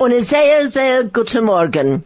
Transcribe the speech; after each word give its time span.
Und 0.00 0.18
sehr, 0.22 0.66
sehr 0.70 1.04
guten 1.04 1.44
Morgen. 1.44 2.04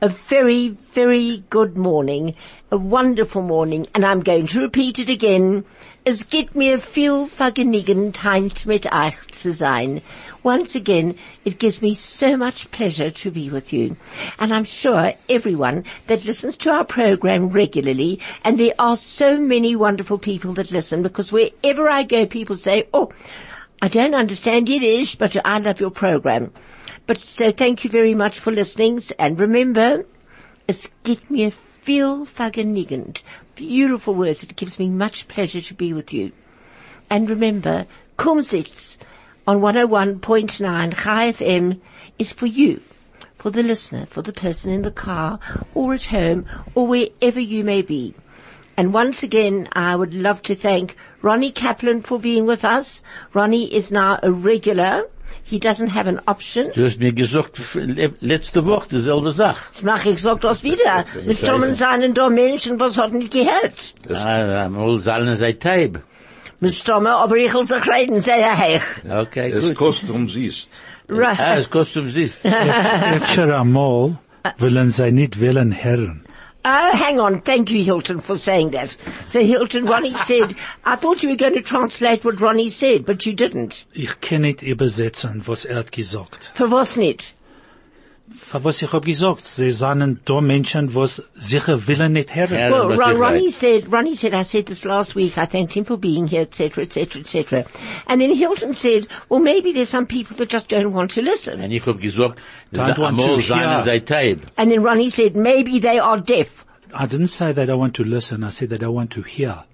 A 0.00 0.08
very, 0.08 0.76
very 0.94 1.42
good 1.50 1.76
morning. 1.76 2.36
A 2.70 2.76
wonderful 2.76 3.42
morning. 3.42 3.84
And 3.96 4.04
I'm 4.04 4.20
going 4.20 4.46
to 4.46 4.60
repeat 4.60 5.00
it 5.00 5.08
again. 5.08 5.64
Es 6.06 6.28
gibt 6.28 6.54
mir 6.54 6.78
viel 6.78 7.26
Vergnügen, 7.26 8.12
heint 8.22 8.64
mit 8.64 8.86
euch 8.92 9.16
zu 9.32 9.52
sein. 9.52 10.02
Once 10.44 10.76
again, 10.76 11.18
it 11.44 11.58
gives 11.58 11.82
me 11.82 11.94
so 11.94 12.36
much 12.36 12.70
pleasure 12.70 13.10
to 13.10 13.32
be 13.32 13.50
with 13.50 13.72
you. 13.72 13.96
And 14.38 14.54
I'm 14.54 14.62
sure 14.62 15.14
everyone 15.28 15.82
that 16.06 16.24
listens 16.24 16.56
to 16.58 16.70
our 16.70 16.84
program 16.84 17.48
regularly, 17.48 18.20
and 18.44 18.56
there 18.56 18.74
are 18.78 18.96
so 18.96 19.36
many 19.36 19.74
wonderful 19.74 20.18
people 20.18 20.54
that 20.54 20.70
listen, 20.70 21.02
because 21.02 21.32
wherever 21.32 21.88
I 21.88 22.04
go, 22.04 22.24
people 22.24 22.56
say, 22.56 22.86
oh, 22.94 23.10
I 23.80 23.88
don't 23.88 24.14
understand 24.14 24.68
Yiddish, 24.68 25.16
but 25.16 25.36
I 25.44 25.58
love 25.58 25.80
your 25.80 25.90
program. 25.90 26.52
But 27.06 27.18
so 27.18 27.50
thank 27.50 27.84
you 27.84 27.90
very 27.90 28.14
much 28.14 28.38
for 28.38 28.52
listening. 28.52 29.00
And 29.18 29.38
remember, 29.38 30.06
es 30.68 30.88
gibt 31.02 31.30
mir 31.30 31.50
viel 31.80 32.24
vergnügend. 32.26 33.22
Beautiful 33.56 34.14
words. 34.14 34.42
It 34.42 34.56
gives 34.56 34.78
me 34.78 34.88
much 34.88 35.28
pleasure 35.28 35.60
to 35.60 35.74
be 35.74 35.92
with 35.92 36.12
you. 36.12 36.32
And 37.10 37.28
remember, 37.28 37.86
Kumzits 38.16 38.96
on 39.46 39.60
101.9 39.60 40.94
Chai 40.94 41.32
FM 41.32 41.80
is 42.18 42.32
for 42.32 42.46
you, 42.46 42.80
for 43.36 43.50
the 43.50 43.62
listener, 43.62 44.06
for 44.06 44.22
the 44.22 44.32
person 44.32 44.72
in 44.72 44.82
the 44.82 44.90
car 44.90 45.40
or 45.74 45.94
at 45.94 46.04
home 46.06 46.46
or 46.74 46.86
wherever 46.86 47.40
you 47.40 47.64
may 47.64 47.82
be. 47.82 48.14
And 48.76 48.94
once 48.94 49.22
again, 49.22 49.68
I 49.72 49.96
would 49.96 50.14
love 50.14 50.40
to 50.42 50.54
thank 50.54 50.96
Ronnie 51.20 51.52
Kaplan 51.52 52.02
for 52.02 52.18
being 52.18 52.46
with 52.46 52.64
us. 52.64 53.02
Ronnie 53.34 53.72
is 53.74 53.90
now 53.90 54.18
a 54.22 54.32
regular. 54.32 55.08
He 55.44 55.58
doesn't 55.58 55.94
have 55.94 56.08
an 56.08 56.20
option. 56.26 56.66
Du 56.74 56.84
hast 56.84 56.98
mir 56.98 57.12
gesagt, 57.12 57.58
le- 57.74 58.12
letzte 58.20 58.64
Woche 58.64 58.88
dieselbe 58.92 59.32
Sache. 59.32 59.60
Das 59.72 59.82
mache 59.82 60.10
ich, 60.10 60.22
sag 60.22 60.40
das 60.40 60.62
wieder. 60.62 61.04
Mit 61.24 61.38
Stommen 61.38 61.74
seinen 61.74 62.14
da 62.14 62.28
Menschen, 62.28 62.78
was 62.80 62.96
hat 62.96 63.12
nicht 63.12 63.32
gehört. 63.32 63.94
Ah, 64.14 64.68
mal 64.68 64.98
sollen 64.98 65.34
sei 65.36 65.52
Teib. 65.52 66.00
Mit 66.60 66.74
Stommen, 66.74 67.08
aber 67.08 67.36
ich 67.36 67.52
will 67.52 67.64
sich 67.64 67.86
reden, 67.88 68.20
sehr 68.20 68.56
heich. 68.56 68.82
Okay, 69.08 69.50
Es 69.50 69.66
gut. 69.68 69.74
kostet 69.76 70.10
umsiehst. 70.10 70.68
Ah, 71.08 71.14
Right. 71.14 71.58
es 71.58 71.68
kostet 71.68 72.02
umsicht. 72.04 72.38
Efter 72.44 73.58
einmal 73.60 74.16
willen 74.58 74.88
sie 74.88 75.10
nicht 75.12 75.40
wählen 75.40 75.72
Herren. 75.72 76.24
Oh, 76.64 76.96
hang 76.96 77.18
on. 77.18 77.40
Thank 77.40 77.70
you, 77.70 77.82
Hilton, 77.82 78.20
for 78.20 78.36
saying 78.36 78.70
that. 78.70 78.96
So 79.26 79.44
Hilton, 79.44 79.84
Ronnie 79.84 80.14
said, 80.24 80.54
I 80.84 80.94
thought 80.96 81.22
you 81.22 81.30
were 81.30 81.36
going 81.36 81.54
to 81.54 81.60
translate 81.60 82.24
what 82.24 82.40
Ronnie 82.40 82.68
said, 82.68 83.04
but 83.04 83.26
you 83.26 83.32
didn't. 83.32 83.84
Ich 83.94 84.20
kann 84.20 84.42
nicht 84.42 84.62
übersetzen, 84.62 85.42
was 85.46 85.64
er 85.64 85.76
hat 85.76 85.92
gesagt. 85.92 86.50
For 86.54 86.70
was 86.70 86.96
nicht? 86.96 87.34
Für 88.34 88.64
was 88.64 88.82
ich 88.82 88.92
hab 88.92 89.04
gesagt, 89.04 89.44
sie 89.44 89.70
sind 89.70 90.20
da 90.24 90.40
Menschen, 90.40 90.94
was 90.94 91.22
sicher 91.34 91.86
willen 91.86 92.00
er 92.00 92.08
nicht 92.08 92.34
Herren. 92.34 92.58
Ja. 92.58 92.70
Well, 92.70 92.88
was 92.88 92.98
Ron, 92.98 93.16
Ronnie 93.16 93.46
right. 93.46 93.52
said, 93.52 93.92
Ronnie 93.92 94.14
said, 94.14 94.34
I 94.34 94.42
said 94.42 94.66
this 94.66 94.84
last 94.84 95.14
week, 95.14 95.36
I 95.36 95.46
thanked 95.46 95.74
him 95.74 95.84
for 95.84 95.96
being 95.96 96.26
here, 96.26 96.42
etc., 96.42 96.84
etc., 96.84 97.20
etc. 97.20 97.64
And 98.06 98.20
then 98.20 98.34
Hilton 98.34 98.74
said, 98.74 99.06
well, 99.28 99.40
maybe 99.40 99.72
there's 99.72 99.88
some 99.88 100.06
people 100.06 100.36
that 100.36 100.48
just 100.48 100.68
don't 100.68 100.92
want 100.92 101.10
to 101.12 101.22
listen. 101.22 101.60
Und 101.60 101.72
ich 101.72 101.84
hab 101.84 102.00
gesagt, 102.00 102.40
Don't 102.72 102.98
want 102.98 103.20
to 103.20 103.36
hear. 103.38 104.36
And 104.56 104.70
then 104.70 104.82
Ronnie 104.82 105.10
said, 105.10 105.36
maybe 105.36 105.78
they 105.78 105.98
are 105.98 106.18
deaf. 106.18 106.64
I 106.94 107.06
didn't 107.06 107.28
say 107.28 107.52
that 107.52 107.70
I 107.70 107.74
want 107.74 107.94
to 107.96 108.04
listen, 108.04 108.44
I 108.44 108.50
said 108.50 108.70
that 108.70 108.82
I 108.82 108.88
want 108.88 109.10
to 109.12 109.22
hear. 109.22 109.64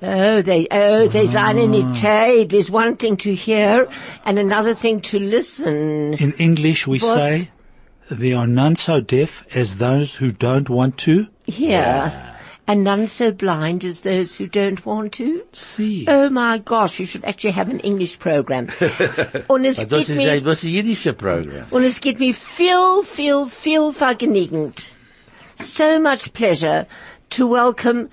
Oh, 0.00 0.42
they, 0.42 0.68
oh, 0.70 1.08
they 1.08 1.26
seien 1.26 1.70
nicht 1.70 2.00
tape. 2.00 2.50
There's 2.50 2.70
one 2.70 2.96
thing 2.96 3.16
to 3.18 3.34
hear 3.34 3.88
and 4.24 4.38
another 4.38 4.74
thing 4.74 5.00
to 5.02 5.18
listen. 5.18 6.14
In 6.14 6.32
English 6.34 6.86
we 6.86 6.98
Was- 7.00 7.12
say, 7.12 7.50
there 8.10 8.36
are 8.38 8.46
none 8.46 8.76
so 8.76 9.00
deaf 9.00 9.44
as 9.54 9.78
those 9.78 10.14
who 10.14 10.30
don't 10.32 10.68
want 10.70 10.98
to 10.98 11.26
Hear. 11.46 12.12
And 12.66 12.84
none 12.84 13.06
so 13.06 13.32
blind 13.32 13.82
as 13.86 14.02
those 14.02 14.36
who 14.36 14.46
don't 14.46 14.84
want 14.84 15.12
to. 15.14 15.42
see. 15.52 16.04
Oh 16.06 16.28
my 16.28 16.58
gosh, 16.58 17.00
you 17.00 17.06
should 17.06 17.24
actually 17.24 17.52
have 17.52 17.70
an 17.70 17.80
English 17.80 18.18
program. 18.18 18.66
Und 19.48 19.64
es 19.64 19.78
Aber 19.78 19.86
das 19.88 20.06
geht 20.06 20.08
ist 20.10 20.16
mir, 20.16 20.32
ein, 20.32 20.44
das 20.44 20.58
ist 20.58 20.64
ein 20.64 20.70
jiddischer 20.74 21.14
Programm. 21.14 21.64
und 21.70 21.82
es 21.84 22.00
geht 22.02 22.20
mir 22.20 22.34
viel, 22.34 23.02
viel, 23.04 23.46
viel 23.48 23.92
vergnügend. 23.94 24.92
So 25.58 25.98
much 25.98 26.34
pleasure 26.34 26.86
to 27.30 27.46
welcome 27.48 28.10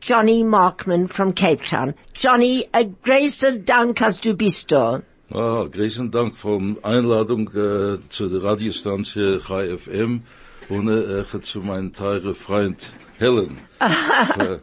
Johnny 0.00 0.42
Markman 0.42 1.08
from 1.08 1.34
Cape 1.34 1.62
Town. 1.64 1.94
Johnny, 2.14 2.66
a 2.72 2.84
großer 2.84 3.64
Dank, 3.64 4.00
als 4.00 4.20
du 4.20 4.34
bist 4.34 4.72
da. 4.72 5.02
Ah, 5.32 5.66
großen 5.70 6.10
Dank 6.10 6.36
von 6.36 6.78
Einladung 6.82 7.48
äh, 7.50 7.98
zu 8.08 8.28
der 8.28 8.42
Radiostantie 8.42 9.38
Chai 9.38 9.76
FM 9.76 10.22
und 10.68 10.88
äh, 10.88 11.40
zu 11.42 11.60
meinem 11.60 11.92
teuren 11.92 12.34
Freund 12.34 12.92
Helen. 13.18 13.60
äh, 13.80 14.58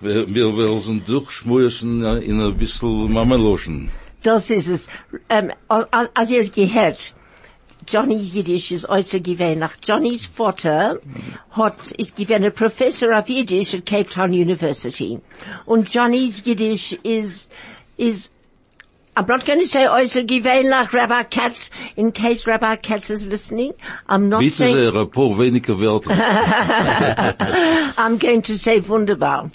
wir, 0.00 0.32
wir 0.32 0.56
wollen 0.56 1.02
durchschmeißen 1.06 2.04
äh, 2.04 2.18
in 2.18 2.40
ein 2.40 2.56
bisschen 2.56 3.12
Mameloschen. 3.12 3.90
Das 4.22 4.50
ist 4.50 4.68
es. 4.68 4.88
Ähm, 5.28 5.50
als, 5.68 6.10
als 6.14 6.30
ihr 6.30 6.48
gehört, 6.48 7.14
Johnny's 7.86 8.34
Yiddish 8.34 8.72
ist 8.72 8.88
äußerst 8.88 9.24
gewähnlich. 9.24 9.70
Johnny's 9.82 10.26
Vater 10.26 10.98
hat, 11.50 11.92
ist 11.98 12.16
gewähnt 12.16 12.54
Professor 12.54 13.16
of 13.16 13.28
Yiddish 13.28 13.74
at 13.74 13.86
Cape 13.86 14.08
Town 14.08 14.32
University. 14.32 15.20
Und 15.66 15.92
Johnny's 15.92 16.44
Yiddish 16.44 16.98
is, 17.02 17.48
is, 17.96 18.30
I'm 19.16 19.26
not 19.26 19.44
going 19.44 19.60
to 19.60 19.66
say 19.66 19.86
äußerst 19.86 20.28
gewähnlich, 20.28 20.92
Rabbi 20.92 21.24
Katz, 21.24 21.70
in 21.96 22.12
case 22.12 22.46
Rabbi 22.46 22.76
Katz 22.76 23.10
is 23.10 23.26
listening. 23.26 23.74
I'm 24.08 24.28
not 24.28 24.40
Bitte 24.40 24.56
saying, 24.56 24.74
sehr, 24.74 24.94
ein 24.94 25.10
paar 25.10 25.36
wenige 25.38 25.78
Wörter. 25.78 26.10
I'm 27.98 28.18
going 28.18 28.42
to 28.42 28.56
say 28.56 28.80
wunderbar. 28.80 29.50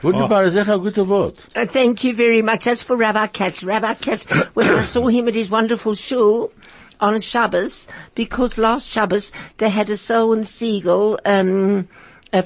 Wunderbar, 0.00 0.44
das 0.44 0.52
ist 0.52 0.58
echt 0.60 0.70
ein 0.70 0.80
guter 0.80 1.08
Wort. 1.08 1.38
Uh, 1.56 1.66
thank 1.66 2.04
you 2.04 2.14
very 2.14 2.40
much. 2.40 2.62
That's 2.62 2.84
for 2.84 2.96
Rabbi 2.96 3.26
Katz. 3.28 3.64
Rabbi 3.64 3.94
Katz, 3.94 4.26
when 4.54 4.68
I 4.68 4.84
saw 4.84 5.08
him 5.08 5.26
at 5.26 5.34
his 5.34 5.50
wonderful 5.50 5.94
shul 5.94 6.52
on 7.00 7.20
Shabbos, 7.20 7.88
because 8.14 8.58
last 8.58 8.88
Shabbos 8.88 9.32
they 9.58 9.70
had 9.70 9.90
a 9.90 9.96
sow 9.96 10.32
and 10.32 10.46
Siegel, 10.46 11.18
um, 11.24 11.88
uh, 12.32 12.42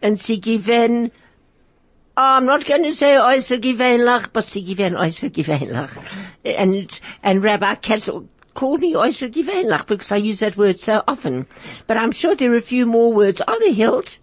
and 0.00 0.18
sie 0.20 0.36
given, 0.36 1.10
oh, 2.16 2.36
I'm 2.36 2.46
not 2.46 2.64
going 2.64 2.84
to 2.84 2.94
say 2.94 3.14
äußer 3.14 3.60
gewöhnlich, 3.60 4.32
but 4.32 4.44
sie 4.44 4.62
given 4.62 4.94
äußer 4.94 5.30
gewöhnlich. 5.30 5.90
And, 6.44 7.00
and 7.22 7.42
Rabbi 7.42 7.74
Katz 7.76 8.08
called 8.54 8.80
me 8.80 8.92
gewöhnlich 8.92 9.86
because 9.86 10.12
I 10.12 10.16
use 10.16 10.40
that 10.40 10.56
word 10.56 10.78
so 10.78 11.02
often. 11.06 11.46
But 11.86 11.96
I'm 11.96 12.12
sure 12.12 12.34
there 12.34 12.52
are 12.52 12.56
a 12.56 12.62
few 12.62 12.86
more 12.86 13.12
words. 13.12 13.40
Are 13.40 13.58
they 13.58 13.72
hilt? 13.72 14.18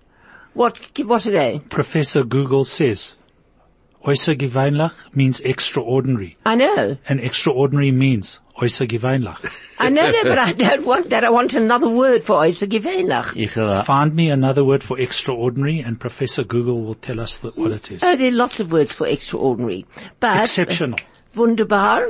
What, 0.54 0.80
what 1.00 1.26
are 1.26 1.32
they? 1.32 1.62
Professor 1.70 2.24
Google 2.24 2.64
says, 2.64 3.16
äußergewöhnlich 4.06 4.94
means 5.14 5.40
extraordinary, 5.42 6.38
I 6.46 6.56
know. 6.56 6.98
and 7.10 7.20
extraordinary 7.20 7.92
means 7.92 8.40
äußergewöhnlich. 8.56 9.36
I 9.80 9.90
know 9.90 10.12
that, 10.12 10.24
but 10.24 10.40
I 10.40 10.54
don't 10.54 10.86
want 10.86 11.10
that. 11.10 11.24
I 11.24 11.30
want 11.30 11.54
another 11.54 11.90
word 11.90 12.24
for 12.24 12.38
äußergewöhnlich. 12.40 13.36
Ich, 13.36 13.58
äh, 13.58 13.84
Find 13.84 14.16
me 14.16 14.32
another 14.32 14.66
word 14.66 14.84
for 14.84 14.98
extraordinary, 14.98 15.82
and 15.82 16.00
Professor 16.00 16.44
Google 16.44 16.86
will 16.86 16.96
tell 16.96 17.20
us 17.20 17.38
the, 17.40 17.52
what 17.56 17.72
it 17.72 17.92
is. 17.92 18.04
Oh, 18.04 18.16
there 18.16 18.28
are 18.28 18.32
lots 18.32 18.60
of 18.60 18.72
words 18.72 18.94
for 18.94 19.08
extraordinary. 19.08 19.86
But 20.20 20.40
Exceptional. 20.42 20.98
wunderbar. 21.36 22.08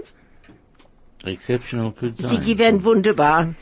Exceptional 1.28 1.92
could 1.92 2.16
Sie 2.18 2.28
sein. 2.28 2.42
gewähren 2.42 2.84
wunderbar. 2.84 3.54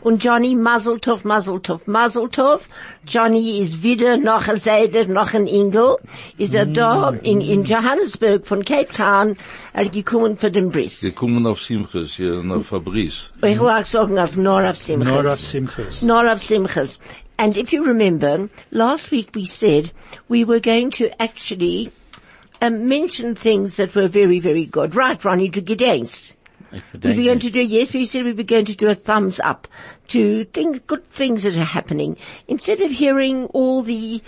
Und 0.00 0.24
Johnny 0.24 0.54
Mazeltov, 0.54 1.24
Mazeltov, 1.24 1.86
Mazeltov. 1.86 2.68
Johnny 3.06 3.60
ist 3.60 3.82
wieder 3.82 4.16
noch 4.16 4.48
ein 4.48 4.58
Seder, 4.58 5.06
noch 5.06 5.34
ein 5.34 5.46
Engel. 5.46 5.96
Ist 6.36 6.54
er 6.54 6.66
da 6.66 7.10
in, 7.10 7.40
in 7.40 7.64
Johannesburg 7.64 8.46
von 8.46 8.64
Cape 8.64 8.92
Town, 8.92 9.36
er 9.72 9.88
gekommen 9.88 10.36
für 10.36 10.50
den 10.50 10.70
Briss. 10.70 11.00
Gekommen 11.00 11.46
auf 11.46 11.60
Simches, 11.60 12.14
hier 12.14 12.42
nach 12.42 12.62
Fabrice. 12.62 13.30
Ich 13.42 13.60
will 13.60 13.68
auch 13.68 13.84
sagen, 13.84 14.18
als 14.18 14.36
nur 14.36 14.68
auf 14.68 14.76
Simchas. 14.76 15.12
Nor 15.12 15.32
of 15.32 15.40
Simchas. 15.40 16.02
Nor 16.02 16.32
of 16.32 16.42
Simchas. 16.42 16.98
And 17.38 17.56
if 17.56 17.72
you 17.72 17.84
remember, 17.84 18.48
last 18.72 19.12
week 19.12 19.30
we 19.34 19.44
said 19.44 19.92
we 20.28 20.44
were 20.44 20.58
going 20.60 20.90
to 20.92 21.08
actually 21.22 21.92
um, 22.60 22.88
mention 22.88 23.36
things 23.36 23.76
that 23.76 23.94
were 23.94 24.08
very, 24.08 24.40
very 24.40 24.66
good. 24.66 24.96
Right, 24.96 25.24
Ronnie, 25.24 25.50
to 25.50 25.60
get 25.60 25.80
against. 25.80 26.32
Ich 26.32 26.37
We 26.70 26.82
bedenke 26.92 27.16
were 27.16 27.22
going 27.24 27.38
nicht. 27.38 27.42
to 27.42 27.50
do, 27.50 27.60
yes, 27.60 27.94
we 27.94 28.04
said 28.04 28.24
we 28.24 28.32
were 28.32 28.42
going 28.42 28.66
to 28.66 28.76
do 28.76 28.88
a 28.88 28.94
thumbs 28.94 29.40
up 29.40 29.68
to 30.08 30.44
think 30.44 30.86
good 30.86 31.04
things 31.04 31.42
that 31.44 31.56
are 31.56 31.64
happening. 31.64 32.16
Instead 32.46 32.80
of 32.80 32.90
hearing 32.90 33.46
all 33.46 33.82
the 33.82 34.22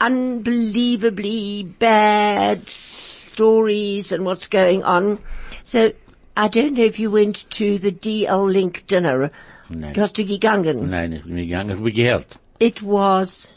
unbelievably 0.00 1.64
bad 1.78 2.68
stories 2.68 4.12
and 4.12 4.24
what's 4.24 4.46
going 4.46 4.82
on. 4.84 5.18
So, 5.64 5.92
I 6.36 6.48
don't 6.48 6.74
know 6.74 6.84
if 6.84 6.98
you 6.98 7.10
went 7.10 7.48
to 7.50 7.78
the 7.78 7.92
DL 7.92 8.50
Link 8.52 8.86
dinner. 8.86 9.30
Nein. 9.68 9.92
Du 9.92 10.00
hast 10.00 10.14
du 10.16 10.24
gegangen. 10.24 10.90
Nein, 10.90 11.12
ich 11.12 11.24
bin 11.24 11.36
gegangen, 11.36 11.76
ich 11.76 11.84
bin 11.84 11.94
gehört. 11.94 12.38
It 12.58 12.82
was 12.82 13.48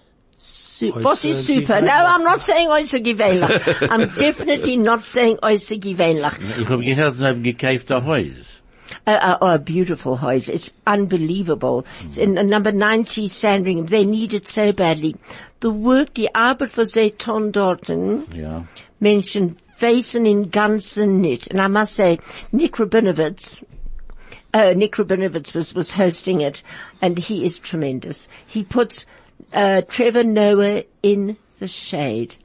super. 0.87 1.01
Was 1.01 1.25
is 1.25 1.45
super? 1.45 1.81
No. 1.81 1.91
I'm 1.91 2.23
not 2.23 2.41
saying 2.41 2.69
äußer 2.69 3.01
gewöhnlich. 3.03 3.89
I'm 3.89 4.09
definitely 4.19 4.77
not 4.77 5.05
saying 5.05 5.37
äußer 5.37 5.79
gewöhnlich. 5.79 6.33
Ich 6.59 6.69
hab 6.69 6.79
gehört, 6.81 7.15
sie 7.15 7.25
haben 7.25 7.43
gekauft 7.43 7.91
ein 7.91 8.05
Haus. 8.05 8.53
Oh, 9.05 9.47
a 9.47 9.57
beautiful 9.57 10.15
house. 10.17 10.47
It's 10.47 10.71
unbelievable. 10.85 11.85
It's 12.05 12.17
in 12.17 12.37
uh, 12.37 12.43
number 12.43 12.71
90 12.71 13.27
Sandringham. 13.27 13.87
They 13.87 14.05
need 14.05 14.33
it 14.33 14.47
so 14.47 14.71
badly. 14.71 15.15
The 15.59 15.71
work, 15.71 16.13
die 16.13 16.29
Arbeit, 16.33 16.77
was 16.77 16.91
they 16.91 17.09
tun 17.09 17.51
dorten, 17.51 18.25
Ja. 18.33 18.65
Menschen 19.01 19.57
facing 19.75 20.25
in 20.25 20.51
ganzen 20.51 21.21
nicht. 21.21 21.49
And 21.51 21.59
I 21.59 21.67
must 21.67 21.95
say, 21.95 22.19
Nik 22.51 22.77
Rabinowitz, 22.79 23.63
uh, 24.53 24.73
Nik 24.73 24.95
Rabinowitz 24.97 25.53
was, 25.53 25.73
was 25.73 25.91
hosting 25.91 26.41
it, 26.41 26.63
and 27.01 27.17
he 27.17 27.43
is 27.43 27.59
tremendous. 27.59 28.29
He 28.45 28.63
puts, 28.63 29.05
uh, 29.53 29.81
Trevor 29.81 30.23
Noah 30.23 30.83
in 31.01 31.37
the 31.59 31.67
shade. 31.67 32.35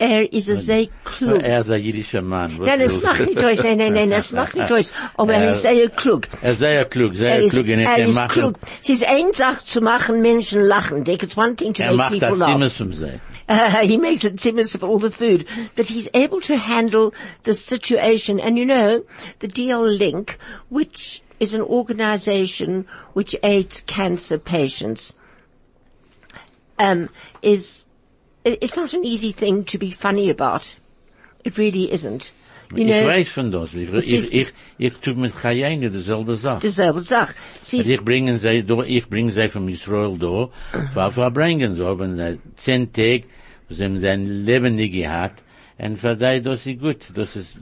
Er 0.00 0.22
is 0.32 0.48
a 0.48 0.56
sehr 0.56 0.88
klug. 1.04 1.42
Er 1.42 1.60
ist 1.60 1.70
ein 1.70 1.80
jüdischer 1.80 2.22
Mann. 2.22 2.56
Nein, 2.58 2.80
willst 2.80 3.04
macht 3.04 3.20
nicht 3.20 3.40
durch, 3.40 3.62
nein, 3.62 3.78
nein, 3.78 3.92
nein, 3.94 4.10
es 4.10 4.32
macht 4.32 4.56
nicht 4.56 4.68
durch. 4.68 4.88
Aber 5.16 5.32
er 5.34 5.42
Er- 5.42 5.50
ist 5.52 5.62
sehr 5.62 5.88
klug. 5.90 6.28
Er 6.40 6.52
ist 6.52 6.58
sehr 6.58 6.84
klug, 6.86 7.12
Er 7.12 7.18
sehr 7.18 7.42
ist, 7.42 7.52
klug. 7.52 7.68
Er 7.68 7.78
er 7.78 8.08
ist 8.08 8.28
klug. 8.30 8.58
Es 8.80 8.88
ist 8.88 9.04
eine 9.06 9.32
Sache 9.32 9.64
zu 9.64 9.80
machen, 9.80 10.20
Menschen 10.20 10.60
lachen. 10.60 11.06
It's 11.06 11.36
one 11.36 11.54
thing 11.54 11.72
to 11.74 11.84
er 11.84 11.92
make 11.92 11.98
macht 11.98 12.10
people 12.18 12.30
das 12.30 12.38
laugh. 12.38 12.72
Zimmer 12.74 12.92
zum. 12.98 13.20
Uh, 13.48 13.76
he 13.86 13.96
makes 13.96 14.24
it 14.24 14.40
zimmers 14.40 14.74
of 14.74 14.82
all 14.82 14.98
the 14.98 15.10
food, 15.10 15.46
but 15.76 15.86
he's 15.86 16.08
able 16.14 16.40
to 16.40 16.56
handle 16.56 17.12
the 17.44 17.54
situation. 17.54 18.40
And 18.40 18.58
you 18.58 18.64
know, 18.64 19.04
the 19.38 19.46
DL 19.46 19.98
Link, 19.98 20.36
which 20.68 21.22
is 21.38 21.54
an 21.54 21.60
organization 21.60 22.86
which 23.12 23.36
aids 23.44 23.82
cancer 23.86 24.38
patients, 24.38 25.14
um, 26.78 27.08
is, 27.42 27.86
it- 28.44 28.58
it's 28.62 28.76
not 28.76 28.92
an 28.94 29.04
easy 29.04 29.32
thing 29.32 29.64
to 29.64 29.78
be 29.78 29.90
funny 29.90 30.30
about. 30.30 30.76
It 31.44 31.58
really 31.58 31.92
isn't. 31.92 32.32
You 32.74 32.78
Ich 32.78 32.86
know, 32.86 33.06
weiß 33.06 33.28
von 33.28 33.50
das. 33.50 33.74
Ich, 33.74 33.90
ich, 33.92 34.32
ich, 34.32 34.52
ich 34.78 34.92
tue 35.02 35.14
mit 35.14 35.34
Chayenne 35.34 35.90
dieselbe 35.90 36.36
Sache. 36.36 36.60
dieselbe 36.60 37.00
Sache. 37.00 37.34
Sie 37.60 37.80
ich 37.80 38.00
bringe 38.00 38.38
sie 38.38 38.64
ich 38.86 39.06
bringe 39.10 39.30
sie 39.30 39.48
von 39.50 39.68
Israel 39.68 40.16
für 40.94 41.10
verbringen. 41.10 41.76
So 41.76 41.86
haben 41.86 42.16
sie 42.16 42.38
zehn 42.56 42.90
Tage, 42.90 43.24
sie 43.68 43.84
haben 43.84 43.98
sein 44.00 44.46
Leben 44.46 44.76
nicht 44.76 44.92
gehabt, 44.92 45.42
und 45.78 45.98
für 45.98 46.16
die, 46.16 46.40
das 46.40 46.64
ist 46.66 46.80
gut. 46.80 47.00
Das 47.14 47.36
ist, 47.36 47.56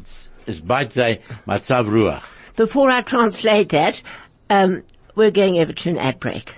es 0.47 0.61
beit 0.61 0.93
sei 0.93 1.19
Matzav 1.45 1.89
Ruach. 1.89 2.23
Before 2.55 2.89
I 2.91 3.03
translate 3.03 3.69
that, 3.71 4.03
um, 4.49 4.83
we're 5.17 5.33
going 5.33 5.59
over 5.59 5.73
to 5.75 5.91
an 5.91 5.99
ad 5.99 6.21
break. 6.21 6.55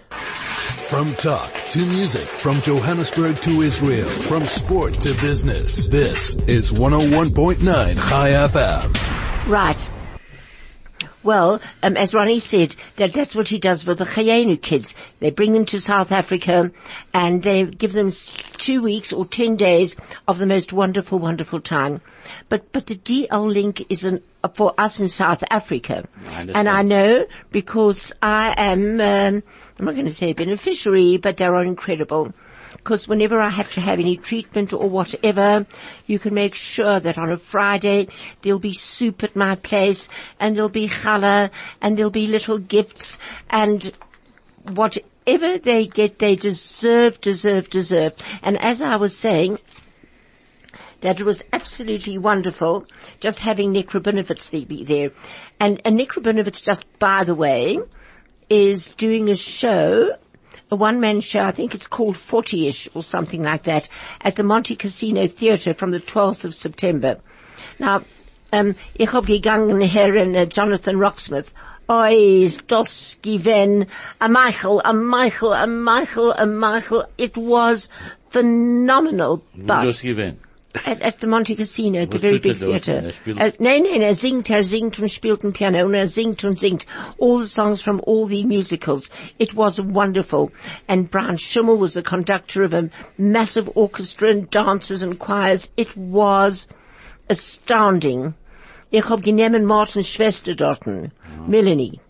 From 0.93 1.15
talk 1.15 1.51
to 1.71 1.79
music, 1.87 2.21
from 2.21 2.61
Johannesburg 2.61 3.37
to 3.37 3.63
Israel, 3.63 4.11
from 4.29 4.45
sport 4.45 4.93
to 5.01 5.15
business. 5.23 5.87
This 5.87 6.37
is 6.47 6.71
101.9 6.71 7.63
Chai 8.11 8.29
FM. 8.29 9.49
Right. 9.49 10.02
Well, 11.23 11.61
um, 11.83 11.97
as 11.97 12.15
Ronnie 12.15 12.41
said, 12.41 12.75
that 12.97 13.13
that's 13.13 13.35
what 13.35 13.49
he 13.49 13.59
does 13.59 13.87
with 13.87 13.99
the 13.99 14.05
Chayenu 14.05 14.61
kids. 14.61 14.95
They 15.21 15.31
bring 15.31 15.53
them 15.53 15.65
to 15.67 15.81
South 15.81 16.11
Africa 16.11 16.73
and 17.15 17.43
they 17.43 17.65
give 17.65 17.93
them 17.93 18.11
two 18.59 18.83
weeks 18.83 19.13
or 19.13 19.25
ten 19.27 19.57
days 19.57 19.95
of 20.27 20.39
the 20.39 20.47
most 20.47 20.73
wonderful, 20.73 21.19
wonderful 21.19 21.61
time. 21.61 22.01
But, 22.49 22.73
but 22.73 22.87
the 22.87 22.97
DL 22.97 23.53
link 23.53 23.87
is 23.91 24.05
an, 24.05 24.23
for 24.55 24.75
us 24.79 24.99
in 24.99 25.09
South 25.09 25.45
Africa. 25.51 26.09
I 26.29 26.43
and 26.55 26.69
I 26.69 26.83
know 26.83 27.27
because 27.51 28.13
I 28.23 28.55
am, 28.57 29.01
um, 29.01 29.43
I'm 29.79 29.85
not 29.85 29.95
going 29.95 30.07
to 30.07 30.13
say 30.13 30.31
a 30.31 30.35
beneficiary, 30.35 31.17
but 31.19 31.37
they 31.37 31.45
are 31.45 31.63
incredible 31.63 32.33
because 32.77 33.09
whenever 33.09 33.41
I 33.41 33.51
have 33.51 33.71
to 33.73 33.81
have 33.81 33.99
any 33.99 34.17
treatment 34.17 34.73
or 34.73 34.89
whatever, 34.89 35.67
you 36.07 36.19
can 36.19 36.35
make 36.35 36.55
sure 36.55 37.01
that 37.01 37.19
on 37.19 37.31
a 37.31 37.39
Friday 37.39 38.09
there'll 38.43 38.59
be 38.59 38.73
soup 38.73 39.23
at 39.23 39.37
my 39.37 39.55
place 39.57 40.09
and 40.41 40.57
there'll 40.57 40.69
be 40.69 40.89
challah 40.89 41.51
and 41.81 41.97
there'll 41.97 42.11
be 42.11 42.27
little 42.27 42.59
gifts 42.59 43.19
and 43.51 43.93
whatever 44.75 45.59
they 45.59 45.87
get, 45.87 46.19
they 46.19 46.37
deserve, 46.37 47.21
deserve, 47.21 47.71
deserve. 47.71 48.15
And 48.43 48.61
as 48.61 48.83
I 48.83 48.97
was 48.97 49.17
saying, 49.17 49.59
that 51.01 51.19
it 51.19 51.25
was 51.25 51.43
absolutely 51.53 52.17
wonderful 52.17 52.87
just 53.21 53.41
having 53.41 53.73
Nik 53.73 53.91
Rabinowitz 53.91 54.51
there- 54.51 54.65
be 54.65 54.85
there. 54.85 55.11
And, 55.61 55.83
and 55.85 55.97
just 56.63 56.99
by 56.99 57.25
the 57.25 57.35
way, 57.35 57.79
is 58.49 58.89
doing 58.97 59.29
a 59.29 59.37
show, 59.37 60.17
a 60.73 60.77
one-man 60.77 61.21
show, 61.21 61.41
I 61.41 61.53
think 61.53 61.75
it's 61.75 61.87
called 61.87 62.17
40ish 62.17 62.89
or 62.97 63.03
something 63.03 63.43
like 63.43 63.65
that, 63.65 63.89
at 64.23 64.37
the 64.37 64.43
Monte 64.43 64.75
Casino 64.75 65.27
Theatre 65.27 65.75
from 65.75 65.91
the 65.91 66.01
12th 66.01 66.45
of 66.45 66.55
September. 66.55 67.21
Now, 67.79 68.05
um, 68.55 68.75
ich 68.95 69.11
hab 69.11 69.27
gegangen, 69.27 69.87
Herren 69.87 70.35
uh, 70.35 70.47
Jonathan 70.47 70.97
Roxmouth. 70.97 71.49
Oi, 71.91 72.49
das 72.69 73.19
given 73.21 73.87
a 74.21 74.29
Michael, 74.29 74.81
a 74.83 74.95
Michael, 74.95 75.53
a 75.53 75.67
Michael, 75.67 76.33
a 76.33 76.47
Michael. 76.47 77.05
It 77.19 77.37
was 77.37 77.91
phenomenal, 78.31 79.45
but. 79.55 79.85
At, 80.87 81.03
at 81.03 81.19
the 81.19 81.27
Monte 81.27 81.55
Casino, 81.55 82.01
at 82.01 82.11
the 82.11 82.19
very 82.19 82.37
er 82.37 82.41
big 82.41 82.57
theatre. 82.57 83.13
Er 83.27 83.53
nein, 83.61 83.83
nein, 83.83 84.03
er 84.03 84.15
singt, 84.15 84.49
er 84.51 84.65
singt 84.65 84.99
und 84.99 85.11
spielt 85.11 85.45
ein 85.45 85.53
Piano 85.53 85.85
und 85.85 85.95
er 85.95 86.09
singt 86.09 86.45
und 86.45 86.59
singt 86.59 86.87
all 87.21 87.41
the 87.41 87.47
songs 87.47 87.83
from 87.83 88.01
all 88.07 88.27
the 88.27 88.45
musicals. 88.45 89.09
It 89.39 89.55
was 89.55 89.79
wonderful. 89.79 90.51
And 90.89 91.11
Bryan 91.11 91.37
Schimmel 91.37 91.79
was 91.79 91.93
the 91.93 92.03
conductor 92.03 92.63
of 92.65 92.73
a 92.73 92.89
massive 93.19 93.71
orchestra 93.75 94.31
and 94.31 94.51
dancers 94.51 95.03
and 95.03 95.19
choirs. 95.19 95.71
It 95.77 95.95
was 95.95 96.69
astounding. 97.29 98.35
Ich 98.91 99.09
hab 99.09 99.23
genommen 99.23 99.65
Martins 99.65 100.09
Schwester 100.09 100.55
dorten, 100.55 101.13
Melanie. 101.47 102.01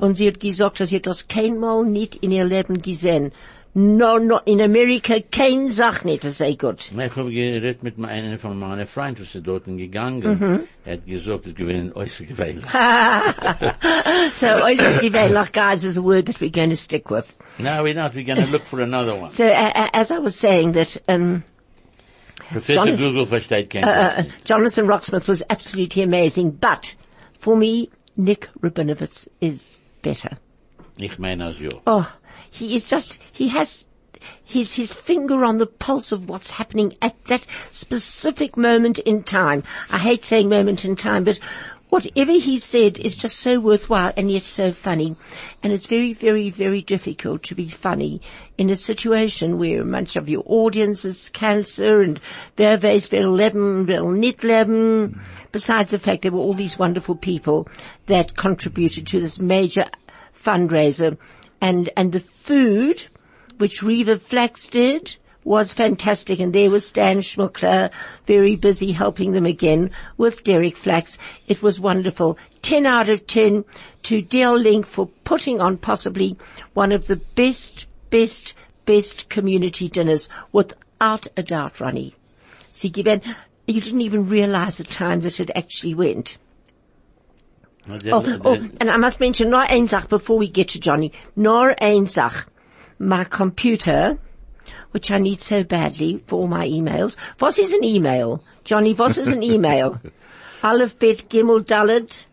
Und 0.00 0.14
sie 0.14 0.26
hat 0.26 0.40
gesagt, 0.40 0.80
dass 0.80 0.90
sie 0.90 1.00
das 1.00 1.28
keinmal 1.28 1.84
nicht 1.84 2.16
in 2.16 2.32
ihr 2.32 2.44
Leben 2.44 2.82
gesehen. 2.82 3.32
No, 3.72 4.18
no, 4.18 4.40
in 4.46 4.60
Amerika 4.60 5.20
kein 5.30 5.68
Sach 5.68 6.02
nicht, 6.04 6.24
das 6.24 6.38
sei 6.38 6.54
gut. 6.54 6.90
Ich 6.90 7.16
habe 7.16 7.30
geredet 7.30 7.84
mit 7.84 8.04
einem 8.04 8.36
von 8.40 8.58
meinen 8.58 8.84
Freunden, 8.86 9.20
was 9.22 9.32
ist 9.34 9.46
dort 9.46 9.64
gegangen. 9.66 10.22
Mhm. 10.22 10.60
Er 10.84 10.94
hat 10.94 11.06
gesagt, 11.06 11.46
es 11.46 11.54
gewinnt 11.54 11.94
äußerst 11.94 12.28
gewählt. 12.28 12.64
So, 14.36 14.46
Oisivela, 14.46 15.46
guys, 15.52 15.84
is 15.84 15.96
a 15.96 16.02
word 16.02 16.26
that 16.26 16.40
we're 16.40 16.50
going 16.50 16.70
to 16.70 16.76
stick 16.76 17.10
with. 17.10 17.36
No, 17.58 17.82
we're 17.82 17.94
not. 17.94 18.14
We're 18.14 18.24
going 18.24 18.44
to 18.44 18.50
look 18.50 18.64
for 18.64 18.80
another 18.80 19.14
one. 19.14 19.30
So, 19.30 19.46
uh, 19.46 19.72
uh, 19.74 19.88
as 19.92 20.10
I 20.10 20.18
was 20.18 20.34
saying 20.36 20.72
that, 20.72 20.96
um, 21.08 21.44
Professor 22.50 22.74
John- 22.86 22.96
Google 22.96 23.26
versteht 23.26 23.70
kein 23.70 23.84
uh, 23.84 24.22
Deutsch. 24.22 24.44
Jonathan 24.44 24.86
Roxmouth 24.86 25.28
was 25.28 25.42
absolutely 25.48 26.02
amazing, 26.02 26.50
but 26.52 26.94
for 27.38 27.56
me, 27.56 27.88
Nik 28.16 28.48
Rabinowitz 28.60 29.28
is 29.40 29.78
better. 30.02 30.38
Ich 31.02 31.18
meine. 31.18 31.54
Oh, 31.86 32.12
he 32.50 32.76
is 32.76 32.86
just, 32.86 33.18
he 33.32 33.48
has 33.48 33.86
his, 34.44 34.72
his 34.72 34.92
finger 34.92 35.44
on 35.44 35.58
the 35.58 35.66
pulse 35.66 36.12
of 36.12 36.28
what's 36.28 36.50
happening 36.50 36.96
at 37.00 37.24
that 37.26 37.46
specific 37.70 38.56
moment 38.56 38.98
in 38.98 39.22
time. 39.22 39.62
I 39.88 39.98
hate 39.98 40.24
saying 40.24 40.48
moment 40.48 40.84
in 40.84 40.96
time, 40.96 41.24
but 41.24 41.38
whatever 41.90 42.32
he 42.32 42.58
said 42.58 42.98
is 42.98 43.16
just 43.16 43.36
so 43.36 43.58
worthwhile 43.58 44.12
and 44.16 44.30
yet 44.30 44.44
so 44.44 44.72
funny. 44.72 45.16
And 45.62 45.72
it's 45.72 45.86
very, 45.86 46.12
very, 46.12 46.50
very 46.50 46.82
difficult 46.82 47.42
to 47.44 47.54
be 47.54 47.68
funny 47.68 48.20
in 48.56 48.70
a 48.70 48.76
situation 48.76 49.58
where 49.58 49.84
much 49.84 50.16
of 50.16 50.28
your 50.28 50.42
audience 50.46 51.04
is 51.04 51.28
cancer 51.30 52.00
and 52.00 52.20
wer 52.56 52.78
weiß 52.78 53.10
will 53.10 53.32
leben, 53.32 53.86
will 53.86 54.10
nicht 54.10 54.44
leben. 54.44 55.20
Besides 55.52 55.90
the 55.90 55.98
fact 55.98 56.22
there 56.22 56.32
were 56.32 56.38
all 56.38 56.54
these 56.54 56.78
wonderful 56.78 57.16
people 57.16 57.68
that 58.06 58.36
contributed 58.36 59.06
to 59.08 59.20
this 59.20 59.38
major 59.38 59.86
fundraiser 60.42 61.16
and, 61.60 61.90
and 61.96 62.12
the 62.12 62.20
food, 62.20 63.06
which 63.58 63.82
Reva 63.82 64.18
Flax 64.18 64.66
did, 64.66 65.16
was 65.44 65.72
fantastic 65.72 66.38
and 66.38 66.52
there 66.52 66.70
was 66.70 66.86
Stan 66.86 67.20
Schmuckler 67.20 67.90
very 68.26 68.56
busy 68.56 68.92
helping 68.92 69.32
them 69.32 69.46
again 69.46 69.90
with 70.16 70.44
Derek 70.44 70.76
Flax. 70.76 71.18
It 71.48 71.62
was 71.62 71.80
wonderful. 71.80 72.38
10 72.62 72.86
out 72.86 73.08
of 73.08 73.26
10 73.26 73.64
to 74.04 74.22
Dale 74.22 74.56
Link 74.56 74.86
for 74.86 75.06
putting 75.24 75.60
on 75.60 75.78
possibly 75.78 76.36
one 76.74 76.92
of 76.92 77.06
the 77.06 77.16
best, 77.16 77.86
best, 78.10 78.54
best 78.84 79.28
community 79.28 79.88
dinners 79.88 80.28
without 80.52 81.26
a 81.36 81.42
doubt, 81.42 81.80
Ronnie. 81.80 82.14
See, 82.70 82.90
given, 82.90 83.22
you 83.66 83.80
didn't 83.80 84.02
even 84.02 84.28
realize 84.28 84.78
the 84.78 84.84
time 84.84 85.20
that 85.20 85.40
it 85.40 85.50
actually 85.54 85.94
went. 85.94 86.36
Der- 87.86 88.12
Oh, 88.12 88.24
oh, 88.44 88.58
and 88.80 88.90
I 88.90 88.96
must 88.96 89.20
mention, 89.20 89.50
nur 89.50 89.62
ein 89.62 89.86
Sach 89.88 90.06
before 90.08 90.38
we 90.38 90.48
get 90.48 90.68
to 90.70 90.78
Johnny. 90.80 91.12
Nor 91.36 91.74
ein 91.80 92.06
Sach. 92.06 92.46
My 92.98 93.24
computer, 93.24 94.18
which 94.92 95.10
I 95.10 95.18
need 95.18 95.40
so 95.40 95.64
badly 95.64 96.22
for 96.26 96.40
all 96.40 96.46
my 96.48 96.66
emails. 96.68 97.16
Voss 97.38 97.58
is 97.58 97.72
an 97.72 97.82
email? 97.82 98.42
Johnny, 98.64 98.92
Voss 98.92 99.16
is 99.18 99.28
an 99.28 99.42
email? 99.42 99.98
Aleph, 100.62 100.98
Bet, 100.98 101.30
Gimel, 101.30 101.64
Dalet. 101.64 102.26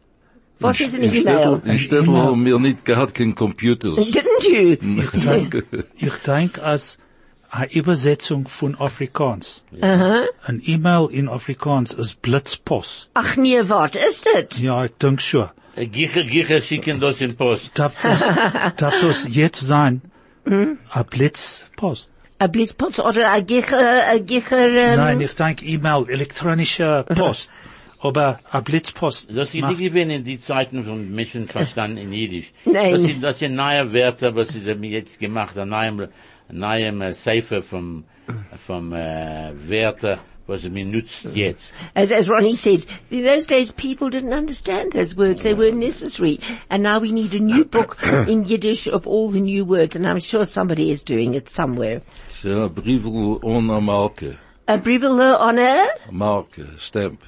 Was 0.60 0.82
is 0.82 0.94
an 0.96 1.04
In 1.04 1.12
Städtel, 1.14 1.62
email? 1.62 1.62
in 1.66 1.80
Städtel 1.80 2.18
haben 2.18 2.44
wir 2.46 2.60
nicht 2.60 2.84
gehabt 2.84 3.14
kein 3.14 3.36
Computers. 3.36 3.96
Didn't 3.96 4.44
you? 4.44 4.76
Ich 5.96 6.14
denke, 6.26 6.64
als 6.64 6.98
eine 7.50 7.72
Übersetzung 7.72 8.48
von 8.48 8.76
Afrikaans. 8.80 9.64
Ein 9.82 10.62
E-Mail 10.66 11.10
in 11.12 11.30
Afrikaans 11.30 11.92
ist 11.92 12.22
Blitzpost. 12.22 13.10
Ach 13.14 13.36
nee, 13.38 13.60
wat 13.70 13.96
is 13.96 14.22
dit? 14.22 14.60
Ja, 14.60 14.86
ich 14.86 14.92
denke 15.02 15.22
schon. 15.22 15.50
Gicher, 15.76 16.24
Gicher 16.24 16.62
schicken 16.62 17.00
das 17.00 17.22
in 17.22 17.36
Post. 17.36 17.78
Darf 17.78 17.96
das, 18.02 18.20
darf 18.78 19.00
das 19.02 19.28
jetzt 19.30 19.62
sein? 19.62 20.02
A 20.90 21.04
Blitzpost? 21.04 22.10
A 22.40 22.48
Blitzpotz 22.48 23.00
oder 23.00 23.32
a 23.32 23.40
Gicher, 23.40 24.08
a 24.08 24.18
Gicher, 24.20 24.70
ähm, 24.70 24.96
Nein, 24.96 25.22
ich 25.22 25.36
denke 25.36 25.66
E-Mail, 25.66 26.06
elektronische 26.08 27.06
Post. 27.16 27.52
Aber 28.00 28.40
a 28.52 28.60
Blitzpost. 28.60 29.36
Das 29.36 29.50
ist 29.50 29.56
nicht 29.56 29.80
gewesen 29.80 30.12
in 30.12 30.24
die 30.24 30.40
Zeiten 30.40 30.84
von 30.84 31.12
Menschen 31.12 31.48
verstanden 31.48 31.98
in 31.98 32.14
Jiddisch. 32.14 32.54
Nein. 32.66 32.92
Das 32.92 33.02
sind, 33.02 33.22
das 33.24 33.40
sind 33.40 33.56
neue 33.56 33.92
Wörter, 33.92 34.36
was 34.36 34.50
sie 34.50 34.70
haben 34.70 34.84
jetzt 34.84 35.20
gemacht, 35.20 35.56
neuem, 35.56 36.08
ein 36.50 36.60
neuem 36.60 37.02
äh, 37.02 37.14
Cipher 37.14 37.62
vom, 37.62 38.06
vom, 38.58 38.94
äh, 38.94 39.52
Wörter, 39.54 40.20
was 40.48 40.62
sie 40.62 40.70
benutzt 40.70 41.28
jetzt. 41.34 41.74
as, 41.94 42.12
as 42.12 42.30
Ronnie 42.30 42.56
said, 42.56 42.86
in 43.10 43.24
those 43.24 43.46
days 43.46 43.72
people 43.72 44.10
didn't 44.10 44.34
understand 44.34 44.94
those 44.94 45.16
words. 45.16 45.44
They 45.44 45.54
weren't 45.54 45.78
necessary. 45.78 46.40
And 46.70 46.84
now 46.84 47.00
we 47.00 47.12
need 47.12 47.34
a 47.34 47.40
new 47.40 47.66
book 47.78 47.98
in 48.04 48.46
Yiddish 48.46 48.88
of 48.88 49.06
all 49.08 49.30
the 49.30 49.42
new 49.42 49.66
words, 49.66 49.96
and 49.96 50.08
I'm 50.08 50.20
sure 50.20 50.46
somebody 50.46 50.90
is 50.90 51.04
doing 51.04 51.34
it 51.34 51.50
somewhere. 51.50 52.02
Ja, 52.44 52.68
Briefel 52.70 53.40
ohne 53.44 53.82
Marke. 53.82 54.38
A 54.70 54.78
breviller 54.78 55.40
on 55.40 55.60
a, 55.60 55.88
Marke, 56.12 56.68
stamp. 56.78 57.24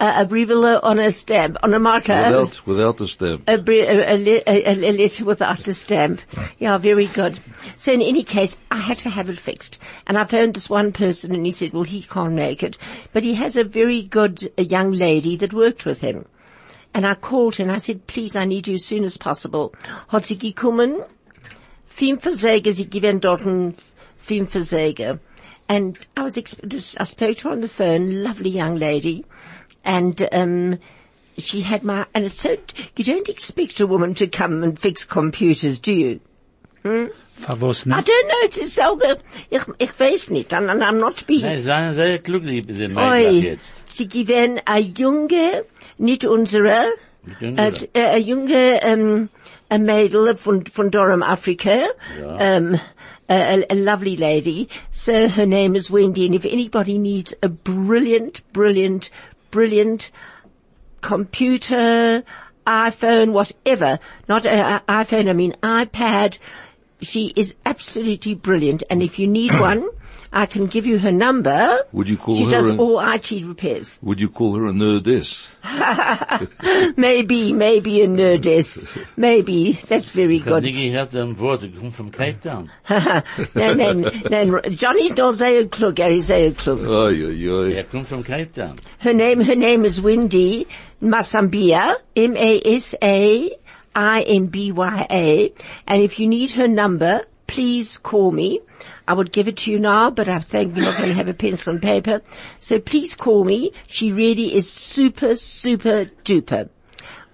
A, 0.00 0.22
a 0.22 0.26
breviller 0.26 0.80
on 0.82 0.98
a 0.98 1.12
stamp, 1.12 1.58
on 1.62 1.74
a 1.74 1.78
marker. 1.78 2.14
Without, 2.14 2.66
without 2.66 3.00
a 3.00 3.06
stamp. 3.06 3.44
a, 3.46 3.58
bre- 3.58 3.72
a, 3.72 4.16
a, 4.16 4.42
a, 4.46 4.90
a 4.90 4.92
letter 4.92 5.24
without 5.24 5.62
the 5.64 5.74
stamp. 5.74 6.20
Yeah, 6.58 6.78
very 6.78 7.06
good. 7.06 7.38
So 7.76 7.92
in 7.92 8.02
any 8.02 8.24
case, 8.24 8.58
I 8.70 8.78
had 8.78 8.98
to 8.98 9.10
have 9.10 9.28
it 9.28 9.38
fixed. 9.38 9.78
And 10.06 10.18
I 10.18 10.24
phoned 10.24 10.54
this 10.54 10.70
one 10.70 10.92
person 10.92 11.34
and 11.34 11.44
he 11.44 11.52
said, 11.52 11.72
well, 11.72 11.84
he 11.84 12.02
can't 12.02 12.32
make 12.32 12.62
it. 12.62 12.78
But 13.12 13.22
he 13.22 13.34
has 13.34 13.56
a 13.56 13.64
very 13.64 14.02
good 14.02 14.52
a 14.58 14.64
young 14.64 14.92
lady 14.92 15.36
that 15.36 15.52
worked 15.52 15.84
with 15.84 15.98
him. 15.98 16.24
And 16.94 17.06
I 17.06 17.14
called 17.14 17.56
her 17.56 17.62
and 17.62 17.72
I 17.72 17.78
said, 17.78 18.06
please, 18.06 18.34
I 18.34 18.44
need 18.46 18.66
you 18.66 18.74
as 18.74 18.84
soon 18.84 19.04
as 19.04 19.16
possible. 19.16 19.74
Hat 20.08 20.24
sie 20.24 20.36
gekommen? 20.36 21.06
Fünf 21.88 22.22
Versäge, 22.22 22.72
sie 22.72 22.84
given 22.84 23.18
dort 23.18 23.42
fünf 23.42 23.92
Versäge. 24.18 25.20
And 25.68 25.96
I 26.16 26.22
was, 26.22 26.36
I 26.36 27.04
spoke 27.04 27.36
to 27.38 27.44
her 27.44 27.50
on 27.52 27.60
the 27.60 27.68
phone, 27.68 28.24
lovely 28.24 28.50
young 28.50 28.74
lady. 28.74 29.24
And, 29.84 30.28
um, 30.32 30.78
she 31.38 31.62
had 31.62 31.82
my, 31.82 32.04
and 32.14 32.26
it's 32.26 32.40
so, 32.40 32.56
you 32.96 33.04
don't 33.04 33.28
expect 33.28 33.80
a 33.80 33.86
woman 33.86 34.12
to 34.14 34.26
come 34.26 34.62
and 34.62 34.78
fix 34.78 35.04
computers, 35.04 35.78
do 35.80 35.92
you? 35.92 36.20
Verwas 36.84 37.86
I 37.90 38.00
don't 38.02 38.28
know, 38.28 38.34
it's 38.42 38.58
ist 38.58 38.74
selber, 38.74 39.16
ich, 39.50 39.62
ich 39.78 39.98
weiß 39.98 40.30
nicht, 40.30 40.52
and, 40.52 40.70
and 40.70 40.82
I'm 40.82 40.98
not 40.98 41.26
being, 41.26 41.42
Nein, 41.42 41.62
seien 41.62 41.94
sehr 41.94 42.18
klug, 42.18 42.42
die, 42.44 42.60
die 42.60 42.88
Mädchen 42.88 42.96
oi, 42.98 43.30
jetzt. 43.40 43.62
sie 43.86 44.08
gewinnen 44.08 44.60
a 44.66 44.78
junge, 44.78 45.64
nicht 45.98 46.24
unsere, 46.24 46.92
Nicht 47.24 47.40
unsere. 47.42 47.58
als, 47.66 47.82
äh, 47.94 48.02
a 48.02 48.16
junge, 48.18 48.82
ähm, 48.82 49.28
a 49.70 49.78
Mädel 49.78 50.36
von, 50.36 50.66
von 50.66 50.90
Durham, 50.90 51.22
Africa, 51.22 51.86
Ja. 52.20 52.56
um, 52.58 52.74
a, 53.28 53.34
a, 53.34 53.62
a 53.70 53.74
lovely 53.74 54.16
lady. 54.16 54.68
So 54.90 55.28
her 55.28 55.46
name 55.46 55.76
is 55.76 55.90
Wendy, 55.90 56.26
and 56.26 56.34
if 56.34 56.44
anybody 56.44 56.98
needs 56.98 57.34
a 57.42 57.48
brilliant, 57.48 58.42
brilliant, 58.52 59.10
brilliant 59.50 60.10
computer, 61.00 62.24
iPhone, 62.66 63.32
whatever, 63.32 63.98
not 64.28 64.44
a, 64.44 64.76
a 64.76 64.80
iPhone, 64.88 65.28
I 65.28 65.32
mean 65.32 65.56
iPad, 65.62 66.38
she 67.00 67.32
is 67.36 67.54
absolutely 67.64 68.34
brilliant. 68.34 68.82
And 68.90 69.02
if 69.02 69.18
you 69.18 69.26
need 69.26 69.52
one, 69.60 69.88
I 70.32 70.46
can 70.46 70.66
give 70.66 70.86
you 70.86 70.98
her 71.00 71.10
number. 71.10 71.80
Would 71.92 72.08
you 72.08 72.16
call 72.16 72.36
she 72.36 72.44
her 72.44 72.50
does 72.52 72.68
an- 72.70 72.78
all 72.78 73.00
IT 73.00 73.32
repairs. 73.44 73.98
Would 74.00 74.20
you 74.20 74.28
call 74.28 74.54
her 74.54 74.66
a 74.68 74.72
nerdess? 74.72 75.44
maybe, 76.96 77.52
maybe 77.52 78.00
a 78.02 78.06
nerdess. 78.06 78.86
Maybe. 79.16 79.72
That's 79.88 80.12
very 80.12 80.36
Ich 80.36 80.42
hab 80.44 80.62
good. 80.62 80.62
nie 80.64 80.72
gehört 80.90 81.14
ein 81.16 81.36
Wort, 81.40 81.64
ich 81.64 81.74
komme 81.76 81.90
von 81.90 82.10
Cape 82.12 82.38
Town. 82.40 82.70
nein, 83.54 83.76
nein, 83.76 84.22
nein. 84.30 84.52
Johnny's 84.76 85.16
not 85.16 85.34
sehr 85.34 85.66
klug, 85.66 85.98
er 85.98 86.10
ist 86.12 86.28
sehr 86.28 86.52
klug. 86.52 86.80
Oi, 86.86 87.24
oi, 87.26 87.48
oi. 87.50 87.72
Er 87.74 87.84
kommt 87.84 88.06
von 88.08 88.22
Cape 88.22 88.52
Town. 88.54 88.76
Her 88.98 89.12
name, 89.12 89.40
her 89.40 89.56
name 89.56 89.84
is 89.84 90.00
Wendy 90.00 90.66
Masaimbya, 91.02 91.96
M-A-S-A-I-M-B-Y-A. 94.30 95.52
And 95.86 96.02
if 96.02 96.18
you 96.18 96.26
need 96.28 96.52
her 96.52 96.68
number, 96.68 97.22
please 97.46 97.98
call 97.98 98.30
me. 98.32 98.60
I 99.10 99.12
would 99.12 99.32
give 99.32 99.48
it 99.48 99.56
to 99.62 99.72
you 99.72 99.80
now, 99.80 100.08
but 100.10 100.28
I 100.28 100.38
think 100.38 100.76
we're 100.76 100.84
not 100.84 100.96
going 100.96 101.08
to 101.08 101.14
have 101.14 101.26
a 101.26 101.34
pencil 101.34 101.72
and 101.72 101.82
paper. 101.82 102.22
So 102.60 102.78
please 102.78 103.12
call 103.12 103.42
me. 103.42 103.72
She 103.88 104.12
really 104.12 104.54
is 104.54 104.70
super, 104.70 105.34
super 105.34 106.04
duper. 106.24 106.68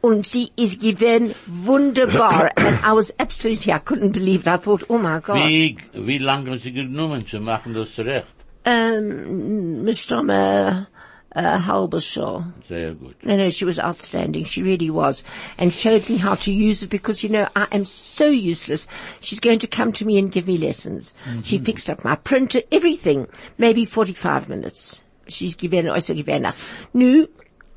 Und 0.03 0.25
sie 0.25 0.53
ist 0.57 0.81
given 0.81 1.35
wunderbar. 1.47 2.51
and 2.57 2.79
I 2.83 2.95
was 2.95 3.13
absolutely, 3.19 3.75
I 3.75 3.79
couldn't 3.79 4.13
believe 4.13 4.41
it. 4.41 4.47
I 4.47 4.57
thought, 4.57 4.85
oh 4.89 4.97
my 4.97 5.21
gosh. 5.21 5.37
Wie, 5.37 5.77
wie 5.93 6.19
lange 6.19 6.51
haben 6.51 6.59
Sie 6.61 6.73
genommen 6.73 7.27
zu 7.27 7.41
machen 7.41 7.75
das 7.75 7.95
zurecht? 7.95 8.35
Um, 8.65 9.85
Mr. 9.85 10.87
Uh, 11.37 11.59
Halbershaw. 11.59 12.51
Sehr 12.67 12.95
gut. 12.95 13.23
No, 13.23 13.37
no, 13.37 13.51
she 13.51 13.67
was 13.67 13.79
outstanding. 13.79 14.45
She 14.45 14.63
really 14.63 14.89
was. 14.89 15.23
And 15.59 15.71
showed 15.71 16.09
me 16.09 16.17
how 16.17 16.35
to 16.37 16.51
use 16.51 16.83
it 16.83 16.89
because, 16.89 17.23
you 17.23 17.29
know, 17.29 17.47
I 17.55 17.69
am 17.73 17.85
so 17.85 18.29
useless. 18.31 18.89
She's 19.21 19.39
going 19.39 19.59
to 19.59 19.67
come 19.67 19.93
to 19.93 20.07
me 20.07 20.19
and 20.19 20.33
give 20.33 20.47
me 20.47 20.57
lessons. 20.57 21.13
She 21.45 21.59
fixed 21.59 21.91
up 21.91 22.05
my 22.05 22.15
printer, 22.17 22.63
everything. 22.73 23.29
Maybe 23.59 23.85
45 23.85 24.49
minutes. 24.49 25.03
She's 25.29 25.55
given, 25.55 25.91
also 25.91 26.15
given. 26.15 26.51
Nu, 26.95 27.29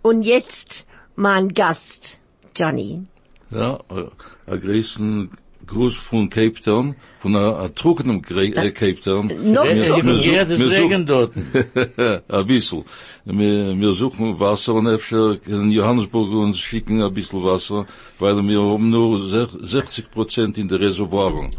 und 0.03 0.23
jetzt 0.23 0.85
mein 1.17 1.49
Gast, 1.49 2.17
Johnny. 2.55 3.03
Ja, 3.51 3.81
äh, 3.89 4.07
ein 4.47 4.59
größten 4.61 5.31
Gruß 5.69 5.95
von 5.97 6.29
Cape 6.29 6.59
Town, 6.61 6.95
von 7.19 7.35
einer 7.35 7.73
trockenem 7.73 8.21
Gre- 8.21 8.55
äh, 8.55 8.71
Cape 8.71 8.99
Town. 8.99 9.27
Noch 9.53 9.65
Wir- 9.65 9.83
trocken. 9.83 10.07
wir 10.07 10.15
such- 10.15 10.25
Ja, 10.25 10.45
das 10.45 10.59
wir 10.59 10.65
such- 10.69 10.77
Regen 10.77 11.05
dort. 11.05 11.31
ein 12.27 12.45
bisschen. 12.47 12.83
Wir, 13.25 13.79
wir 13.79 13.91
suchen 13.93 14.39
Wasser 14.39 14.73
und 14.73 14.87
öfter 14.87 15.37
in 15.45 15.69
Johannesburg 15.71 16.31
uns 16.31 16.57
schicken 16.59 17.01
ein 17.01 17.13
bisschen 17.13 17.43
Wasser, 17.43 17.85
weil 18.19 18.35
wir 18.47 18.61
haben 18.61 18.89
nur 18.89 19.17
60 19.17 20.09
Prozent 20.11 20.57
in 20.57 20.67
der 20.67 20.79
Reservoiren. 20.79 21.49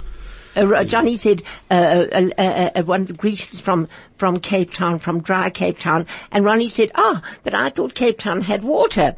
Uh, 0.57 0.83
Johnny 0.85 1.17
said, 1.17 1.45
uh, 1.71 1.75
uh, 2.13 2.31
uh, 2.37 2.71
uh, 2.75 2.83
one 2.85 3.07
greetings 3.17 3.61
from, 3.61 3.87
from 4.17 4.41
Cape 4.41 4.73
Town, 4.75 4.99
from 4.99 5.23
dry 5.23 5.49
Cape 5.49 5.79
Town. 5.79 6.07
And 6.33 6.45
Ronnie 6.45 6.69
said, 6.69 6.91
ah, 6.97 7.23
but 7.45 7.55
I 7.55 7.71
thought 7.71 7.95
Cape 7.95 8.19
Town 8.19 8.41
had 8.41 8.65
water. 8.65 9.15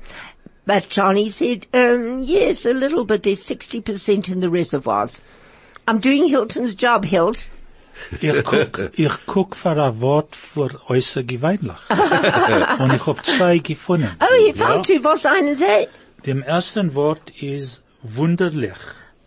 But 0.64 0.88
Johnny 0.90 1.28
said, 1.30 1.66
um, 1.74 2.22
yes, 2.22 2.64
a 2.66 2.72
little, 2.72 3.04
but 3.04 3.22
there's 3.24 3.44
60% 3.44 4.28
in 4.28 4.40
the 4.40 4.48
reservoirs. 4.48 5.20
I'm 5.88 5.98
doing 5.98 6.28
Hilton's 6.28 6.74
job, 6.74 7.04
Hilt. 7.04 7.48
Ich 8.20 8.44
guck, 8.44 8.90
ich 8.96 9.12
guck 9.26 9.54
für 9.56 9.70
ein 9.82 10.00
Wort 10.00 10.34
für 10.34 10.70
äußer 10.88 11.24
gewöhnlich. 11.24 11.76
Und 12.78 12.94
ich 12.94 13.06
hab 13.06 13.24
zwei 13.24 13.58
gefunden. 13.58 14.10
Oh, 14.20 14.34
you 14.46 14.52
found 14.54 14.86
two, 14.86 15.02
was 15.02 15.26
einen 15.26 15.56
say? 15.56 15.88
Dem 16.24 16.42
ersten 16.42 16.94
Wort 16.94 17.30
ist 17.40 17.82
wunderlich. 18.02 18.78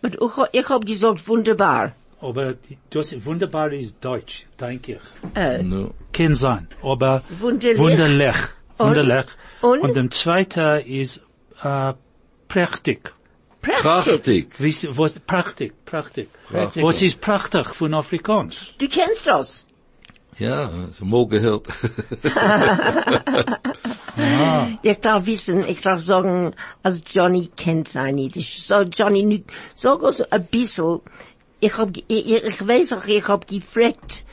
But 0.02 0.14
ich, 0.14 0.60
ich 0.60 0.68
hab 0.68 0.84
gesagt 0.86 1.28
wunderbar. 1.28 1.92
Aber 2.20 2.54
das 2.90 3.14
wunderbar 3.24 3.72
ist 3.72 4.02
Deutsch, 4.04 4.46
denke 4.58 4.92
ich. 4.94 5.00
Oh, 5.36 5.62
No. 5.62 5.90
Kann 6.12 6.34
sein. 6.34 6.66
Aber 6.82 7.22
Wunderlich. 7.38 7.78
wunderlich. 7.78 8.36
Und? 8.78 9.70
Und? 9.70 9.80
Und 9.80 9.94
dem 9.96 10.10
zweiten 10.10 10.80
ist, 10.86 11.22
äh, 11.62 11.94
prächtig. 12.48 13.12
prachtig. 13.60 13.82
Prachtig. 13.82 14.48
Was, 14.96 15.18
prachtig, 15.20 15.72
prachtig. 15.84 16.28
Prachtig. 16.48 16.82
Was 16.82 17.02
ist 17.02 17.20
prachtig 17.20 17.66
von 17.74 17.94
Afrikaans? 17.94 18.70
Du 18.78 18.88
kennst 18.88 19.26
das. 19.26 19.64
Ja, 20.38 20.70
es 20.90 21.00
mogen 21.00 21.30
gehört. 21.30 21.66
Ich 24.82 25.00
darf 25.00 25.26
wissen, 25.26 25.66
ich 25.68 25.82
darf 25.82 26.00
sagen, 26.00 26.54
als 26.82 27.02
Johnny 27.06 27.50
kennt 27.54 27.88
sein 27.88 28.16
Jiddisch. 28.16 28.62
So, 28.62 28.80
Johnny, 28.82 29.44
sag 29.74 30.02
uns 30.02 30.22
ein 30.22 30.46
bisschen, 30.46 31.00
ich 31.60 31.76
hab, 31.76 31.96
ich, 31.96 32.04
ich 32.08 32.66
weiß 32.66 32.94
auch, 32.94 33.06
ich 33.06 33.28
hab 33.28 33.46
gefragt, 33.46 34.24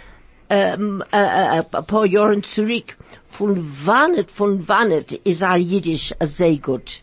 ähm, 0.50 1.04
äh, 1.12 1.18
äh, 1.18 1.64
ein 1.70 1.86
paar 1.86 2.06
Jahre 2.06 2.40
zurück, 2.42 2.98
von 3.28 3.72
wann, 3.84 4.26
von 4.28 4.68
wann 4.68 4.92
ist 4.92 5.42
our 5.42 5.58
Yiddish 5.58 6.14
sehr 6.22 6.58
gut? 6.58 7.02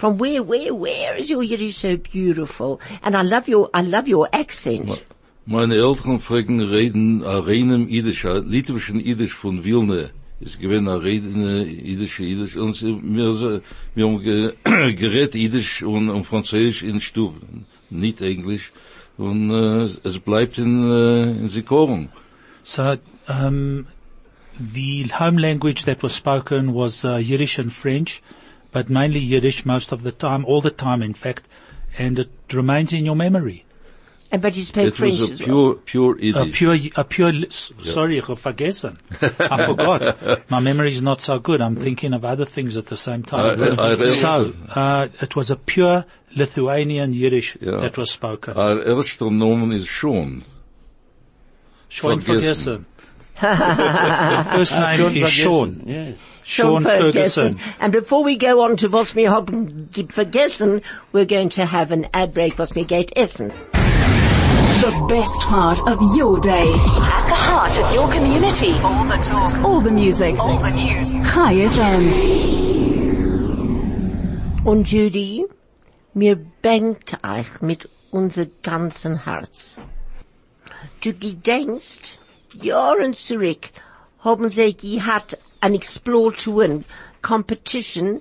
From 0.00 0.16
where, 0.18 0.42
where, 0.42 0.72
where 0.74 1.14
is 1.20 1.28
your 1.28 1.42
Yiddish 1.42 1.76
so 1.76 1.98
beautiful? 1.98 2.80
And 3.02 3.14
I 3.14 3.20
love 3.20 3.48
your, 3.48 3.68
I 3.74 3.82
love 3.82 4.08
your 4.08 4.28
accent. 4.32 5.04
Meine 5.46 5.74
Eltern 5.74 6.20
fragen 6.20 6.60
reden 6.60 7.22
a 7.22 7.36
reinem 7.38 7.86
Jiddisch, 7.86 8.24
a 8.24 8.38
litwischen 8.38 8.98
Jiddisch 8.98 9.34
von 9.34 9.62
Wilne. 9.62 10.08
Es 10.40 10.58
gewinn 10.58 10.88
a 10.88 10.94
redene 10.96 11.64
Jiddische 11.66 12.24
Jiddisch. 12.24 12.56
Und 12.56 12.76
sie- 12.76 12.98
wir, 13.02 13.32
so- 13.34 13.60
wir 13.94 14.06
haben 14.06 14.22
ge, 14.22 14.54
gerät 14.94 15.34
Jiddisch 15.34 15.82
und, 15.82 16.08
und 16.08 16.24
Französisch 16.24 16.82
in 16.82 16.98
Stub. 17.00 17.34
Nicht 17.90 18.22
Englisch. 18.22 18.72
Und 19.18 19.50
äh, 19.50 19.82
es 19.82 20.18
bleibt 20.18 20.56
in, 20.56 20.90
äh, 20.90 21.30
in 21.32 21.50
Sikoren. 21.50 22.08
So, 22.62 22.96
um, 23.28 23.86
the 24.58 25.08
home 25.18 25.38
language 25.38 25.84
that 25.84 26.02
was 26.02 26.16
spoken 26.16 26.72
was 26.74 27.04
uh, 27.04 27.16
Yiddish 27.16 27.58
and 27.58 27.70
French, 27.70 28.22
but 28.72 28.88
mainly 28.90 29.20
Yiddish 29.20 29.64
most 29.66 29.92
of 29.92 30.02
the 30.02 30.12
time, 30.12 30.44
all 30.44 30.60
the 30.60 30.70
time 30.70 31.02
in 31.02 31.14
fact, 31.14 31.44
and 31.98 32.18
it 32.18 32.30
remains 32.52 32.92
in 32.92 33.04
your 33.04 33.16
memory. 33.16 33.64
And 34.32 34.40
but 34.40 34.54
you 34.56 34.62
spoke 34.62 34.86
It 34.86 34.94
French 34.94 35.18
was 35.18 35.30
a 35.30 35.32
as 35.32 35.40
well. 35.40 35.74
pure, 35.84 36.14
pure 36.14 36.40
A 36.42 36.46
pure, 36.46 36.76
a 36.94 37.02
pure, 37.04 37.32
s- 37.48 37.72
sorry, 37.82 38.16
ich 38.18 38.26
hab 38.26 38.38
vergessen. 38.38 38.96
I 39.40 39.66
forgot. 39.66 40.48
My 40.50 40.60
memory 40.60 40.92
is 40.92 41.02
not 41.02 41.20
so 41.20 41.40
good. 41.40 41.60
I'm 41.60 41.74
thinking 41.74 42.12
of 42.14 42.24
other 42.24 42.44
things 42.44 42.76
at 42.76 42.86
the 42.86 42.96
same 42.96 43.24
time. 43.24 43.60
I- 43.60 43.82
I- 43.90 44.04
I 44.04 44.08
so, 44.10 44.52
uh, 44.72 45.08
it 45.20 45.34
was 45.34 45.50
a 45.50 45.56
pure 45.56 46.04
Lithuanian 46.36 47.12
Yiddish 47.12 47.56
Yeah. 47.60 47.78
that 47.78 47.98
was 47.98 48.12
spoken. 48.12 48.54
Our 48.56 48.76
erster 48.78 49.24
Nomen 49.32 49.72
is 49.74 49.88
Sean. 49.88 50.44
Sean 51.88 52.20
vergessen. 52.20 52.86
Ferguson. 53.40 54.44
The 54.44 54.50
first 54.52 54.72
uh, 54.72 54.96
name 54.96 54.98
Sean 54.98 55.16
is 55.16 55.30
Sean. 55.32 55.74
Ferguson, 55.74 55.88
Yes. 55.88 56.14
Sean 56.44 56.82
Ferguson. 56.82 57.60
And 57.80 57.92
before 57.92 58.22
we 58.24 58.36
go 58.36 58.62
on 58.62 58.76
to 58.78 58.88
was 58.88 59.14
mir 59.14 59.30
haben 59.30 59.88
vergessen, 59.92 60.82
we're 61.12 61.24
going 61.26 61.48
to 61.50 61.64
have 61.66 61.92
an 61.92 62.06
ad 62.12 62.32
break 62.34 62.58
was 62.58 62.74
mir 62.74 62.84
geht 62.84 63.12
essen. 63.16 63.52
The 64.80 65.06
best 65.08 65.40
part 65.42 65.78
of 65.86 66.00
your 66.16 66.40
day. 66.40 66.66
At 66.72 67.28
the 67.28 67.34
heart 67.34 67.78
of 67.78 67.92
your 67.94 68.10
community. 68.10 68.72
All 68.82 69.04
the 69.04 69.18
talk. 69.18 69.54
All 69.62 69.80
the 69.82 69.90
music. 69.90 70.38
All 70.38 70.58
the 70.58 70.70
news. 70.70 71.12
Chai 71.32 71.54
FM. 71.68 72.02
Und 74.64 74.90
Judy, 74.90 75.44
mir 76.14 76.36
bangt 76.62 77.18
euch 77.22 77.60
mit 77.62 77.88
unser 78.10 78.46
ganzen 78.62 79.24
Herz. 79.24 79.78
Du 81.02 81.12
gedenkst, 81.12 82.18
Jahren 82.54 83.14
zurück 83.14 83.68
haben 84.20 84.48
sie 84.50 84.74
gehabt 84.76 85.38
an 85.60 85.74
Explore 85.74 86.32
to 86.34 86.56
Win 86.56 86.84
Competition 87.22 88.20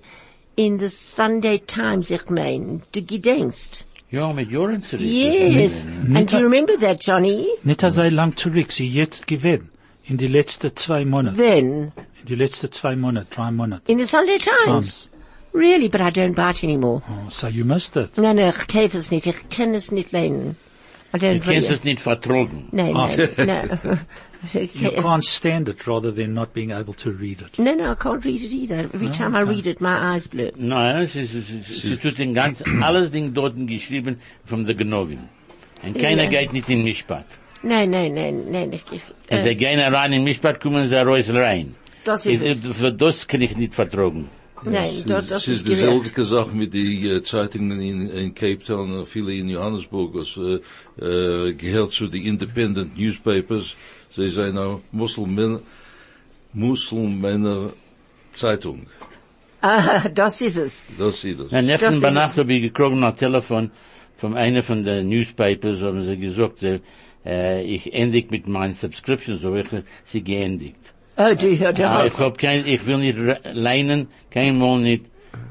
in 0.56 0.80
the 0.80 0.90
Sunday 0.90 1.60
Times, 1.60 2.10
ich 2.12 2.30
mein. 2.30 2.82
Du 2.92 3.02
gedenkst. 3.02 3.86
Ja, 4.12 4.34
mit 4.34 4.50
Joren 4.50 4.84
zurück. 4.84 5.02
Yes. 5.06 5.86
And 6.16 6.32
do 6.32 6.38
you 6.40 6.44
remember 6.44 6.76
that, 6.80 7.00
Johnny? 7.06 7.48
Nicht 7.64 7.82
so 7.82 8.04
lang 8.04 8.36
zurück, 8.36 8.72
sie 8.72 8.88
jetzt 8.88 9.28
gewinnt. 9.28 9.70
In 10.06 10.18
die 10.18 10.28
letzten 10.28 10.76
zwei 10.76 11.06
Monate. 11.06 11.38
Then, 11.38 11.92
In 12.22 12.26
die 12.28 12.36
letzten 12.36 12.72
zwei 12.72 12.96
Monate, 12.96 13.28
drei 13.30 13.52
Monate. 13.52 13.84
in 13.92 14.00
the 14.00 14.06
Sunday 14.06 14.40
Times. 14.40 14.66
Times. 14.66 15.10
Really, 15.54 15.88
but 15.88 16.02
I 16.02 16.10
don't 16.12 16.34
buy 16.36 16.50
it 16.52 16.64
anymore. 16.64 17.02
Oh, 17.10 17.30
so 17.30 17.48
you 17.48 17.64
missed 17.66 17.96
it. 17.98 18.18
No, 18.18 18.34
no, 18.34 18.50
ich 18.50 18.68
kaufe 18.68 18.98
es 18.98 19.12
nicht. 19.12 19.28
Ich 19.28 19.50
kann 19.50 19.74
es 19.76 19.92
nicht 19.92 20.12
lehnen. 20.12 20.58
I 21.14 21.18
don't 21.18 21.40
kannst 21.42 21.48
really. 21.48 21.74
es 21.74 21.84
nicht 21.84 22.00
vertrogen. 22.02 22.68
No, 22.72 22.92
no, 22.92 23.10
oh. 23.10 23.44
no. 23.46 23.98
You 24.54 24.92
can't 24.92 25.24
stand 25.26 25.68
it 25.68 25.86
rather 25.86 26.12
than 26.14 26.34
not 26.34 26.54
being 26.54 26.72
able 26.72 26.94
to 26.94 27.12
read 27.12 27.42
it. 27.42 27.60
No, 27.60 27.74
no, 27.74 27.92
I 27.92 27.96
can't 27.96 28.24
read 28.24 28.42
it 28.42 28.54
either. 28.54 28.90
Every 28.94 29.10
time 29.10 29.36
I 29.36 29.42
read 29.42 29.68
it, 29.68 29.82
my 29.82 30.14
eyes 30.16 30.28
blur. 30.30 30.52
Nein, 30.56 31.04
es 31.04 31.16
ist, 31.16 31.34
es 31.34 31.50
ist, 31.50 31.70
es 31.70 31.84
ist 31.84 32.02
tut 32.02 32.18
den 32.18 32.34
ganz, 32.34 32.64
alles 32.82 33.12
Ding 33.12 33.34
dort 33.34 33.56
geschrieben 33.68 34.20
von 34.46 34.64
der 34.66 34.76
Genovin. 34.76 35.28
Und 35.84 35.98
keiner 35.98 36.24
Ja. 36.24 36.30
geht 36.30 36.54
nicht 36.54 36.70
in 36.70 36.84
Mischpat. 36.84 37.26
No, 37.64 37.86
no, 37.86 38.08
no, 38.08 38.32
no. 38.32 38.66
no. 38.66 38.72
Ich, 38.92 39.02
Wenn 39.28 39.44
sie 39.44 39.50
äh, 39.50 39.56
gehen 39.56 39.80
rein 39.80 40.14
in 40.14 40.24
Mischpat, 40.24 40.62
kommen 40.62 40.88
sie 40.88 40.96
raus 40.96 41.30
rein. 41.34 41.76
das 42.06 42.26
ist 42.26 42.42
Ich- 42.42 42.64
es. 42.66 42.78
Für 42.78 42.94
das 42.94 43.28
kann 43.28 43.42
ich 43.42 43.58
nicht 43.58 43.76
vertrogen. 43.76 44.30
Nein, 44.64 45.04
das, 45.06 45.28
das 45.28 45.44
Es 45.44 45.48
ist 45.48 45.56
ist 45.60 45.66
gewählt. 45.66 46.02
dieselbe 46.06 46.26
Sache 46.26 46.56
mit 46.56 46.74
den 46.74 47.06
äh, 47.06 47.24
Zeitungen 47.24 47.80
in, 47.82 48.10
in 48.10 48.34
Cape 48.36 48.60
Town 48.64 48.92
und 48.92 49.08
viele 49.08 49.34
in 49.34 49.50
Johannesburg, 49.50 50.14
was 50.14 50.38
äh, 50.38 50.60
äh, 51.06 51.54
gehört 51.54 51.92
zu 51.94 52.08
den 52.08 52.24
Independent 52.24 52.98
Newspapers. 52.98 53.76
Sie 54.10 54.30
sind 54.30 54.58
auch 54.58 54.82
Muslimen, 54.92 55.60
Muslimer 56.54 57.74
Zeitung. 58.32 58.88
Ah, 59.62 60.08
das 60.14 60.42
ist 60.42 60.58
es. 60.58 60.86
Das 60.98 61.24
ist 61.24 61.40
das. 61.40 61.48
Na, 61.52 61.62
Das 61.62 61.66
neffen 61.66 61.94
ist 61.94 62.02
bei 62.02 62.08
es. 62.10 62.14
Nacht 62.14 62.38
habe 62.38 62.54
ich 62.54 62.62
gekriegt 62.62 62.94
ein 62.94 63.16
Telefon 63.16 63.72
von 64.18 64.36
einer 64.36 64.64
von 64.64 64.84
den 64.84 65.08
Newspapers, 65.10 65.80
haben 65.82 66.04
sie 66.06 66.18
gesagt, 66.18 66.64
äh, 66.64 67.62
ich 67.64 67.94
endig 67.94 68.32
mit 68.32 68.48
meinen 68.48 68.74
Subscriptions, 68.74 69.42
so 69.42 69.56
ich 69.56 69.68
sie 70.06 70.24
geendigt. 70.24 70.94
Oh, 71.22 71.34
du 71.36 71.58
hörst 71.60 71.82
Aber 71.82 72.04
das. 72.04 72.14
ich 72.14 72.20
hab 72.20 72.38
kein, 72.38 72.66
ich 72.66 72.86
will 72.86 72.98
nicht 72.98 73.18
leinen, 73.54 74.08
kein 74.32 74.58
Mal 74.58 74.78
nicht. 74.80 75.06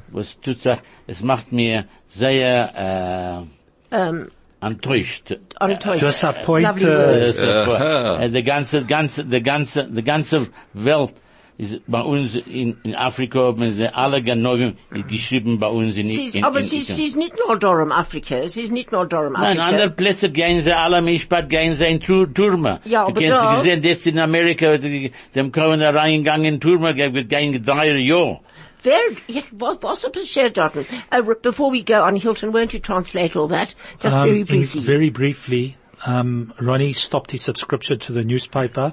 Was 0.09 0.41
tut 0.41 0.63
sich, 0.63 0.79
es 1.07 1.23
macht 1.23 1.53
mir 1.53 1.85
sehr, 2.07 3.47
äh, 3.93 3.95
Ähm, 3.95 4.31
enttäuscht. 4.63 5.37
enttäuscht. 5.61 6.03
Disappointed. 6.03 6.83
Words. 6.83 7.39
Äh, 7.39 8.25
äh, 8.25 8.31
die 8.31 8.43
ganze, 8.43 8.85
ganze, 8.87 9.25
die 9.27 9.43
ganze, 9.43 9.85
die 9.85 10.03
ganze 10.03 10.47
Welt 10.73 11.13
ist 11.59 11.81
bei 11.89 12.01
uns 12.01 12.37
in, 12.37 12.77
in 12.85 12.95
Afrika, 12.95 13.41
haben 13.41 13.67
sie 13.69 13.93
alle 13.93 14.23
Genoven 14.23 14.77
geschrieben 15.09 15.59
bei 15.59 15.67
uns 15.67 15.97
in, 15.97 16.07
Sie 16.07 16.27
ist, 16.27 16.37
in, 16.37 16.45
aber 16.45 16.61
in, 16.61 16.67
sie, 16.67 16.77
in, 16.77 16.83
ist- 16.83 16.97
sie 16.97 17.05
ist 17.05 17.17
nicht 17.17 17.35
nur 17.45 17.59
Durham, 17.59 17.91
Afrika. 17.93 18.47
Sie 18.49 18.61
ist 18.63 18.71
nicht 18.73 18.93
nur 18.93 19.07
Durham, 19.07 19.33
Nein, 19.33 19.43
Afrika. 19.59 19.65
andere 19.65 19.91
Plätze 19.91 20.31
gehen 20.31 20.63
sie 20.63 20.73
alle 20.73 21.03
Mischpat, 21.03 21.49
gehen 21.51 21.75
sie 21.75 21.85
in 21.87 22.01
Tur 22.01 22.33
Turma. 22.33 22.79
Ja, 22.85 23.03
du 23.03 23.09
aber 23.11 23.21
kennst 23.21 23.37
da- 23.37 23.55
gesehen, 23.57 23.83
jetzt 23.83 24.07
in 24.07 24.19
Amerika, 24.21 24.79
die- 24.79 25.11
dem 25.35 25.51
kommen 25.53 25.81
da 25.81 25.91
reingegangen 25.91 26.47
in 26.55 26.61
Turma, 26.61 26.95
wird 26.97 27.29
gehen 27.29 27.63
drei 27.65 27.91
Jahre. 27.99 28.41
Wer, 28.85 28.95
ich, 29.27 29.43
was, 29.59 29.79
was 29.83 30.05
ist 30.05 30.13
passiert 30.13 30.57
dort? 30.57 30.77
Uh, 30.77 31.35
before 31.43 31.73
we 31.73 31.83
go 31.83 32.05
on, 32.05 32.15
Hilton, 32.15 32.53
won't 32.55 32.73
you 32.73 32.79
translate 32.79 33.37
all 33.37 33.49
that? 33.49 33.75
Just 34.01 34.15
Um, 34.15 34.23
very 34.29 34.45
briefly. 34.45 34.81
very 34.81 35.11
briefly, 35.11 35.77
um, 36.07 36.53
Ronnie 36.61 36.93
stopped 36.95 37.33
his 37.33 37.43
subscription 37.43 37.99
to 37.99 38.13
the 38.13 38.23
newspaper. 38.23 38.93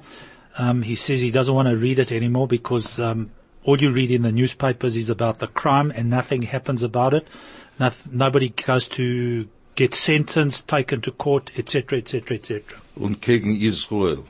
Um, 0.58 0.82
he 0.82 0.96
says 0.96 1.20
he 1.22 1.32
doesn't 1.32 1.54
want 1.54 1.68
to 1.68 1.76
read 1.76 2.00
it 2.00 2.12
anymore 2.12 2.48
because 2.48 3.00
um, 3.00 3.32
all 3.64 3.80
you 3.82 3.92
read 3.92 4.12
in 4.12 4.22
the 4.22 4.32
newspapers 4.32 4.96
is 4.96 5.10
about 5.10 5.40
the 5.40 5.48
crime 5.48 5.92
and 5.92 6.10
nothing 6.10 6.44
happens 6.44 6.84
about 6.84 7.14
it. 7.14 7.28
Noth- 7.80 8.10
nobody 8.12 8.50
goes 8.50 8.88
to 8.90 9.48
get 9.76 9.94
sentenced, 9.94 10.68
taken 10.68 11.02
to 11.02 11.12
court, 11.12 11.52
etc., 11.58 11.98
etc., 11.98 12.38
etc. 12.38 12.62
Und 13.00 13.22
gegen 13.22 13.60
Israel. 13.60 14.26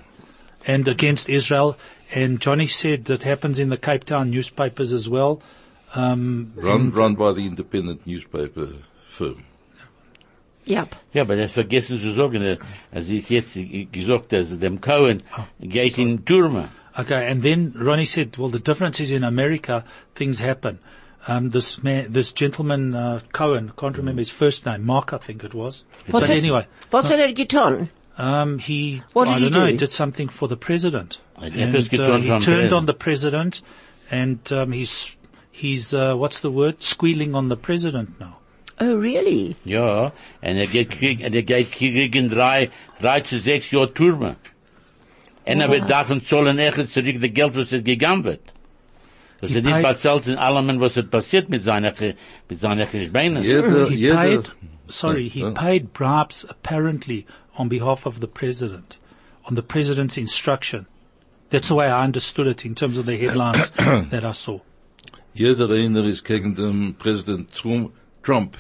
And 0.66 0.88
against 0.88 1.30
Israel. 1.30 1.78
And 2.14 2.40
Johnny 2.40 2.68
said 2.68 3.06
that 3.06 3.24
happens 3.24 3.60
in 3.60 3.70
the 3.70 3.78
Cape 3.78 4.06
Town 4.06 4.32
newspapers 4.32 4.92
as 4.92 5.08
well. 5.08 5.42
Um, 5.94 6.54
Run, 6.56 6.92
run 6.92 7.16
by 7.16 7.32
the 7.34 7.46
independent 7.46 8.06
newspaper 8.06 8.74
firm. 9.08 9.46
Yep. 10.68 10.96
Ja, 11.14 11.22
aber 11.22 11.36
das 11.36 11.52
vergessen 11.52 12.00
zu 12.02 12.12
sagen, 12.14 12.58
als 12.92 13.10
ich 13.10 13.30
jetzt 13.30 13.58
gesagt, 13.92 14.32
dass 14.32 14.58
dem 14.58 14.82
Cohen 14.82 15.22
geht 15.60 15.98
in 15.98 16.26
Turma. 16.26 16.70
Okay, 16.98 17.28
and 17.30 17.44
then 17.44 17.74
Ronnie 17.78 18.06
said, 18.06 18.38
well, 18.38 18.50
the 18.50 18.60
difference 18.60 19.00
is 19.04 19.12
in 19.12 19.24
America, 19.24 19.84
things 20.16 20.40
happen. 20.40 20.80
Um, 21.28 21.50
this 21.52 21.82
man, 21.84 22.14
this 22.14 22.32
gentleman, 22.34 22.94
uh, 22.96 23.20
Cohen, 23.34 23.72
can't 23.76 23.98
remember 23.98 24.22
his 24.22 24.30
first 24.30 24.66
name, 24.66 24.84
Mark, 24.86 25.12
I 25.12 25.18
think 25.18 25.44
it 25.44 25.54
was. 25.54 25.84
Was 26.12 26.22
but 26.24 26.30
it- 26.30 26.38
anyway, 26.38 26.66
Was 26.92 27.10
hat 27.10 27.20
er 27.20 27.34
getan? 27.34 27.90
um, 28.18 28.60
he, 28.60 29.02
What 29.14 29.26
did 29.28 29.38
he 29.38 29.40
don't 29.50 29.52
know, 29.54 29.66
do? 29.66 29.72
he 29.72 29.78
did 29.78 29.92
something 29.92 30.30
for 30.30 30.48
the 30.48 30.56
president. 30.56 31.20
Hij 31.38 31.52
And, 31.64 31.76
uh, 31.76 31.82
he 31.82 31.98
turned 31.98 32.26
president. 32.28 32.74
on 32.74 32.86
the 32.86 32.94
president 32.94 33.62
and, 34.10 34.40
um, 34.52 34.72
he's, 34.72 35.10
he's, 35.52 35.94
uh, 35.94 36.14
what's 36.16 36.40
the 36.42 36.52
word? 36.52 36.82
Squealing 36.82 37.36
on 37.36 37.50
the 37.50 37.58
president 37.58 38.20
now. 38.20 38.38
Oh, 38.80 38.96
really? 39.00 39.56
Ja, 39.64 40.12
en 40.42 40.58
er 40.58 40.68
geht 40.68 40.90
krieg, 40.90 41.22
en 41.22 41.34
er 41.34 41.44
geht 41.44 41.72
kriegen 41.72 42.30
drei, 42.30 42.70
drei 43.00 43.22
zu 43.22 43.40
sechs 43.40 43.72
Jahre 43.72 43.94
Turma. 43.94 44.36
En 45.46 45.62
er 45.62 45.70
wird 45.70 45.88
davon 45.90 46.22
zahlen 46.22 46.58
echt 46.60 46.90
zurück 46.92 47.22
das 47.22 47.32
Geld, 47.34 47.56
was 47.56 47.72
es 47.72 47.84
gegangen 47.84 48.24
wird. 48.26 48.42
Das 49.42 49.52
He 49.52 49.58
ist 49.58 49.64
nicht 49.64 49.74
paid- 49.76 49.84
bezahlt 49.84 50.28
in 50.28 50.38
allem, 50.38 50.80
was 50.82 50.98
es 50.98 51.08
passiert 51.10 51.50
mit 51.50 51.62
seiner, 51.64 51.92
Ge- 51.92 52.16
mit 52.50 52.60
seiner 52.60 52.86
Gespeinen. 52.88 53.44
Jeder, 53.44 53.88
He 53.90 53.96
jeder, 53.96 54.16
paid, 54.16 54.56
sorry, 54.88 55.30
he 55.30 55.44
paid 55.54 55.94
bribes 55.94 56.46
apparently 56.50 57.26
on 57.58 57.70
behalf 57.70 58.06
of 58.06 58.20
the 58.20 58.28
president, 58.28 58.98
on 59.44 59.56
the 59.56 59.62
president's 59.62 60.18
instruction. 60.18 60.86
That's 61.50 61.68
the 61.68 61.76
way 61.76 61.88
I 61.88 62.04
understood 62.04 62.48
it 62.48 62.66
in 62.66 62.74
terms 62.76 62.98
of 62.98 63.06
the 63.06 63.16
headlines 63.16 63.72
that 64.10 64.24
I 64.26 64.34
saw. 64.34 64.60
jeder 65.34 65.70
einer 65.70 66.06
ist 66.06 66.26
gegen 66.26 66.56
den 66.56 66.96
Präsident 66.96 67.54
Trump, 67.54 67.92
Trump. 68.26 68.58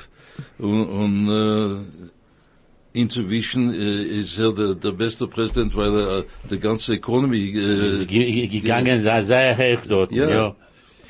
Und, 0.60 0.86
und 1.02 1.30
äh, 1.30 3.00
inzwischen 3.02 3.74
äh, 3.74 4.04
ist 4.20 4.38
er 4.40 4.54
der, 4.54 4.76
der 4.76 4.92
beste 4.92 5.28
Präsident, 5.28 5.76
weil 5.76 5.94
er 6.00 6.20
äh, 6.20 6.24
die 6.50 6.60
ganze 6.60 6.94
Economy 6.94 7.50
äh, 7.50 8.06
Ge- 8.06 8.32
ge- 8.32 8.48
Gegangen, 8.48 9.04
sei 9.04 9.24
sehr 9.24 9.58
hoch 9.58 9.86
dort, 9.88 10.12
Ja. 10.12 10.30
ja. 10.30 10.56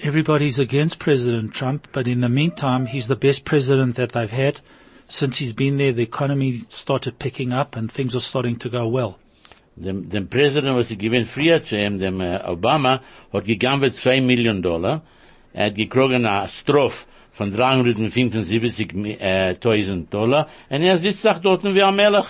Everybody's 0.02 0.60
against 0.60 1.00
President 1.00 1.54
Trump, 1.56 1.88
but 1.94 2.06
in 2.08 2.22
the 2.22 2.28
meantime, 2.30 2.86
he's 2.86 3.08
the 3.08 3.16
best 3.16 3.46
president 3.46 3.96
that 3.96 4.12
they've 4.12 4.30
had. 4.46 4.62
Since 5.08 5.38
he's 5.38 5.54
been 5.54 5.78
there, 5.78 5.94
the 5.94 6.02
economy 6.04 6.66
started 6.70 7.18
picking 7.18 7.54
up 7.54 7.76
and 7.78 7.90
things 7.92 8.14
are 8.14 8.22
starting 8.22 8.58
to 8.60 8.70
go 8.70 8.88
well. 8.88 9.18
Dem, 9.78 10.10
dem 10.10 10.28
Präsident, 10.28 10.76
was 10.76 10.88
sie 10.90 10.98
gewinnt 10.98 11.28
früher 11.30 11.64
zu 11.64 11.76
ihm, 11.78 11.98
dem 12.00 12.20
äh, 12.22 12.40
Obama, 12.46 13.02
hat 13.32 13.46
gegangen 13.46 13.82
mit 13.82 13.94
zwei 13.96 14.20
Millionen 14.22 14.62
Dollar. 14.62 15.02
Er 15.54 15.68
hat 15.68 15.76
gekriegt 15.76 16.14
eine 16.14 16.48
Strophe 16.50 17.06
von 17.36 17.54
375.000 17.54 19.20
äh, 19.20 19.50
1000 19.56 20.12
Dollar. 20.12 20.48
Und 20.70 20.82
er 20.82 20.98
sitzt 20.98 21.28
auch 21.28 21.40
dort 21.40 21.64
wie 21.64 21.84
ein 21.84 21.96
Melech. 21.96 22.26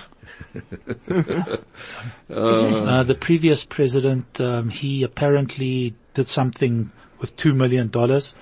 Uh, 2.28 3.04
the 3.04 3.14
previous 3.14 3.64
president, 3.64 4.40
um, 4.42 4.70
he 4.70 5.04
apparently 5.04 5.94
did 6.16 6.28
something 6.28 6.90
with 7.22 7.36
two 7.38 7.54
million 7.54 7.90
dollars. 7.90 8.34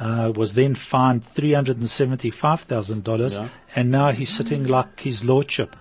uh, 0.00 0.32
was 0.34 0.54
then 0.54 0.74
fined 0.74 1.22
$375,000 1.34 3.50
and 3.74 3.90
now 3.90 4.10
he's 4.12 4.34
sitting 4.34 4.64
like 4.64 5.00
his 5.00 5.24
lordship. 5.24 5.76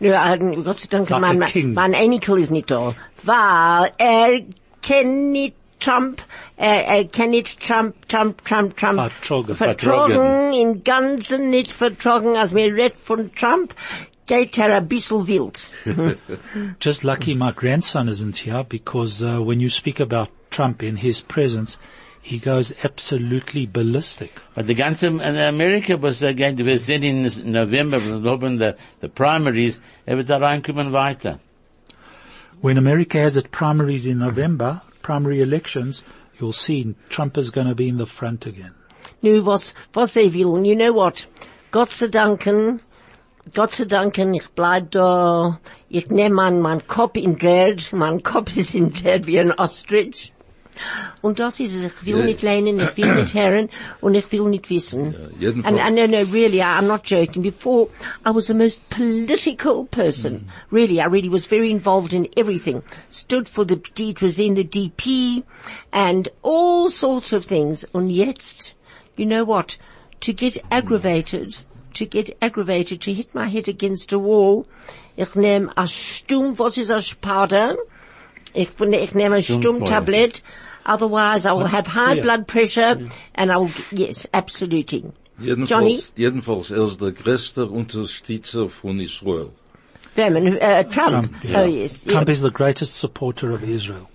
Nu, 0.00 0.12
uh, 0.12 0.36
Gott 0.62 0.76
sei 0.78 0.86
Dank, 0.88 1.10
Like 1.10 1.20
mein, 1.20 1.36
a 1.36 1.40
mein, 1.40 1.48
king. 1.48 1.74
mein 1.74 1.92
Enkel 1.94 2.38
ist 2.38 2.50
nicht 2.52 2.70
da. 2.70 2.94
Weil 3.24 3.90
er 3.98 4.40
kennt 4.80 5.32
nicht 5.32 5.56
Trump, 5.80 6.22
er, 6.56 6.84
er 6.86 7.04
kennt 7.04 7.30
nicht 7.30 7.60
Trump, 7.60 7.94
Trump, 8.08 8.44
Trump, 8.44 8.76
Trump. 8.76 8.98
Vertrogen. 8.98 9.56
Vertrogen, 9.56 10.52
im 10.52 10.84
Ganzen 10.84 11.50
nicht 11.50 11.72
vertrogen, 11.72 12.36
als 12.36 12.52
mir 12.52 12.74
redt 12.74 12.96
von 12.96 13.34
Trump, 13.34 13.74
geht 14.26 14.58
er 14.58 14.76
ein 14.76 14.88
bisschen 14.88 15.26
wild. 15.26 15.60
Just 16.80 17.02
lucky 17.02 17.34
my 17.34 17.52
grandson 17.52 18.08
isn't 18.08 18.36
here 18.36 18.64
because 18.64 19.22
uh, 19.22 19.40
when 19.40 19.60
you 19.60 19.70
speak 19.70 20.00
about 20.00 20.28
Trump 20.50 20.82
in 20.82 20.96
his 20.96 21.20
presence, 21.22 21.78
he 22.22 22.38
goes 22.38 22.72
absolutely 22.84 23.66
ballistic. 23.66 24.30
But 24.54 24.66
die 24.66 24.74
ganze 24.74 25.06
in 25.06 25.20
Amerika, 25.20 25.96
was 26.00 26.22
er 26.22 26.34
geht, 26.34 26.58
wir 26.58 26.78
sehen 26.78 27.02
in 27.02 27.52
November, 27.52 28.00
wir 28.00 28.30
haben 28.30 28.58
the, 28.58 28.74
the 29.00 29.08
primaries, 29.08 29.80
er 30.06 30.16
wird 30.16 30.28
da 30.28 30.36
reinkommen 30.36 30.92
weiter. 30.92 31.40
When 32.60 32.76
America 32.76 33.18
has 33.18 33.36
its 33.36 33.48
primaries 33.50 34.04
in 34.04 34.18
November, 34.18 34.82
primary 35.08 35.40
elections, 35.40 36.04
you'll 36.38 36.52
see 36.52 36.94
Trump 37.08 37.38
is 37.38 37.48
going 37.50 37.66
to 37.66 37.74
be 37.74 37.88
in 37.88 37.96
the 37.96 38.04
front 38.04 38.44
again. 38.44 38.74
Nu, 39.22 39.42
was, 39.42 39.72
was 39.94 40.18
er 40.18 40.20
you 40.20 40.76
know 40.76 40.92
what? 40.92 41.24
Gott 41.70 41.88
sei 41.88 42.08
Danken, 42.08 42.80
Gott 43.54 43.72
sei 43.72 43.84
Danken, 43.84 44.34
ich 44.34 44.50
bleib 44.54 44.90
da, 44.90 45.58
ich 45.88 46.10
nehm 46.10 46.32
mein, 46.32 46.60
mein 46.60 46.86
Kopf 46.86 47.16
in 47.16 47.38
Dread, 47.38 47.90
mein 47.94 48.22
Kopf 48.22 48.54
ist 48.58 48.74
in 48.74 48.92
Dread 48.92 49.26
wie 49.26 49.40
ein 49.40 49.52
Ostrich. 49.52 50.34
Und 51.22 51.38
das 51.38 51.58
ist 51.60 51.74
es, 51.74 51.82
ich 51.84 52.06
will 52.06 52.18
Ja. 52.18 52.24
nicht 52.24 52.42
lernen, 52.42 52.78
ich 52.80 52.96
will 52.96 53.14
nicht 53.14 53.34
hören, 53.34 53.68
und 54.00 54.14
ich 54.14 54.30
will 54.32 54.44
nicht 54.44 54.70
wissen. 54.70 55.14
jedenfalls. 55.38 55.66
and, 55.66 55.80
and 55.80 55.96
no, 55.96 56.06
no, 56.06 56.22
really, 56.32 56.58
I, 56.60 56.78
I'm 56.78 56.86
not 56.86 57.04
joking. 57.04 57.42
Before, 57.42 57.88
I 58.24 58.30
was 58.30 58.46
the 58.46 58.54
most 58.54 58.80
political 58.90 59.84
person. 59.86 60.40
Hmm. 60.70 60.76
Really, 60.76 61.00
I 61.00 61.06
really 61.06 61.28
was 61.28 61.46
very 61.46 61.70
involved 61.70 62.12
in 62.12 62.28
everything. 62.36 62.82
Stood 63.08 63.48
for 63.48 63.64
the, 63.64 63.80
it 63.98 64.20
was 64.22 64.38
in 64.38 64.54
the 64.54 64.64
DP, 64.64 65.42
and 65.92 66.28
all 66.42 66.90
sorts 66.90 67.32
of 67.32 67.44
things. 67.44 67.84
Und 67.92 68.10
jetzt, 68.10 68.74
you 69.16 69.26
know 69.26 69.44
what? 69.44 69.76
To 70.20 70.32
get 70.32 70.58
aggravated, 70.70 71.56
to 71.94 72.06
get 72.06 72.36
aggravated, 72.40 73.00
to 73.02 73.12
hit 73.12 73.34
my 73.34 73.48
head 73.48 73.68
against 73.68 74.12
a 74.12 74.18
wall, 74.18 74.66
ich 75.16 75.34
nehm 75.34 75.70
a 75.76 75.86
Stum, 75.86 76.56
was 76.58 76.78
ist 76.78 76.90
a 76.90 77.02
Sparda? 77.02 77.74
Ich, 78.54 78.68
ich 78.80 79.14
nehme 79.14 79.36
a 79.36 79.42
Stum 79.42 79.60
Stummfeuer. 79.62 80.42
Tablet. 80.88 81.02
Otherwise, 81.02 81.46
I 81.46 81.52
will 81.52 81.66
have 81.66 81.86
high 81.86 82.14
Yeah. 82.14 82.22
blood 82.22 82.46
pressure, 82.46 82.98
and 83.34 83.52
I 83.52 83.56
will, 83.56 83.70
yes, 83.90 84.26
absolutely. 84.32 85.04
Johnny? 85.40 86.02
Jedenfalls, 86.16 86.70
jedenfalls, 86.70 86.70
er 86.70 86.84
ist 86.84 87.00
der 87.00 87.12
größte 87.12 87.66
Unterstützer 87.66 88.68
von 88.68 89.00
Israel. 89.00 89.50
Vermin, 90.14 90.56
uh, 90.56 90.82
Trump. 90.82 91.10
Trump, 91.10 91.44
yeah. 91.44 91.60
Oh 91.60 91.64
yes. 91.64 91.98
Trump 91.98 92.28
yeah. 92.28 92.34
is 92.34 92.40
the 92.40 92.50
greatest 92.50 92.96
supporter 92.96 93.52
of 93.52 93.62
Israel. 93.62 94.08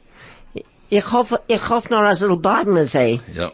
Ich 0.90 1.12
hoffe, 1.12 1.40
ich 1.48 1.70
hoffe 1.70 1.94
noch, 1.94 2.02
als 2.02 2.22
er 2.22 2.36
bleiben 2.36 2.86
sei. 2.86 3.22
Ja. 3.34 3.52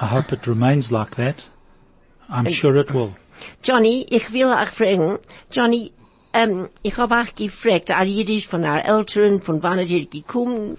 I 0.00 0.06
hope 0.06 0.32
it 0.32 0.46
remains 0.46 0.90
like 0.90 1.16
that. 1.16 1.36
I'm 2.28 2.48
sure 2.50 2.76
it 2.76 2.92
will. 2.92 3.16
Johnny, 3.62 4.06
ich 4.10 4.32
will 4.32 4.52
auch 4.52 4.68
fragen, 4.68 5.18
Johnny, 5.50 5.92
ähm, 6.32 6.68
ich 6.82 6.96
habe 6.96 7.14
auch 7.16 7.34
gefragt, 7.34 7.90
auch 7.90 8.02
Jiddisch 8.02 8.46
von 8.46 8.64
our 8.64 8.84
Eltern, 8.84 9.40
von 9.40 9.62
wann 9.62 9.78
er 9.78 9.84
hier 9.84 10.06
gekommen, 10.06 10.76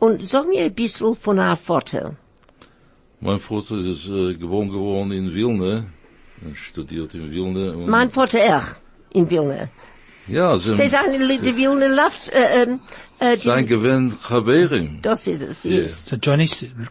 und 0.00 0.26
sag 0.26 0.48
mir 0.48 0.64
ein 0.64 0.74
bisschen 0.74 1.14
von 1.14 1.38
our 1.38 1.56
Vater. 1.56 2.16
Mein 3.20 3.38
Vater 3.38 3.76
ist 3.76 4.06
äh, 4.08 4.34
geboren 4.34 4.70
geworden 4.70 5.12
in 5.12 5.32
Wilna. 5.34 5.84
Er 6.42 6.54
studiert 6.54 7.14
in 7.14 7.30
Wilna. 7.30 7.72
Und 7.74 7.88
Mein 7.88 8.10
Vater 8.10 8.40
auch, 8.56 8.68
in 9.12 9.28
Wilna. 9.30 9.68
ja, 10.26 10.56
Sie 10.58 10.88
sagen, 10.88 11.12
die 11.18 11.56
Wilna 11.56 11.86
läuft, 11.86 12.32
äh, 12.32 12.62
ähm, 12.62 12.80
äh, 13.18 13.36
sein 13.36 13.66
Gewinn 13.66 14.14
Chaverim. 14.26 15.00
das 15.02 15.26
ist 15.26 15.42
es, 15.42 15.64
yes. 15.64 16.06
So 16.08 16.16
Johnny, 16.16 16.48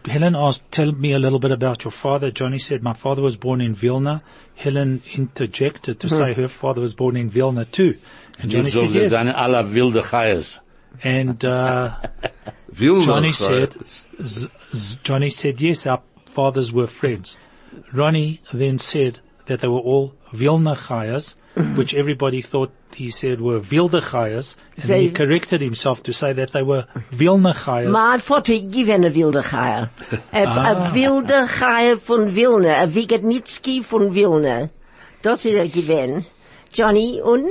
Helen 0.08 0.36
asked, 0.36 0.62
tell 0.70 0.92
me 0.92 1.12
a 1.12 1.18
little 1.18 1.40
bit 1.40 1.50
about 1.50 1.84
your 1.84 1.90
father. 1.90 2.30
Johnny 2.30 2.60
said, 2.60 2.82
my 2.82 2.94
father 2.94 3.22
was 3.22 3.36
born 3.36 3.60
in 3.60 3.74
Vilna. 3.74 4.22
Helen 4.54 5.02
interjected 5.16 5.98
to 5.98 6.08
say 6.08 6.32
her 6.34 6.48
father 6.48 6.80
was 6.80 6.94
born 6.94 7.16
in 7.16 7.30
Vilna 7.30 7.64
too. 7.64 7.94
And 8.38 8.52
Johnny 8.52 8.70
said 8.70 8.94
yes. 8.94 9.10
sind 9.10 9.30
alle 9.30 9.64
wilde 9.74 10.02
Chayes. 10.02 10.60
And, 11.02 11.44
uh, 11.44 11.96
Johnny 12.74 13.32
said, 13.32 13.74
z- 13.84 14.48
z- 14.74 14.98
Johnny 15.02 15.30
said, 15.30 15.60
yes, 15.60 15.86
our 15.86 16.02
fathers 16.26 16.72
were 16.72 16.86
friends. 16.86 17.36
Ronnie 17.92 18.40
then 18.52 18.78
said 18.78 19.20
that 19.46 19.60
they 19.60 19.68
were 19.68 19.78
all 19.78 20.14
Vilna 20.32 20.74
Chayas, 20.76 21.34
which 21.76 21.94
everybody 21.94 22.42
thought 22.42 22.72
he 22.94 23.10
said 23.10 23.40
were 23.40 23.60
Vilde 23.60 24.00
Chayas, 24.02 24.56
and 24.76 24.84
then 24.84 25.00
he 25.00 25.10
corrected 25.10 25.60
himself 25.60 26.02
to 26.04 26.12
say 26.12 26.32
that 26.32 26.52
they 26.52 26.62
were 26.62 26.86
Vilna 27.10 27.52
Chayas. 27.54 27.90
Mein 27.90 28.18
Vater 28.18 28.54
gewinnt 28.58 29.04
a 29.06 29.10
wilde 29.10 29.42
Chaya. 29.44 29.90
A, 30.32 30.44
Ah. 30.46 30.90
a 30.90 30.92
wilde 30.94 31.46
Chaya 31.48 31.98
von 31.98 32.34
Wilna, 32.34 32.82
a 32.82 32.86
Wigatnitsky 32.86 33.82
von 33.82 34.14
Wilna. 34.14 34.70
Das 35.22 35.44
ist 35.44 35.54
er 35.54 35.68
gewinnt. 35.68 36.26
Johnny, 36.72 37.20
und? 37.20 37.50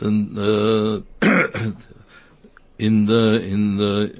En, 0.00 0.36
äh, 0.36 1.02
in, 2.86 3.08
äh, 3.08 3.36
in, 3.36 3.80
äh, 3.80 4.10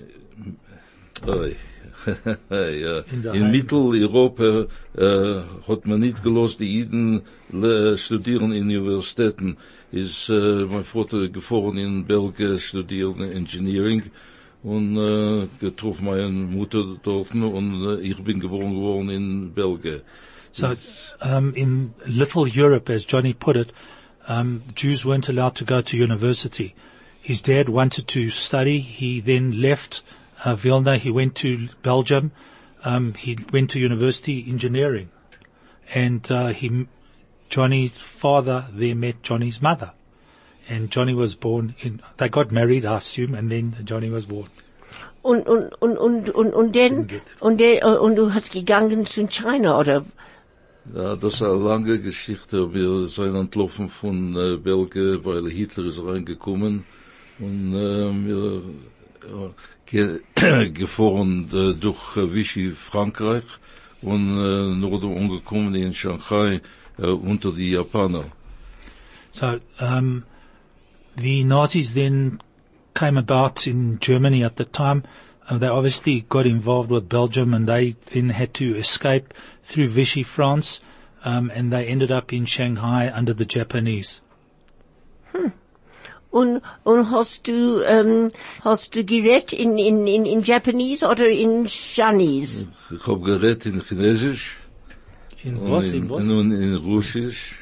oi. 1.26 1.56
ja. 2.50 3.00
In 3.12 3.34
in 3.34 3.50
Mitteleuropa 3.50 4.66
äh, 4.96 5.40
hat 5.68 5.86
man 5.86 6.00
nicht 6.00 6.22
gelost, 6.22 6.60
die 6.60 6.64
Jiden 6.66 7.22
le- 7.52 7.98
studieren 7.98 8.52
in 8.52 8.64
Universitäten. 8.64 9.56
Ist 9.92 10.28
äh, 10.30 10.66
mein 10.66 10.84
Vater 10.84 11.28
gefahren 11.28 11.76
in 11.76 12.04
Belgien, 12.06 12.58
studieren 12.60 13.22
Engineering 13.22 14.04
und 14.62 14.96
äh, 14.96 15.48
getroffen 15.58 16.06
meine 16.06 16.28
Mutter 16.28 16.96
dort 17.02 17.34
und 17.34 17.84
äh, 17.84 18.00
ich 18.00 18.16
bin 18.22 18.40
geboren 18.40 18.74
geworden 18.74 19.10
in 19.10 19.52
Belgien. 19.52 20.00
So, 20.52 20.68
um, 21.22 21.54
in 21.54 21.94
Little 22.06 22.46
Europe, 22.48 22.92
as 22.92 23.04
Johnny 23.06 23.34
put 23.34 23.56
it, 23.56 23.72
um, 24.30 24.62
Jews 24.76 25.04
weren't 25.04 25.28
allowed 25.28 25.56
to 25.56 25.64
go 25.64 25.82
to 25.82 25.96
university. 25.96 26.76
His 27.20 27.42
dad 27.42 27.68
wanted 27.68 28.06
to 28.08 28.30
study. 28.30 28.78
He 28.78 29.20
then 29.20 29.60
left 29.60 30.02
uh, 30.44 30.54
Vilna. 30.54 30.98
He 30.98 31.10
went 31.10 31.34
to 31.36 31.68
Belgium. 31.82 32.30
Um, 32.84 33.14
he 33.14 33.36
went 33.52 33.72
to 33.72 33.80
university 33.80 34.46
engineering, 34.48 35.10
and 35.92 36.30
uh, 36.30 36.46
he, 36.46 36.86
Johnny's 37.48 38.00
father 38.00 38.68
there 38.72 38.94
met 38.94 39.22
Johnny's 39.22 39.60
mother, 39.60 39.90
and 40.68 40.90
Johnny 40.90 41.12
was 41.12 41.34
born 41.34 41.74
in. 41.80 42.00
They 42.18 42.28
got 42.28 42.52
married, 42.52 42.84
I 42.84 42.98
assume, 42.98 43.34
and 43.34 43.50
then 43.50 43.76
Johnny 43.84 44.08
was 44.08 44.26
born. 44.26 44.48
Und, 45.22 45.46
und, 45.46 45.74
und, 45.80 45.98
und, 45.98 46.30
und, 46.30 46.54
und 46.54 46.72
dann, 46.74 47.08
und, 47.40 47.58
der, 47.58 48.00
und 48.00 48.14
du 48.14 48.32
hast 48.32 48.52
gegangen 48.52 49.04
zu 49.04 49.26
China, 49.26 49.78
oder? 49.78 50.06
Ja, 50.94 51.14
das 51.14 51.34
ist 51.34 51.42
eine 51.42 51.54
lange 51.54 52.00
Geschichte. 52.00 52.72
Wir 52.72 53.06
sind 53.06 53.34
entlaufen 53.34 53.88
von 53.88 54.34
äh, 54.36 54.56
Belgien, 54.56 55.24
weil 55.24 55.48
Hitler 55.48 55.84
ist 55.84 56.02
reingekommen 56.02 56.84
und 57.38 57.74
äh, 57.74 58.26
wir 58.26 58.62
äh, 59.22 59.50
ge 59.86 60.20
gefahren 60.72 61.48
äh, 61.52 61.74
durch 61.74 62.16
Vichy 62.16 62.72
Frankreich 62.72 63.44
und 64.02 64.38
äh, 64.38 64.74
Norden 64.74 65.16
angekommen 65.16 65.74
in 65.74 65.94
Shanghai 65.94 66.60
äh, 66.98 67.06
unter 67.06 67.52
die 67.52 67.72
Japaner. 67.72 68.24
So 69.32 69.60
um, 69.80 70.24
the 71.16 71.44
Nazis 71.44 71.94
then 71.94 72.40
came 72.94 73.18
about 73.18 73.66
in 73.66 73.98
Germany 74.00 74.44
at 74.44 74.56
the 74.56 74.64
time. 74.64 75.02
Uh, 75.50 75.58
they 75.58 75.66
obviously 75.66 76.20
got 76.28 76.46
involved 76.46 76.90
with 76.90 77.08
Belgium, 77.08 77.52
and 77.52 77.68
they 77.68 77.96
then 78.12 78.28
had 78.30 78.54
to 78.54 78.76
escape 78.76 79.34
through 79.64 79.88
Vichy 79.88 80.22
France, 80.22 80.80
um, 81.24 81.50
and 81.52 81.72
they 81.72 81.86
ended 81.88 82.12
up 82.12 82.32
in 82.32 82.44
Shanghai 82.44 83.10
under 83.12 83.34
the 83.34 83.44
Japanese. 83.44 84.22
Und, 86.32 86.62
und 86.84 87.10
hast 87.10 87.48
du, 87.48 87.82
ähm, 87.82 88.30
hast 88.62 88.94
du 88.94 89.02
gerät 89.02 89.52
in, 89.52 89.76
in, 89.78 90.06
in, 90.06 90.24
in 90.24 90.42
Japanese 90.42 91.04
oder 91.04 91.28
in 91.28 91.66
Chinese? 91.66 92.68
Ich 92.94 93.04
habe 93.08 93.18
geredet 93.20 93.66
in 93.66 93.80
Chinesisch 93.82 94.56
In 95.42 95.56
und 95.56 95.72
was? 95.72 95.90
in, 95.90 96.04
In 96.04 96.10
was? 96.10 96.28
und 96.28 96.52
in 96.52 96.76
Russisch. 96.76 97.56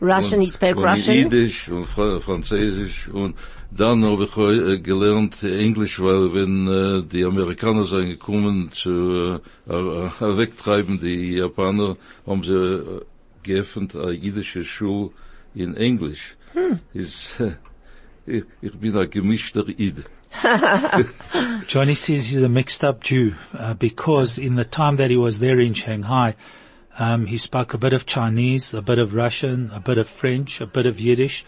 Russian, 0.00 0.40
he 0.40 0.46
und, 0.46 0.52
spoke 0.52 0.76
und 0.78 0.84
Russian. 0.84 1.16
Jiddisch 1.16 1.68
und 1.68 1.86
Fra 1.86 2.20
Französisch 2.20 3.08
und 3.08 3.36
dann 3.70 4.04
habe 4.04 4.24
ich 4.24 4.36
äh, 4.36 4.78
gelernt 4.78 5.42
Englisch, 5.42 6.00
weil 6.00 6.32
wenn 6.32 6.68
äh, 6.68 7.02
die 7.02 7.24
Amerikaner 7.24 7.84
sind 7.84 8.08
gekommen 8.08 8.70
zu 8.72 9.40
äh, 9.66 9.72
wegtreiben 9.72 11.00
die 11.00 11.34
Japaner, 11.34 11.96
haben 12.26 12.44
sie 12.44 12.54
äh, 12.54 13.00
geöffnet 13.42 13.96
eine 13.96 14.12
jiddische 14.12 14.64
Schule 14.64 15.10
in 15.54 15.76
Englisch. 15.76 16.36
Ist, 16.92 17.40
äh, 17.40 17.56
ich, 18.26 18.44
ich 18.62 18.72
bin 18.78 18.96
ein 18.96 19.10
gemischter 19.10 19.66
Id. 19.68 20.04
Johnny 21.68 21.94
says 21.94 22.26
he's 22.26 22.42
a 22.42 22.48
mixed 22.48 22.82
up 22.82 23.02
Jew 23.04 23.34
uh, 23.56 23.74
because 23.74 24.36
in 24.36 24.56
the 24.56 24.64
time 24.64 24.96
that 24.96 25.10
he 25.10 25.16
was 25.16 25.38
there 25.38 25.60
in 25.60 25.74
Shanghai, 25.74 26.34
um, 26.98 27.26
he 27.26 27.38
spoke 27.38 27.74
a 27.74 27.78
bit 27.78 27.92
of 27.92 28.06
Chinese, 28.06 28.72
a 28.72 28.82
bit 28.82 28.98
of 28.98 29.14
Russian, 29.14 29.70
a 29.72 29.80
bit 29.80 29.98
of 29.98 30.08
French, 30.08 30.60
a 30.60 30.66
bit 30.66 30.86
of 30.86 31.00
Yiddish, 31.00 31.44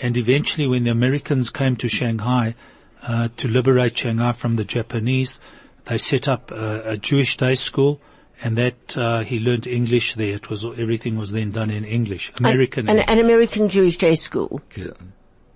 and 0.00 0.16
eventually 0.16 0.66
when 0.66 0.84
the 0.84 0.90
Americans 0.90 1.50
came 1.50 1.76
to 1.76 1.88
Shanghai 1.88 2.54
uh, 3.02 3.28
to 3.36 3.48
liberate 3.48 3.98
Shanghai 3.98 4.32
from 4.32 4.56
the 4.56 4.64
Japanese, 4.64 5.40
they 5.86 5.98
set 5.98 6.28
up 6.28 6.50
a, 6.50 6.90
a 6.90 6.96
Jewish 6.96 7.36
day 7.36 7.54
school, 7.54 8.00
and 8.42 8.56
that 8.58 8.96
uh, 8.96 9.20
he 9.20 9.38
learned 9.38 9.66
English 9.66 10.14
there. 10.14 10.34
It 10.34 10.50
was 10.50 10.64
everything 10.64 11.16
was 11.16 11.32
then 11.32 11.52
done 11.52 11.70
in 11.70 11.84
English, 11.84 12.32
American. 12.38 12.88
An, 12.88 12.98
English. 12.98 13.06
an 13.08 13.24
American 13.24 13.68
Jewish 13.68 13.96
day 13.98 14.14
school. 14.14 14.60
Ja, 14.76 14.92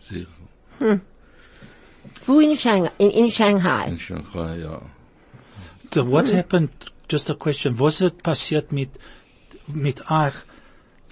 sicher. 0.00 1.00
Wo 2.26 2.38
in 2.40 2.54
Shanghai? 2.54 2.90
In, 2.98 3.10
in 3.10 3.28
Shanghai. 3.28 3.86
In 3.86 3.98
Shanghai, 3.98 4.56
ja. 4.56 4.80
So 5.92 6.04
what 6.04 6.28
happened? 6.28 6.70
Just 7.08 7.28
a 7.28 7.34
question. 7.34 7.76
Was 7.76 8.00
it 8.00 8.22
passiert 8.22 8.70
mit 8.72 8.90
mit 9.76 10.10
euch? 10.10 10.34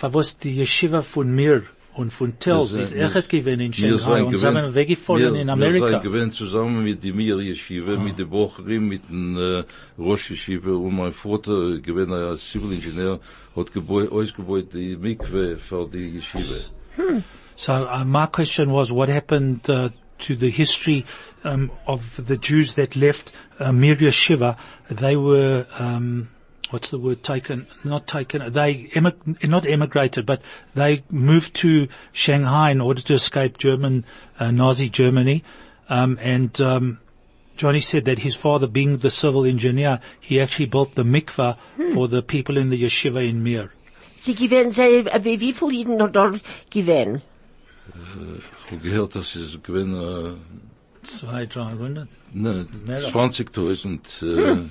Was 0.01 0.39
die 0.39 0.55
Yeshiva 0.61 1.03
von 1.03 1.35
mir 1.35 1.65
und 1.95 2.13
von 2.13 2.39
Tells 2.39 2.75
Wir 2.77 2.83
ist 2.83 2.91
sind- 2.91 3.01
echt 3.17 3.29
gewesen 3.29 3.61
in 3.61 3.73
Shanghai 3.73 4.23
und 4.23 4.37
sind 4.39 4.75
weggefallen 4.75 5.35
wir- 5.35 5.41
in 5.41 5.49
Wir 5.61 5.73
sind 5.73 6.03
gewinnt 6.03 6.35
zusammen 6.35 6.85
mit 6.85 7.03
dem 7.03 7.17
Mir 7.17 7.37
Yeshiva, 7.41 7.97
mit 7.97 8.17
dem 8.19 8.31
Bocherim, 8.31 8.87
mit 8.89 9.09
dem 9.09 9.37
äh, 9.37 9.65
Rosh 9.99 10.31
Yeshiva 10.31 10.71
und 10.71 10.95
mein 10.95 11.13
Vater, 11.13 11.79
gewinnt 11.81 12.13
als 12.13 12.49
Civil 12.49 12.73
Engineer, 12.75 13.19
hat 13.57 13.71
geboi- 13.75 14.09
ausgebaut 14.09 14.73
die 14.73 14.97
Mikve 14.97 15.57
für 15.57 15.89
die 15.93 16.19
Yeshiva. 16.19 16.61
So 17.57 17.73
uh, 17.73 18.05
my 18.05 18.27
question 18.29 18.71
was, 18.73 18.93
what 18.93 19.09
happened 19.09 19.69
uh, 19.69 19.89
to 20.21 20.37
the 20.37 20.51
history 20.51 21.05
um, 21.45 21.71
of 21.87 22.21
the 22.29 22.37
Jews 22.41 22.75
that 22.77 22.95
left 22.95 23.33
uh, 23.59 23.73
Mir 23.73 23.97
Yeshiva? 23.97 24.57
They 24.89 25.17
were, 25.17 25.67
um, 25.81 26.29
what's 26.71 26.91
the 26.91 26.99
word? 26.99 27.23
Taken, 27.23 27.67
not 27.85 28.07
taken. 28.07 28.53
They 28.53 28.89
emi- 28.95 29.45
not 29.49 29.65
emigrated, 29.67 30.27
but 30.27 30.43
they 30.75 31.03
moved 31.11 31.55
to 31.57 31.89
Shanghai 32.13 32.71
in 32.71 32.81
order 32.81 33.03
to 33.03 33.15
escape 33.15 33.59
German 33.59 34.05
uh, 34.39 34.51
Nazi 34.51 34.89
Germany. 34.89 35.45
Um, 35.89 36.19
and 36.21 36.61
um, 36.61 37.01
Johnny 37.57 37.81
said 37.81 38.05
that 38.05 38.19
his 38.21 38.35
father, 38.37 38.67
being 38.67 38.99
the 38.99 39.11
civil 39.11 39.45
engineer, 39.45 40.01
he 40.21 40.41
actually 40.41 40.67
built 40.67 40.95
the 40.95 41.03
mikvah 41.05 41.57
for 41.95 42.07
the 42.09 42.23
people 42.23 42.57
in 42.59 42.71
the 42.71 42.83
yeshiva 42.83 43.27
in 43.29 43.43
Mir. 43.43 43.73
Sie 44.19 44.35
gewähren, 44.35 44.73
sie, 44.73 44.83
äh, 45.07 45.25
wie, 45.25 45.41
wie 45.41 45.53
viele 45.53 45.73
Jeden 45.73 45.97
noch 45.97 46.11
dort 46.11 46.41
gewähren? 46.71 47.23
Ich 47.89 48.71
habe 48.73 48.83
gehört, 48.83 49.15
dass 49.15 49.35
es 49.37 49.59
gewinnt, 49.63 49.95
äh, 49.95 50.35
Zwei, 51.05 51.47
drei 51.47 51.73
hundert. 51.75 52.09
ne, 52.35 52.67
Mehr. 52.85 53.01
20.000 53.09 54.69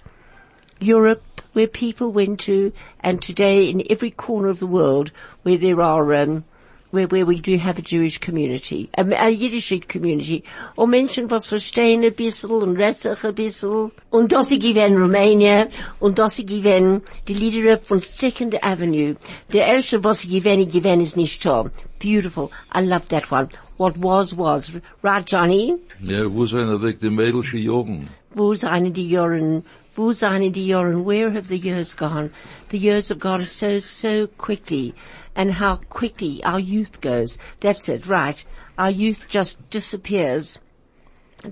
Europe, 0.79 1.41
where 1.53 1.67
people 1.67 2.11
went 2.11 2.39
to, 2.41 2.73
and 2.99 3.21
today 3.21 3.69
in 3.69 3.83
every 3.89 4.11
corner 4.11 4.49
of 4.49 4.59
the 4.59 4.67
world 4.67 5.11
where 5.43 5.57
there 5.57 5.81
are, 5.81 6.13
um, 6.15 6.43
where, 6.91 7.07
where 7.07 7.25
we 7.25 7.39
do 7.39 7.57
have 7.57 7.79
a 7.79 7.81
Jewish 7.81 8.19
community, 8.19 8.89
a, 8.97 9.03
a 9.03 9.29
Yiddish 9.29 9.73
community, 9.87 10.43
und 10.75 10.89
Menschen, 10.89 11.29
was 11.29 11.45
verstehen 11.45 12.03
ein 12.03 12.13
bisschen 12.13 12.51
und 12.51 12.77
reden 12.77 13.17
ein 13.23 13.35
bisschen. 13.35 13.91
Und 14.09 14.31
das 14.31 14.49
sie 14.49 14.59
gewinnen 14.59 14.97
Romania, 14.97 15.67
und 15.99 16.19
das 16.19 16.35
sie 16.35 16.45
gewinnen 16.45 17.01
die 17.27 17.33
Lieder 17.33 17.77
von 17.79 17.99
Second 17.99 18.63
Avenue. 18.63 19.15
Der 19.51 19.67
erste, 19.67 20.03
was 20.03 20.21
sie 20.21 20.29
gewinnen, 20.29 20.69
gewinnen 20.69 21.01
ist 21.01 21.17
nicht 21.17 21.43
da. 21.45 21.69
Beautiful. 21.99 22.49
I 22.73 22.81
love 22.81 23.07
that 23.09 23.31
one. 23.31 23.49
What 23.77 23.97
was, 23.97 24.37
was. 24.37 24.71
Right, 25.01 25.25
Johnny? 25.25 25.75
Ja, 25.99 26.31
wo 26.31 26.45
sind 26.45 26.69
er 26.69 26.81
weg, 26.81 26.99
die 26.99 27.09
mädelsche 27.09 27.57
Jungen? 27.57 28.09
Wo 28.33 28.53
seien 28.53 28.93
die 28.93 29.09
Jahren? 29.09 29.63
Wo 29.95 30.13
seien 30.13 30.53
die 30.53 30.67
Jahren? 30.67 31.05
Where 31.05 31.31
have 31.31 31.47
the 31.47 31.57
years 31.57 31.95
gone? 31.95 32.29
The 32.69 32.77
years 32.77 33.09
have 33.09 33.19
gone 33.19 33.45
so, 33.45 33.79
so 33.79 34.27
quickly. 34.37 34.93
And 35.35 35.53
how 35.53 35.77
quickly 35.89 36.43
our 36.43 36.59
youth 36.59 37.01
goes. 37.01 37.37
That's 37.59 37.87
it, 37.89 38.05
right. 38.05 38.43
Our 38.77 38.91
youth 38.91 39.27
just 39.29 39.69
disappears. 39.69 40.59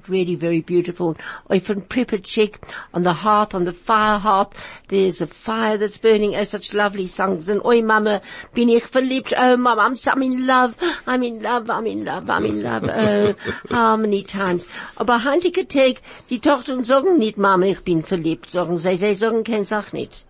Really 0.07 0.35
very 0.35 0.61
beautiful. 0.61 1.17
From 1.61 1.81
Pripyat 1.81 2.57
on 2.93 3.01
the 3.03 3.13
hearth, 3.13 3.55
on 3.55 3.65
the 3.65 3.73
fire 3.73 4.19
hearth, 4.19 4.49
there's 4.89 5.19
a 5.19 5.25
fire 5.25 5.77
that's 5.77 5.97
burning. 5.97 6.35
Oh, 6.35 6.43
such 6.43 6.75
lovely 6.75 7.07
songs. 7.07 7.49
And 7.49 7.65
oi 7.65 7.81
mama, 7.81 8.21
bin 8.53 8.69
ich 8.69 8.83
verliebt. 8.83 9.33
Oh 9.35 9.57
mama, 9.57 9.81
I'm, 9.81 9.97
I'm 10.05 10.21
in 10.21 10.45
love. 10.45 10.75
I'm 11.07 11.23
in 11.23 11.41
love. 11.41 11.69
I'm 11.71 11.87
in 11.87 12.05
love. 12.05 12.29
I'm 12.29 12.45
in 12.45 12.61
love. 12.61 12.87
Oh, 12.87 13.35
how 13.69 13.97
many 13.97 14.23
times. 14.23 14.67
Aber 14.95 15.23
heutige 15.23 15.67
Tag, 15.67 16.01
die 16.29 16.39
Tochter 16.39 16.83
sagen 16.83 17.17
nicht, 17.17 17.37
Mama, 17.37 17.65
ich 17.65 17.83
bin 17.83 18.03
verliebt. 18.03 18.51
Sagen 18.51 18.77
sie, 18.77 18.95
sie 18.95 19.15
sagen 19.15 19.43
kein 19.43 19.65
Sach 19.65 19.91
nicht. 19.91 20.23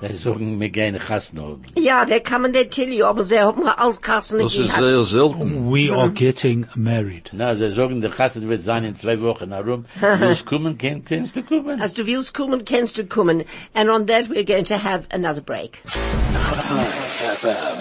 Sie 0.00 0.16
sagen, 0.16 0.60
wir 0.60 0.68
gehen 0.70 0.98
Chasno. 0.98 1.58
Ja, 1.76 2.04
der 2.04 2.20
kann 2.20 2.42
man 2.42 2.50
nicht 2.50 2.72
tell 2.72 2.92
you, 2.92 3.04
aber 3.04 3.24
sie 3.24 3.38
haben 3.38 3.66
alles 3.66 4.00
Kassen 4.00 4.38
Das 4.38 4.54
ist 4.54 4.74
sehr 4.74 5.04
selten. 5.04 5.70
We 5.72 5.92
are 5.92 6.08
mhm. 6.08 6.14
getting 6.14 6.66
married. 6.74 7.30
Na, 7.32 7.54
sie 7.56 7.70
sagen, 7.70 8.00
der 8.00 8.10
Chassid 8.10 8.48
wird 8.48 8.62
sein 8.62 8.84
in 8.84 8.96
zwei 8.96 9.20
Wochen 9.20 9.52
herum. 9.52 9.84
Willst 10.00 10.46
kommen, 10.46 10.76
kannst 10.78 11.36
du 11.36 11.42
kommen. 11.42 11.80
As 11.80 11.92
du 11.94 12.06
willst 12.06 12.34
kommen, 12.34 12.64
kennst 12.64 12.98
du 12.98 13.04
kommen. 13.06 13.44
And 13.74 13.88
on 13.90 14.06
that 14.06 14.28
we're 14.28 14.44
going 14.44 14.64
to 14.66 14.76
have 14.76 15.06
another 15.12 15.40
break. 15.40 15.80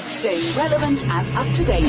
Stay 0.03 0.39
relevant 0.55 1.03
and 1.07 1.27
up 1.37 1.51
to 1.53 1.63
date. 1.63 1.83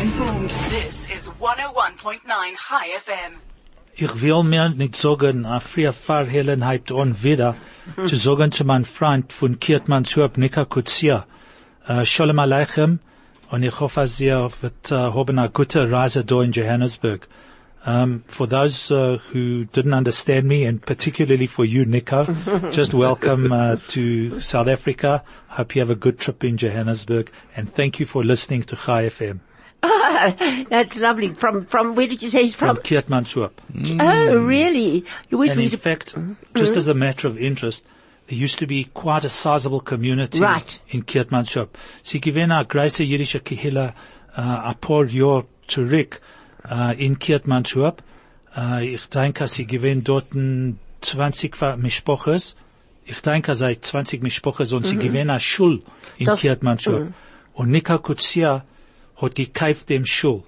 Informed. 0.00 0.50
This 0.70 1.10
is 1.10 1.28
101.9 1.40 2.20
Chai 2.56 2.88
FM. 2.98 3.51
Ich 3.94 4.22
will 4.22 4.42
mir 4.42 4.70
nicht 4.70 4.96
sagen, 4.96 5.44
a 5.44 5.60
früher 5.60 5.92
Verhellenheit 5.92 6.90
on 6.90 7.22
wieder, 7.22 7.56
zu 8.06 8.16
sagen 8.16 8.50
zu 8.50 8.64
meinem 8.64 8.86
Freund 8.86 9.34
von 9.34 9.60
Kirtmann 9.60 10.06
zu 10.06 10.26
Nika 10.36 10.64
Kutsia. 10.64 11.26
Uh, 11.86 12.02
Shalom 12.02 12.38
Aleichem, 12.38 13.00
und 13.50 13.62
ich 13.62 13.80
hoffe, 13.80 14.06
Sie 14.06 14.30
wird 14.30 14.90
uh, 14.90 15.12
haben 15.12 15.38
eine 15.38 15.50
gute 15.50 15.90
Reise 15.90 16.24
da 16.24 16.40
in 16.40 16.52
Johannesburg. 16.52 17.28
Um, 17.84 18.22
for 18.28 18.46
those 18.48 18.90
uh, 18.90 19.18
who 19.30 19.66
didn't 19.66 19.94
understand 19.94 20.46
me, 20.46 20.64
and 20.64 20.80
particularly 20.80 21.46
for 21.46 21.66
you, 21.66 21.84
Nico, 21.84 22.26
just 22.70 22.94
welcome 22.94 23.52
uh, 23.52 23.76
to 23.88 24.40
South 24.40 24.68
Africa. 24.68 25.22
Hope 25.48 25.74
you 25.74 25.82
have 25.82 25.90
a 25.90 25.96
good 25.96 26.18
trip 26.18 26.44
in 26.44 26.56
Johannesburg, 26.56 27.30
and 27.56 27.68
thank 27.68 28.00
you 28.00 28.06
for 28.06 28.24
listening 28.24 28.62
to 28.62 28.76
Chai 28.76 29.08
FM 29.08 29.40
That's 30.70 30.96
lovely. 30.98 31.30
From, 31.34 31.66
from, 31.66 31.94
where 31.94 32.06
did 32.06 32.22
you 32.22 32.30
say 32.30 32.42
he's 32.42 32.54
from 32.54 32.76
from? 32.76 32.84
Keetmanshoop. 32.84 33.50
Oh, 34.00 34.36
really? 34.36 35.04
You 35.30 35.42
And 35.42 35.60
in 35.60 35.70
fact, 35.70 36.14
just 36.54 36.76
as 36.76 36.86
a 36.88 36.94
matter 36.94 37.26
of 37.28 37.36
interest, 37.38 37.84
there 38.28 38.38
used 38.38 38.58
to 38.60 38.66
be 38.66 38.84
quite 38.94 39.24
a 39.24 39.28
sizable 39.28 39.80
community 39.80 40.40
Right. 40.40 40.78
in 40.88 41.02
Keetmanshoop. 41.02 41.68
Sie 42.02 42.20
gewinnen 42.20 42.52
a 42.52 42.64
große 42.64 43.02
jüdische 43.04 43.40
Kehilla 43.40 43.94
uh, 44.38 44.70
a 44.70 44.74
paar 44.74 45.06
Jahr 45.06 45.44
zurück 45.66 46.20
uh, 46.70 46.94
in 46.96 47.18
Keetmanshoop. 47.18 48.02
Uh, 48.56 48.78
ich 48.82 49.06
denke, 49.08 49.48
sie 49.48 49.66
gewinnen 49.66 50.04
dort 50.04 50.26
20 51.00 51.56
Fa- 51.56 51.76
Mischpoches. 51.76 52.54
Ich 53.04 53.20
denke, 53.20 53.54
seit 53.56 53.84
20 53.84 54.22
Mischpoches 54.22 54.72
und 54.72 54.86
sie 54.86 54.96
gewinnen 54.96 55.30
a 55.30 55.40
Schul 55.40 55.80
in 56.18 56.26
Das- 56.26 56.38
Keetmanshoop. 56.40 57.12
Und 57.54 57.70
Nika 57.70 57.98
Kutsia 57.98 58.64
hat 59.16 59.34
gekauft 59.34 59.88
dem 59.88 60.04
Schul. 60.04 60.44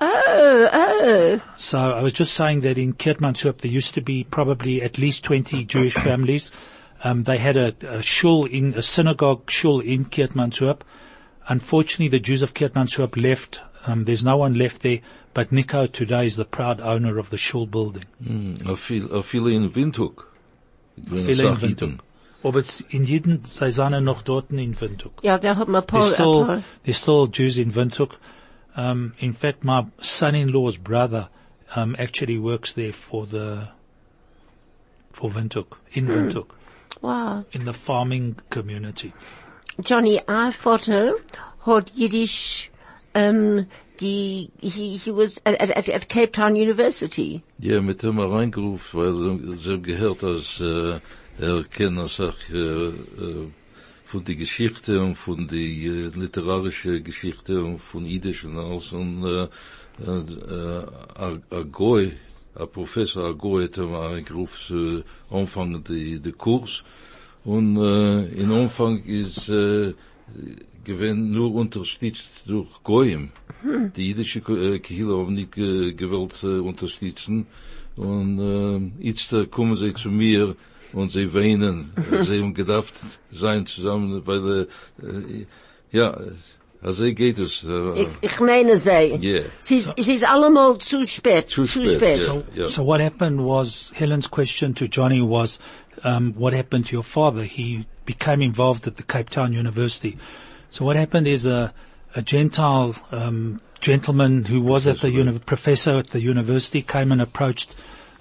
Oh, 0.00 0.68
oh. 0.72 1.40
So 1.56 1.78
I 1.78 2.02
was 2.02 2.12
just 2.12 2.34
saying 2.34 2.62
that 2.62 2.76
in 2.76 2.94
Keetmanshoop 2.94 3.58
there 3.58 3.70
used 3.70 3.94
to 3.94 4.00
be 4.00 4.24
probably 4.24 4.82
at 4.82 4.98
least 4.98 5.24
20 5.24 5.64
Jewish 5.64 5.94
families. 5.94 6.50
Um, 7.04 7.22
they 7.22 7.38
had 7.38 7.56
a, 7.56 7.74
a 7.82 8.02
shul 8.02 8.44
in, 8.44 8.74
a 8.74 8.82
synagogue 8.82 9.50
shul 9.50 9.80
in 9.80 10.06
Keetmanshoop. 10.06 10.80
Unfortunately, 11.48 12.08
the 12.08 12.20
Jews 12.20 12.42
of 12.42 12.54
Keetmanshoop 12.54 13.20
left. 13.20 13.60
Um, 13.86 14.04
there's 14.04 14.24
no 14.24 14.36
one 14.36 14.54
left 14.54 14.82
there, 14.82 15.00
but 15.34 15.52
Nico 15.52 15.86
today 15.86 16.26
is 16.26 16.36
the 16.36 16.44
proud 16.44 16.80
owner 16.80 17.18
of 17.18 17.30
the 17.30 17.38
shul 17.38 17.66
building. 17.66 18.04
Mm, 18.22 18.68
a 18.68 18.76
viel, 18.76 19.12
a 19.12 19.22
viele 19.22 19.54
in 19.54 19.70
Windhoek. 19.70 20.28
Ik 20.96 21.08
ben 21.08 21.28
in 21.28 21.36
Sach 21.36 21.60
Windhoek. 21.60 22.00
Iden. 22.42 22.48
Aber 22.48 22.58
es- 22.60 22.80
in 22.90 23.04
jeden, 23.04 23.44
sie 23.44 23.70
sind 23.70 24.04
noch 24.04 24.22
dort 24.22 24.52
in 24.52 24.80
Windhoek. 24.80 25.22
Ja, 25.22 25.38
da 25.38 25.56
hat 25.56 25.68
man 25.68 25.84
Paul, 25.86 26.00
There's 26.00 26.14
still, 26.14 26.44
Paul. 26.46 26.62
there's 26.84 26.98
still 26.98 27.26
Jews 27.28 27.56
in 27.58 27.74
Windhoek. 27.74 28.16
Um, 28.76 29.12
in 29.18 29.34
fact, 29.34 29.64
my 29.64 29.84
son-in-law's 30.00 30.78
brother, 30.78 31.28
um, 31.76 31.94
actually 31.98 32.38
works 32.38 32.72
there 32.74 32.92
for 32.92 33.26
the, 33.26 33.68
for 35.12 35.30
Windhoek, 35.30 35.76
in 35.92 36.06
Windhoek, 36.08 36.48
Wow. 37.02 37.44
in 37.52 37.64
the 37.64 37.72
farming 37.74 38.36
community. 38.50 39.12
Johnny, 39.80 40.20
our 40.26 40.52
father 40.52 41.14
had 41.66 41.90
Yiddish, 41.94 42.70
um, 43.14 43.66
die, 43.98 44.48
he, 44.58 44.96
he 44.96 45.10
was 45.10 45.38
at, 45.44 45.60
at, 45.60 45.88
at 45.88 46.08
Cape 46.08 46.32
Town 46.32 46.56
University. 46.56 47.42
Ja, 47.58 47.80
mit 47.82 48.02
dem 48.02 48.18
reingerufen, 48.18 49.00
weil 49.00 49.12
sie, 49.12 49.62
sie 49.62 49.72
haben 49.72 49.82
gehört, 49.82 50.22
dass 50.22 50.60
äh, 51.42 51.46
er 51.46 51.64
kennt 51.64 51.98
als 51.98 52.20
auch, 52.20 52.34
äh, 52.50 52.88
äh, 52.88 53.48
von 54.04 54.24
die 54.24 54.36
Geschichte 54.36 55.00
und 55.00 55.16
von 55.16 55.48
die 55.48 55.86
äh, 55.86 56.10
literarische 56.14 57.00
Geschichte 57.00 57.62
und 57.62 57.78
von 57.78 58.06
Yiddish 58.06 58.44
und 58.44 58.58
alles 58.58 58.92
und 58.92 59.24
äh, 59.24 59.48
äh, 60.04 60.86
a, 61.14 61.38
a 62.54 62.66
Professor 62.66 63.24
a 63.24 63.32
Goy 63.32 63.64
hat 63.64 63.78
ihm 63.78 63.94
reingerufen 63.94 64.58
zu 64.66 65.34
anfangen 65.34 65.82
die, 65.84 66.20
die 66.20 66.32
Kurs 66.32 66.84
und 67.44 67.76
äh, 67.76 68.26
in 68.40 68.52
Anfang 68.52 69.02
ist 69.04 69.48
äh, 69.48 69.94
gewinn 70.84 71.30
nur 71.30 71.54
unterstützt 71.54 72.28
durch 72.46 72.68
Goyim. 72.82 73.30
Die 73.96 74.08
jüdische 74.08 74.40
äh, 74.40 74.78
Kehille 74.78 75.16
haben 75.16 75.34
nicht 75.34 75.52
ge 75.52 75.92
gewollt 75.92 76.42
äh, 76.42 76.58
unterstützen. 76.58 77.46
Und 77.96 78.38
äh, 78.40 79.06
jetzt 79.06 79.32
äh, 79.32 79.46
kommen 79.46 79.76
sie 79.76 79.94
zu 79.94 80.10
mir 80.10 80.56
und 80.94 81.10
sie 81.10 81.32
weinen. 81.34 81.90
sie 82.22 82.38
haben 82.40 82.54
gedacht 82.54 82.92
sein 83.30 83.66
zusammen, 83.66 84.22
weil, 84.26 84.68
äh, 85.02 85.46
ja, 85.90 86.16
also 86.82 87.04
geht 87.14 87.38
es. 87.38 87.64
Äh, 87.64 88.02
Ich, 88.02 88.08
ich 88.22 88.40
meine 88.40 88.76
sie. 88.76 89.18
Ja. 89.20 89.42
Sie 89.60 89.76
ist, 89.76 89.92
sie 89.96 90.14
ist 90.14 90.24
allemal 90.24 90.78
zu 90.78 91.04
spät. 91.06 91.48
Zu 91.50 91.66
spät, 91.66 92.00
ja. 92.26 92.42
Yeah. 92.56 92.68
So 92.68 92.84
what 92.84 93.00
happened 93.00 93.40
was, 93.40 93.92
Helen's 93.94 94.28
question 94.28 94.74
to 94.74 94.86
Johnny 94.86 95.20
was, 95.20 95.58
um, 96.04 96.34
what 96.36 96.52
happened 96.54 96.86
to 96.88 96.96
your 96.96 97.04
father? 97.04 97.44
He 97.44 97.86
became 98.04 98.42
involved 98.42 98.86
at 98.88 98.96
the 98.96 99.04
Cape 99.04 99.30
Town 99.30 99.52
University. 99.52 100.16
So 100.70 100.84
what 100.84 100.96
happened 100.96 101.28
is 101.28 101.46
a, 101.46 101.72
a 102.16 102.22
Gentile, 102.22 102.94
um, 103.12 103.60
gentleman 103.80 104.44
who 104.44 104.60
was 104.60 104.88
at 104.88 105.00
the 105.00 105.10
uni- 105.10 105.38
professor 105.38 105.98
at 105.98 106.08
the 106.08 106.20
university 106.20 106.82
came 106.82 107.12
and 107.12 107.20
approached, 107.22 107.76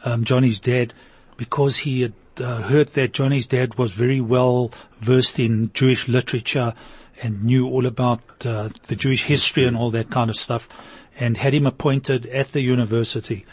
um, 0.06 0.24
Johnny's 0.24 0.60
dad 0.60 0.94
because 1.41 1.77
he 1.77 2.04
had 2.04 2.13
uh, 2.39 2.62
heard 2.62 2.89
that 2.89 3.13
Johnny's 3.13 3.47
dad 3.47 3.73
was 3.73 3.91
very 3.93 4.21
well 4.21 4.71
versed 4.99 5.39
in 5.39 5.71
Jewish 5.73 6.08
literature 6.08 6.75
and 7.23 7.43
knew 7.43 7.67
all 7.67 7.88
about 7.88 8.21
uh, 8.45 8.69
the 8.84 8.95
Jewish 8.95 9.23
history 9.23 9.65
and 9.65 9.75
all 9.75 9.89
that 9.89 10.12
kind 10.12 10.30
of 10.30 10.38
stuff 10.38 10.69
and 11.19 11.38
had 11.38 11.56
him 11.56 11.65
appointed 11.65 12.27
at 12.27 12.51
the 12.51 12.62
university. 12.62 13.43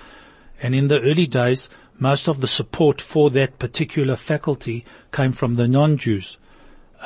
And 0.62 0.74
in 0.74 0.88
the 0.88 1.01
early 1.01 1.27
days, 1.27 1.70
most 1.98 2.29
of 2.29 2.42
the 2.42 2.46
support 2.46 3.01
for 3.01 3.31
that 3.31 3.59
particular 3.59 4.16
faculty 4.16 4.85
came 5.11 5.33
from 5.33 5.57
the 5.57 5.66
non-Jews. 5.66 6.37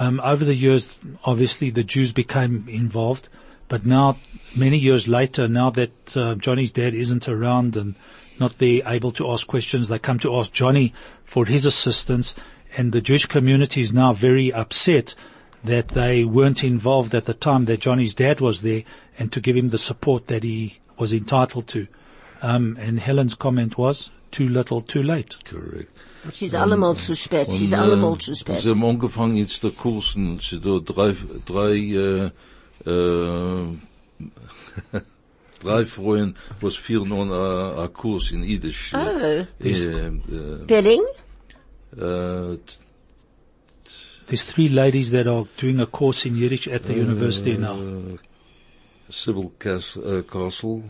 Um, 0.00 0.20
over 0.24 0.44
the 0.44 0.56
years, 0.56 0.98
obviously 1.22 1.70
the 1.70 1.84
Jews 1.84 2.12
became 2.12 2.68
involved, 2.68 3.28
but 3.68 3.86
now, 3.86 4.18
many 4.56 4.78
years 4.78 5.06
later, 5.06 5.46
now 5.46 5.70
that 5.70 6.16
uh, 6.16 6.34
Johnny's 6.34 6.72
dad 6.72 6.92
isn't 6.92 7.28
around 7.28 7.76
and 7.76 7.94
not 8.42 8.58
there 8.58 8.82
able 8.86 9.12
to 9.12 9.30
ask 9.30 9.46
questions, 9.46 9.88
they 9.88 9.98
come 9.98 10.18
to 10.18 10.34
ask 10.38 10.52
Johnny 10.52 10.92
for 11.24 11.46
his 11.46 11.64
assistance, 11.64 12.34
and 12.76 12.92
the 12.92 13.00
Jewish 13.00 13.26
community 13.26 13.80
is 13.80 13.92
now 13.92 14.12
very 14.12 14.52
upset 14.52 15.14
that 15.64 15.88
they 15.88 16.24
weren't 16.24 16.64
involved 16.64 17.14
at 17.14 17.26
the 17.26 17.34
time 17.34 17.66
that 17.66 17.80
Johnny's 17.80 18.14
dad 18.14 18.40
was 18.40 18.62
there, 18.62 18.82
and 19.18 19.32
to 19.32 19.40
give 19.40 19.56
him 19.56 19.70
the 19.70 19.78
support 19.78 20.26
that 20.26 20.42
he 20.42 20.78
was 20.98 21.12
entitled 21.12 21.68
to. 21.68 21.86
Um, 22.42 22.76
and 22.80 22.98
Helen's 22.98 23.36
comment 23.36 23.78
was, 23.78 24.10
too 24.32 24.48
little, 24.48 24.80
too 24.80 25.02
late. 25.02 25.36
Correct. 25.44 25.90
Sie 26.32 26.46
ist 26.46 26.54
allemal 26.54 26.96
zu 26.98 27.14
spät. 27.14 27.46
Sie 27.50 27.64
ist 27.64 27.72
Und, 27.72 27.78
eh, 27.78 27.82
allemal 27.82 28.18
zu 28.18 28.34
spät. 28.34 28.60
Sie 28.62 28.70
haben 28.70 28.84
angefangen 28.84 29.36
jetzt 29.36 29.62
der 29.62 29.70
Kursen, 29.72 30.38
sie 30.40 30.60
da 30.60 30.78
drei, 30.78 31.16
drei, 31.46 31.72
äh, 31.74 32.30
eh, 32.86 32.90
äh, 32.90 33.66
eh, 34.92 35.00
drei 35.62 35.84
Freunde, 35.86 36.34
was 36.60 36.76
führen 36.76 37.08
nun 37.08 37.30
uh, 37.30 37.34
a, 37.34 37.84
a 37.84 37.88
Kurs 37.88 38.30
in 38.32 38.42
Yiddish. 38.42 38.92
Uh, 38.92 38.96
oh. 38.96 39.18
Äh, 39.24 39.46
This- 39.60 39.86
uh, 39.86 39.92
äh, 39.92 40.66
Belling? 40.66 41.02
äh, 41.96 42.58
There's 44.26 44.44
three 44.44 44.68
ladies 44.68 45.10
that 45.10 45.26
are 45.26 45.46
doing 45.60 45.80
a 45.80 45.86
course 45.86 46.24
in 46.28 46.36
Yiddish 46.36 46.68
at 46.68 46.84
the 46.84 46.94
university 46.94 47.56
now. 47.58 47.76
Sybil 49.10 49.52
Cas 49.58 49.96
äh, 49.96 50.22
Castle. 50.22 50.84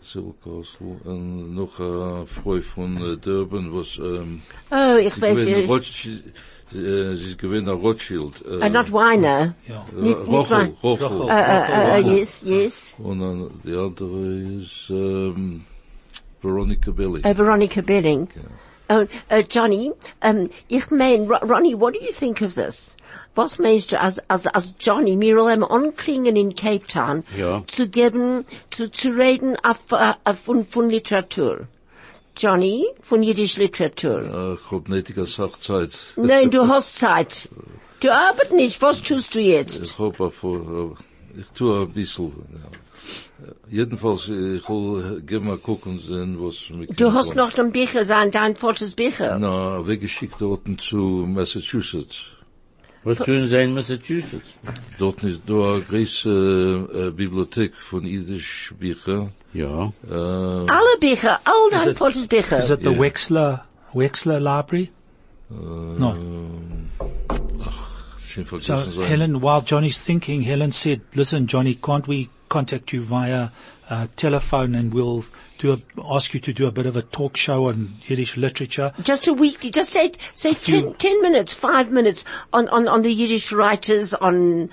Sybil 0.00 0.34
Castle. 0.42 0.96
Und 1.04 1.54
noch 1.54 1.78
a 1.78 2.24
Frau 2.26 2.60
von 2.62 2.96
äh, 2.96 3.16
Durban, 3.18 3.70
was, 3.74 3.98
ähm, 3.98 4.40
Oh, 4.70 4.96
ich 4.96 5.12
sie 5.14 5.20
weiß, 5.20 5.86
gewinnt 6.74 6.86
wer- 6.86 6.94
Rothschild, 7.00 7.12
äh, 7.12 7.16
sie 7.16 7.30
ist 7.30 7.38
gewinnt 7.38 7.66
nach 7.66 7.80
Rothschild. 7.80 8.34
uh, 8.46 8.68
not 8.68 8.92
Weiner. 8.92 9.54
Yeah. 9.68 9.84
Nicht- 9.92 10.18
nicht 10.18 10.28
Rochel, 10.28 10.74
Rochel. 10.82 11.06
Rochel. 11.06 11.20
Uh, 11.20 11.24
uh, 11.24 12.10
uh, 12.10 12.16
yes, 12.16 12.42
yes. 12.46 12.94
Und 12.98 13.20
dann 13.20 13.50
die 13.64 13.74
andere 13.76 14.60
ist 14.62 14.90
ähm, 14.90 15.64
Veronica 16.42 16.90
Belly. 16.90 17.20
Uh, 17.24 17.34
Veronica 17.36 17.80
Belling. 17.80 18.28
Oh, 18.90 19.06
uh, 19.30 19.42
Johnny, 19.48 19.92
um, 20.22 20.50
ich 20.68 20.90
mein, 20.90 21.26
Ronnie, 21.30 21.74
what 21.74 21.94
do 21.94 22.00
you 22.00 22.12
think 22.12 22.42
of 22.42 22.54
this? 22.54 22.94
Was 23.34 23.58
meinst 23.58 23.90
du, 23.92 24.00
als, 24.00 24.18
als, 24.28 24.46
als 24.46 24.74
Johnny, 24.78 25.16
mir 25.16 25.34
will 25.36 25.50
ihm 25.52 25.64
anklingen 25.64 26.36
in 26.36 26.54
Cape 26.54 26.86
Town, 26.86 27.24
Ja. 27.36 27.62
zu 27.66 27.88
geben, 27.88 28.44
zu, 28.70 28.90
zu 28.90 29.08
reden 29.10 29.56
auf, 29.64 29.80
äh, 29.90 30.12
auf, 30.24 30.38
von, 30.40 30.66
von 30.66 30.90
Literatur? 30.90 31.66
Johnny, 32.36 32.86
von 33.00 33.22
Jiddisch 33.22 33.56
Literatur. 33.56 34.58
Ich 34.58 34.70
hab 34.70 34.88
nicht 34.88 35.08
die 35.08 35.24
Sachzeit. 35.24 35.96
Nein, 36.16 36.50
du 36.50 36.66
hast 36.66 36.96
Zeit. 36.96 37.48
Du 38.00 38.12
arbeitest 38.12 38.52
nicht, 38.52 38.82
was 38.82 39.00
tust 39.02 39.34
du 39.34 39.40
jetzt? 39.40 39.82
Ich 39.82 39.98
hab 39.98 40.16
vor, 40.32 40.96
ich 41.36 41.48
tue 41.54 41.82
ein 41.82 41.92
bisschen, 41.92 42.32
Jedenfalls, 43.68 44.28
ich 44.28 44.68
will, 44.68 45.22
geh 45.26 45.38
mal 45.38 45.58
gucken 45.58 45.98
sehen, 45.98 46.36
was 46.38 46.70
mit 46.70 46.98
Du 46.98 47.12
hast 47.12 47.34
noch 47.34 47.52
den 47.52 47.72
Bücher, 47.72 48.04
sein, 48.04 48.30
dein 48.30 48.56
Vaters 48.56 48.94
Bücher. 48.94 49.36
Na, 49.38 49.86
weggeschickt 49.86 50.40
dort 50.40 50.62
zu 50.80 50.96
Massachusetts. 51.26 52.26
Was 53.04 53.18
tun 53.18 53.48
sie 53.48 53.62
in 53.62 53.74
Massachusetts? 53.74 54.48
Dort 54.98 55.22
ist 55.24 55.42
da 55.46 55.74
eine 55.74 55.82
große 55.82 56.28
äh, 56.30 57.10
Bibliothek 57.10 57.74
von 57.76 58.04
jüdisch 58.06 58.72
Bücher. 58.78 59.30
Ja. 59.52 59.92
Äh, 60.08 60.14
Alle 60.14 60.96
Bücher, 61.00 61.38
all 61.44 61.70
dein 61.70 61.88
it- 61.90 61.98
Vaters 61.98 62.26
Bücher. 62.26 62.58
Is 62.60 62.70
it 62.70 62.80
the 62.80 62.90
Yeah. 62.90 62.98
Wexler, 63.00 63.64
Wexler 63.92 64.40
Library? 64.40 64.90
no. 65.50 66.14
schon 68.26 68.46
So 68.46 68.58
sein. 68.60 69.04
Helen, 69.06 69.42
while 69.42 69.62
Johnny's 69.62 69.98
thinking, 70.00 70.40
Helen 70.42 70.72
said, 70.72 71.00
listen, 71.14 71.46
Johnny, 71.46 71.74
can't 71.76 72.08
we 72.08 72.28
contact 72.48 72.92
you 72.92 73.02
via 73.02 73.50
uh, 73.90 74.06
telephone 74.16 74.74
and 74.74 74.92
we'll 74.92 75.24
do 75.64 75.72
a, 75.72 76.14
ask 76.14 76.34
you 76.34 76.40
to 76.40 76.52
do 76.52 76.66
a 76.66 76.70
bit 76.70 76.84
of 76.84 76.96
a 76.96 77.02
talk 77.02 77.36
show 77.36 77.68
on 77.68 77.94
Yiddish 78.06 78.36
literature? 78.36 78.92
Just 79.02 79.26
a 79.26 79.32
weekly, 79.32 79.70
just 79.70 79.92
say, 79.92 80.12
say 80.34 80.52
ten, 80.52 80.94
ten 80.94 81.22
minutes, 81.22 81.54
five 81.54 81.90
minutes 81.90 82.24
on, 82.52 82.68
on, 82.68 82.86
on 82.86 83.02
the 83.02 83.10
Yiddish 83.10 83.50
writers, 83.50 84.12
on 84.12 84.68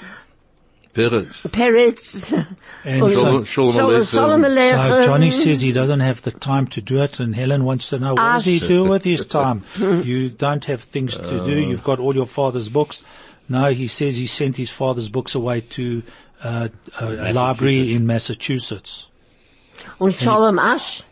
Peretz. 0.94 1.42
Peretz. 1.50 2.48
And 2.84 3.04
on 3.04 3.14
so, 3.14 3.44
Shalom 3.46 4.04
Sol- 4.04 4.40
so 4.40 5.04
Johnny 5.04 5.32
says 5.32 5.62
he 5.62 5.72
doesn't 5.72 6.02
have 6.02 6.22
the 6.24 6.32
time 6.32 6.68
to 6.68 6.82
do 6.82 7.02
it 7.02 7.20
and 7.22 7.34
Helen 7.34 7.64
wants 7.64 7.90
to 7.90 8.00
know 8.00 8.16
what 8.16 8.18
does 8.18 8.46
he 8.46 8.60
do 8.60 8.84
with 8.84 9.04
his 9.04 9.26
time? 9.26 9.64
you 9.78 10.30
don't 10.30 10.66
have 10.66 10.82
things 10.82 11.16
to 11.16 11.46
do. 11.46 11.58
You've 11.58 11.84
got 11.84 12.00
all 12.00 12.14
your 12.14 12.28
father's 12.28 12.68
books. 12.68 13.04
No, 13.48 13.72
he 13.72 13.88
says 13.88 14.18
he 14.18 14.28
sent 14.28 14.58
his 14.58 14.70
father's 14.70 15.10
books 15.10 15.36
away 15.36 15.62
to 15.62 16.04
uh, 16.44 16.68
a, 17.00 17.06
a 17.06 17.34
library 17.34 17.94
in 17.94 18.06
Massachusetts. 18.06 19.08
Und 20.00 20.14
Shalom 20.14 20.60
Ash. 20.60 21.04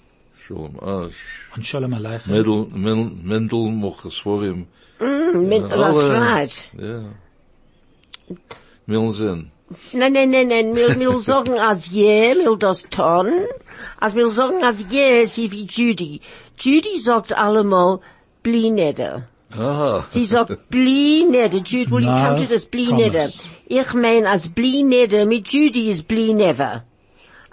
Shalom 0.45 0.75
Ash. 0.81 1.15
On 1.57 1.63
Shalom 1.63 1.93
Aleichem. 1.93 2.31
Mendel, 2.31 2.67
Mendel, 2.71 3.11
Mendel 3.23 3.71
mocht 3.71 4.05
es 4.05 4.17
vor 4.17 4.43
ihm. 4.43 4.67
Mit, 4.99 5.61
Ja, 5.61 5.67
that's 5.69 5.97
alle- 5.97 6.19
right. 6.19 6.71
Ja. 6.77 7.03
Milzen. 8.85 9.51
Nein, 9.93 10.13
nein, 10.13 10.31
nein, 10.31 10.47
nein, 10.47 10.75
wir, 10.75 10.99
wir 10.99 11.17
sagen 11.29 11.59
als 11.59 11.91
je, 11.91 12.35
wir 12.35 12.55
das 12.57 12.83
tun, 12.89 13.27
als 13.99 14.15
wir 14.15 14.27
sagen 14.29 14.63
als 14.63 14.83
je, 14.89 15.25
sie 15.25 15.51
wie 15.51 15.65
Judy. 15.65 16.21
Judy 16.59 16.97
sagt 16.99 17.31
allemal, 17.37 17.99
bli 18.41 18.71
neder. 18.71 19.27
Ah, 19.51 20.03
Sie 20.09 20.25
sagt 20.25 20.69
bli 20.69 21.25
neder. 21.29 21.59
Jude, 21.59 21.91
will 21.91 22.03
you 22.03 22.09
come 22.15 22.37
to 22.39 22.45
this 22.45 22.65
bli 22.65 22.87
promise. 22.87 23.05
neder? 23.11 23.29
Ich 23.67 23.93
mein 23.93 24.25
als 24.25 24.49
bli 24.49 24.83
neder, 24.83 25.25
mit 25.25 25.47
Judy 25.51 25.89
is 25.89 26.01
bli 26.03 26.33
never. 26.33 26.83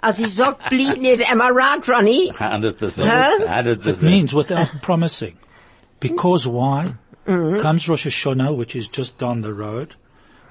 Als 0.07 0.15
sie 0.15 0.27
sagt 0.27 0.69
bli 0.69 0.85
neder, 0.97 1.25
am 1.29 1.41
I 1.41 1.49
right, 1.49 1.85
Ronnie? 1.85 2.31
100%. 2.31 3.03
Huh? 3.03 3.45
100%. 3.45 4.01
means 4.01 4.33
without 4.33 4.81
promising. 4.81 5.37
Because 5.99 6.47
why? 6.47 6.93
Mm-hmm. 7.27 7.61
Comes 7.61 7.89
Rosh 7.89 8.07
Hashanah, 8.07 8.55
which 8.55 8.73
is 8.73 8.87
just 8.87 9.17
down 9.17 9.41
the 9.41 9.53
road. 9.53 9.95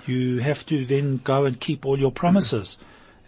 You 0.05 0.41
have 0.41 0.67
to 0.67 0.85
then 0.85 1.23
go 1.25 1.47
and 1.47 1.59
keep 1.59 1.87
all 1.87 1.99
your 1.99 2.13
promises. 2.13 2.77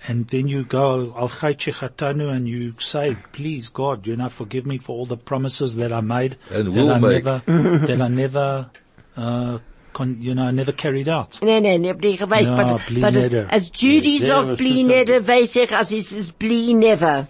And 0.06 0.28
then 0.28 0.48
you 0.48 0.64
go, 0.64 1.14
Al 1.16 1.30
Chatanu, 1.30 2.30
and 2.30 2.46
you 2.46 2.74
say, 2.78 3.16
please 3.32 3.70
God, 3.70 4.06
you 4.06 4.14
know, 4.14 4.28
forgive 4.28 4.66
me 4.66 4.76
for 4.76 4.98
all 4.98 5.06
the 5.06 5.16
promises 5.16 5.76
that 5.76 5.94
I 5.94 6.02
made. 6.02 6.36
And 6.50 6.66
that 6.66 6.70
will 6.72 6.92
I 6.92 6.98
make. 6.98 7.24
Never, 7.24 7.42
that 7.86 8.02
I 8.02 8.08
never, 8.08 8.70
uh, 9.16 9.58
con, 9.98 10.16
you 10.22 10.34
know, 10.34 10.50
never 10.52 10.72
carried 10.72 11.08
out. 11.08 11.38
Nee, 11.42 11.60
nee, 11.60 11.78
nee, 11.78 11.94
ich 12.02 12.20
weiß, 12.20 12.50
No, 12.50 12.56
but, 12.56 13.00
but 13.00 13.16
as, 13.16 13.24
neder. 13.24 13.46
as 13.50 13.70
Judy 13.74 14.18
sagt 14.20 14.58
tut 14.58 14.86
neder, 14.86 15.26
weiß 15.26 15.56
ich, 15.56 15.76
als 15.76 15.90
es 15.90 16.12
ist 16.12 16.38
bli 16.38 16.72
never. 16.74 17.26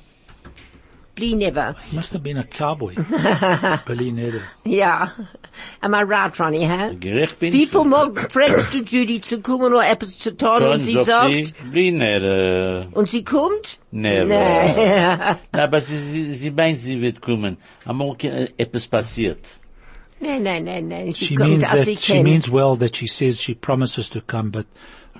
Bli 1.14 1.34
never. 1.34 1.74
He 1.90 1.96
must 1.96 2.12
have 2.12 2.22
been 2.22 2.36
a 2.38 2.44
cowboy. 2.44 2.94
Billy 3.86 4.12
Neder. 4.12 4.42
Ja. 4.64 5.10
Am 5.82 5.92
I 5.92 6.02
right, 6.02 6.38
Ronnie, 6.38 6.64
huh? 6.64 6.94
Gerecht 7.00 7.40
bin 7.40 7.52
Wie 7.52 7.66
viel 7.66 7.84
Mal 7.84 8.12
fragst 8.14 8.72
du 8.72 8.78
Judy 8.84 9.20
zu 9.20 9.40
kommen 9.40 9.72
oder 9.72 9.90
etwas 9.90 10.16
zu 10.16 10.36
tun 10.36 10.62
und 10.62 10.80
sie 10.80 10.96
sagt, 11.02 11.54
Bliner, 11.72 12.22
äh, 12.22 12.86
und 12.92 13.08
sie 13.08 13.24
kommt? 13.24 13.80
never. 13.90 14.26
Nee. 14.26 15.36
Aber 15.60 15.80
sie, 15.80 15.98
sie, 15.98 16.34
sie 16.34 16.50
meint, 16.52 16.78
sie 16.78 17.02
wird 17.02 17.20
kommen. 17.20 17.56
Einmal 17.84 18.14
etwas 18.56 18.86
passiert. 18.86 19.57
Nein, 20.20 20.42
no, 20.42 20.58
no, 20.58 20.80
no. 20.80 21.10
Sie 21.12 21.26
She 21.26 21.36
means 21.36 21.62
that 21.62 21.98
she 21.98 22.22
means 22.22 22.50
well 22.50 22.76
that 22.76 22.96
she 22.96 23.06
says 23.06 23.40
she 23.40 23.54
promises 23.54 24.10
to 24.10 24.20
come, 24.20 24.50
but 24.50 24.66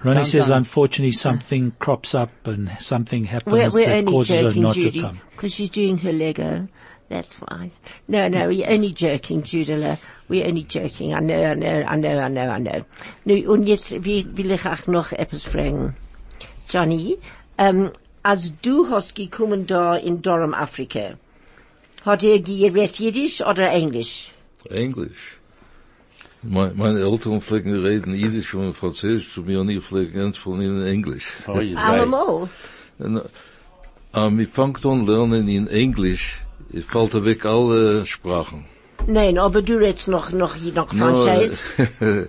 Ronnie 0.05 0.25
says 0.25 0.51
unfortunately 0.51 1.13
something 1.13 1.73
crops 1.79 2.15
up 2.15 2.31
and 2.47 2.71
something 2.81 3.25
happens 3.25 3.53
We're, 3.53 3.71
we're 3.71 4.03
that 4.03 4.07
causes 4.07 4.37
her 4.37 4.43
joking, 4.45 4.63
not 4.63 4.75
to 4.75 4.83
Judy, 4.83 5.01
come. 5.01 5.21
because 5.31 5.55
she's 5.55 5.71
doing 5.71 5.99
her 5.99 6.13
Lego. 6.13 6.69
That's 7.09 7.37
why. 7.37 7.71
No, 8.07 8.29
no, 8.29 8.49
we're 8.49 8.69
only 8.69 8.93
joking, 8.93 9.43
Judela. 9.43 9.99
We're 10.29 10.47
only 10.47 10.65
joking. 10.65 11.15
I 11.15 11.21
know, 11.21 11.43
I 11.43 11.55
know, 11.55 11.83
I 11.89 11.97
know, 11.97 12.19
I 12.19 12.29
know, 12.29 12.51
I 12.51 12.59
know. 12.59 12.85
Nu, 13.25 13.51
und 13.51 13.67
jetzt 13.67 14.05
will 14.05 14.51
ich 14.51 14.67
auch 14.67 14.87
noch 14.87 15.13
etwas 15.13 15.45
fragen. 15.45 15.97
Johnny, 16.69 17.17
ähm, 17.57 17.93
als 18.23 18.53
du 18.61 18.91
hast 18.91 19.15
gekommen 19.15 19.67
da 19.67 19.97
in 19.97 20.21
Durham, 20.21 20.53
Afrika, 20.53 21.15
hat 22.05 22.23
er 22.25 22.41
geredet 22.41 22.99
Jiddisch 22.99 23.41
oder 23.41 23.71
Englisch? 23.71 24.33
Englisch. 24.71 25.39
Mein, 26.43 26.77
meine 26.77 27.01
Eltern 27.01 27.41
pflegen 27.41 27.75
reden 27.75 28.15
Jiddisch 28.15 28.55
und 28.55 28.75
Französisch 28.75 29.33
zu 29.33 29.43
mir 29.43 29.61
und 29.61 29.69
ich 29.71 29.83
pflege 29.83 30.13
ganz 30.13 30.37
von 30.37 30.61
ihnen 30.61 30.87
Englisch. 30.87 31.29
Oh. 31.49 31.53
Allemal. 31.53 32.49
Um, 34.13 34.41
ich 34.41 34.49
fangt 34.49 34.85
an 34.87 35.07
lernen 35.07 35.49
in 35.49 35.67
Englisch, 35.69 36.41
ich 36.71 36.85
fällt 36.85 37.13
weg 37.25 37.45
alle 37.45 38.07
Sprachen. 38.07 38.65
Nein, 39.07 39.39
aber 39.39 39.63
du 39.63 39.77
redest 39.77 40.09
noch, 40.09 40.31
noch, 40.33 40.57
noch 40.57 40.95
Französisch? 40.95 41.61
No, 42.01 42.27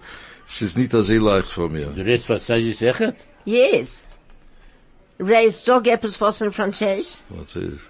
es 0.47 0.61
ist 0.61 0.77
nicht 0.77 0.91
so 0.91 1.13
leicht 1.13 1.47
für 1.47 1.69
mir. 1.69 1.87
Du 1.87 2.01
redest, 2.01 2.49
ich 2.49 2.77
sagen? 2.77 3.13
Yes. 3.45 4.07
Ray, 5.19 5.51
sag 5.51 5.87
etwas 5.87 6.19
was 6.19 6.41
in 6.41 6.51
Französisch? 6.51 7.21
Französisch. 7.33 7.89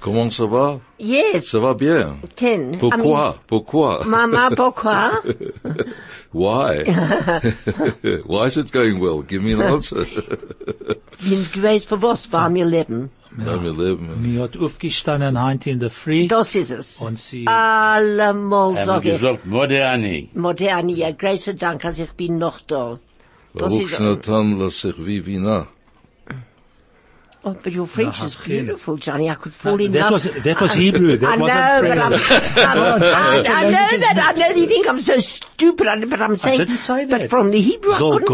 Comment 0.00 0.30
ça 0.30 0.46
va? 0.46 0.80
Yes. 0.98 1.48
Ça 1.50 1.58
va 1.60 1.74
bien. 1.74 2.16
Ken. 2.36 2.60
I 2.60 2.76
mean, 2.76 2.78
Pourquoi? 2.78 3.34
Pourquoi? 3.48 4.04
Mama, 4.06 4.50
pourquoi? 4.54 5.10
Why? 6.32 6.84
Why 8.26 8.46
is 8.46 8.56
it 8.56 8.70
going 8.72 9.00
well? 9.00 9.22
Give 9.22 9.42
me 9.42 9.52
an 9.54 9.62
answer. 9.62 10.06
Weißt, 11.20 11.88
für 11.88 12.00
was 12.00 12.30
war 12.32 12.48
mir 12.48 12.64
leben. 12.64 13.10
Wir 13.36 13.72
leben. 13.72 14.08
Mir 14.22 14.42
hat 14.42 14.56
aufgestanden 14.56 15.40
heint 15.40 15.66
in 15.66 15.78
der 15.80 15.90
Früh 15.90 16.26
Das 16.28 16.54
ist 16.54 16.70
es. 16.70 16.98
und 16.98 17.18
sie, 17.18 17.46
Allemal 17.46 18.74
wir 18.74 18.96
ich. 18.98 19.20
gesagt, 19.20 19.46
Moderni. 19.46 20.30
Moderne, 20.34 20.92
ja, 20.92 21.10
großer 21.12 21.54
Dank, 21.54 21.84
als 21.84 21.98
ich 21.98 22.12
bin 22.12 22.38
noch 22.38 22.60
da. 22.60 22.98
Das 23.54 23.72
ist, 23.72 23.90
Shnatan 23.96 24.58
Lasech 24.58 24.94
Vivina. 24.98 25.66
Oh, 27.56 27.60
but 27.62 27.72
your 27.72 27.86
French 27.86 28.20
Ja, 28.20 28.26
is 28.26 28.34
beautiful, 28.36 28.96
Johnny. 28.96 29.28
I 29.30 29.34
could 29.34 29.52
fall 29.54 29.80
in 29.80 29.92
that 29.92 30.10
love. 30.10 30.12
was, 30.12 30.24
that 30.24 30.60
was 30.60 30.72
Hebrew, 30.72 31.16
that 31.16 31.28
I 31.28 31.36
know, 31.36 31.42
wasn't 31.42 31.88
but 31.88 31.98
I'm, 31.98 32.12
French. 32.12 32.58
I'm, 32.58 33.02
I, 33.02 33.44
I 33.48 33.62
know 33.64 33.98
that, 33.98 34.34
I 34.36 34.38
know 34.40 34.54
you 34.56 34.66
think 34.66 34.86
I'm 34.88 35.00
so 35.00 35.18
stupid, 35.18 35.86
I- 35.86 36.04
but 36.04 36.20
I'm 36.22 36.36
saying, 36.36 36.58
didn't 36.58 36.76
say 36.78 37.04
that. 37.04 37.20
but 37.22 37.30
from 37.30 37.50
the 37.50 37.60
Hebrew, 37.60 37.92
I 37.92 37.98
Soll 37.98 38.12
couldn't. 38.14 38.28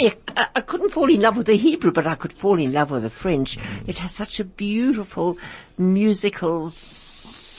I, 0.00 0.16
I- 0.36 0.46
I 0.56 0.60
couldn't 0.60 0.90
fall 0.90 1.08
in 1.10 1.20
love 1.20 1.36
with 1.36 1.46
the 1.46 1.56
Hebrew, 1.56 1.92
but 1.92 2.06
I 2.06 2.14
could 2.14 2.32
fall 2.32 2.58
in 2.58 2.72
love 2.72 2.90
with 2.90 3.02
the 3.02 3.10
French. 3.10 3.58
It 3.86 3.98
has 3.98 4.12
such 4.12 4.40
a 4.40 4.44
beautiful 4.44 5.38
musical 5.78 6.70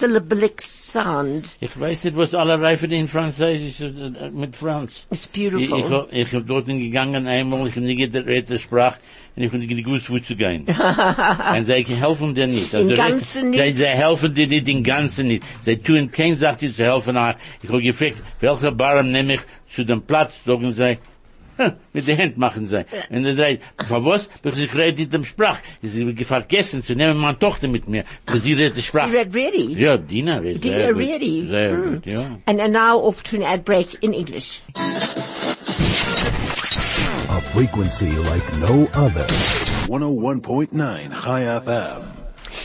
syllabic 0.04 0.62
sound. 0.62 1.46
Ich 1.62 1.80
weiß 1.80 2.04
nicht, 2.06 2.18
was 2.18 2.34
alle 2.34 2.60
Reifen 2.60 2.92
in 2.92 3.08
Französisch 3.08 3.80
äh, 3.82 4.30
mit 4.32 4.56
Franz. 4.56 5.06
It's 5.10 5.30
Ich, 5.34 5.50
beautiful. 5.50 5.80
ich, 5.80 5.90
hab- 5.90 6.14
ich 6.14 6.34
hab 6.34 6.46
dort 6.46 6.66
gegangen 6.68 7.26
einmal, 7.28 7.68
ich 7.68 7.76
hab 7.76 7.84
nicht 7.84 7.98
geredet 8.14 8.50
der 8.50 8.58
Sprache, 8.58 9.00
und 9.36 9.44
ich 9.44 9.52
hab 9.52 9.60
nicht 9.60 9.86
gewusst, 9.86 10.10
wo 10.12 10.20
zu 10.20 10.36
gehen. 10.36 10.66
und 10.68 11.66
sie 11.66 11.84
helfen 11.96 12.36
dir 12.36 12.48
nicht. 12.48 12.74
Der 12.74 12.86
Rest- 12.86 12.98
Ganzen 12.98 13.50
nicht? 13.52 13.78
Sie, 13.78 13.86
helfen 13.86 14.34
dir 14.34 14.48
nicht 14.48 14.68
im 14.68 14.84
Ganzen 14.84 15.28
nicht. 15.28 15.44
Sie 15.62 15.78
tun 15.78 16.12
kein 16.12 16.36
Sache, 16.36 16.58
die 16.62 16.74
zu 16.74 16.84
helfen. 16.84 17.18
Ich 17.62 17.70
hab 17.70 17.80
gefragt, 17.80 18.22
welcher 18.42 18.72
Barm 18.72 19.12
nehme 19.12 19.36
ich 19.36 19.42
zu 19.70 19.84
dem 19.86 20.02
Platz, 20.02 20.40
sagen 20.46 20.72
sie, 20.74 20.92
"Hm, 20.92 20.98
mit 21.94 22.08
der 22.08 22.18
Hand 22.18 22.38
machen 22.38 22.68
sie. 22.68 22.86
Und 23.10 23.26
er 23.26 23.36
sagt, 23.36 23.60
von 23.88 24.06
was? 24.06 24.30
Weil 24.44 24.58
ich 24.58 24.76
rede 24.76 25.02
mit 25.02 25.14
dem 25.14 25.26
Sprach. 25.26 25.60
Ich 25.82 25.92
hab 26.00 26.26
vergessen 26.28 26.84
zu 26.84 26.96
nehmen 26.96 27.18
meine 27.20 27.38
Tochter 27.40 27.68
mit 27.68 27.88
mir, 27.88 28.04
weil 28.26 28.40
sie 28.40 28.54
redet 28.54 28.76
die 28.78 28.82
You 28.82 28.86
Sprache. 28.88 29.12
read 29.14 29.34
really? 29.34 29.74
Ja, 29.82 29.98
Dina 29.98 30.38
redet 30.38 30.64
Dina 30.64 30.76
sehr 30.78 30.94
gut. 30.94 31.02
really? 31.02 31.48
Sehr 31.50 31.72
Hmm. 31.76 31.94
gut, 31.96 32.06
ja. 32.06 32.22
And, 32.46 32.60
and 32.62 32.74
now 32.74 33.00
off 33.08 33.24
to 33.24 33.36
an 33.38 33.44
ad 33.44 33.64
break 33.66 33.98
in 34.02 34.14
English. 34.14 34.62
A 37.30 37.40
frequency 37.54 38.12
like 38.32 38.44
no 38.60 38.88
other. 38.94 39.26
101.9 39.88 41.14
Chai 41.24 41.44
FM. 41.62 42.02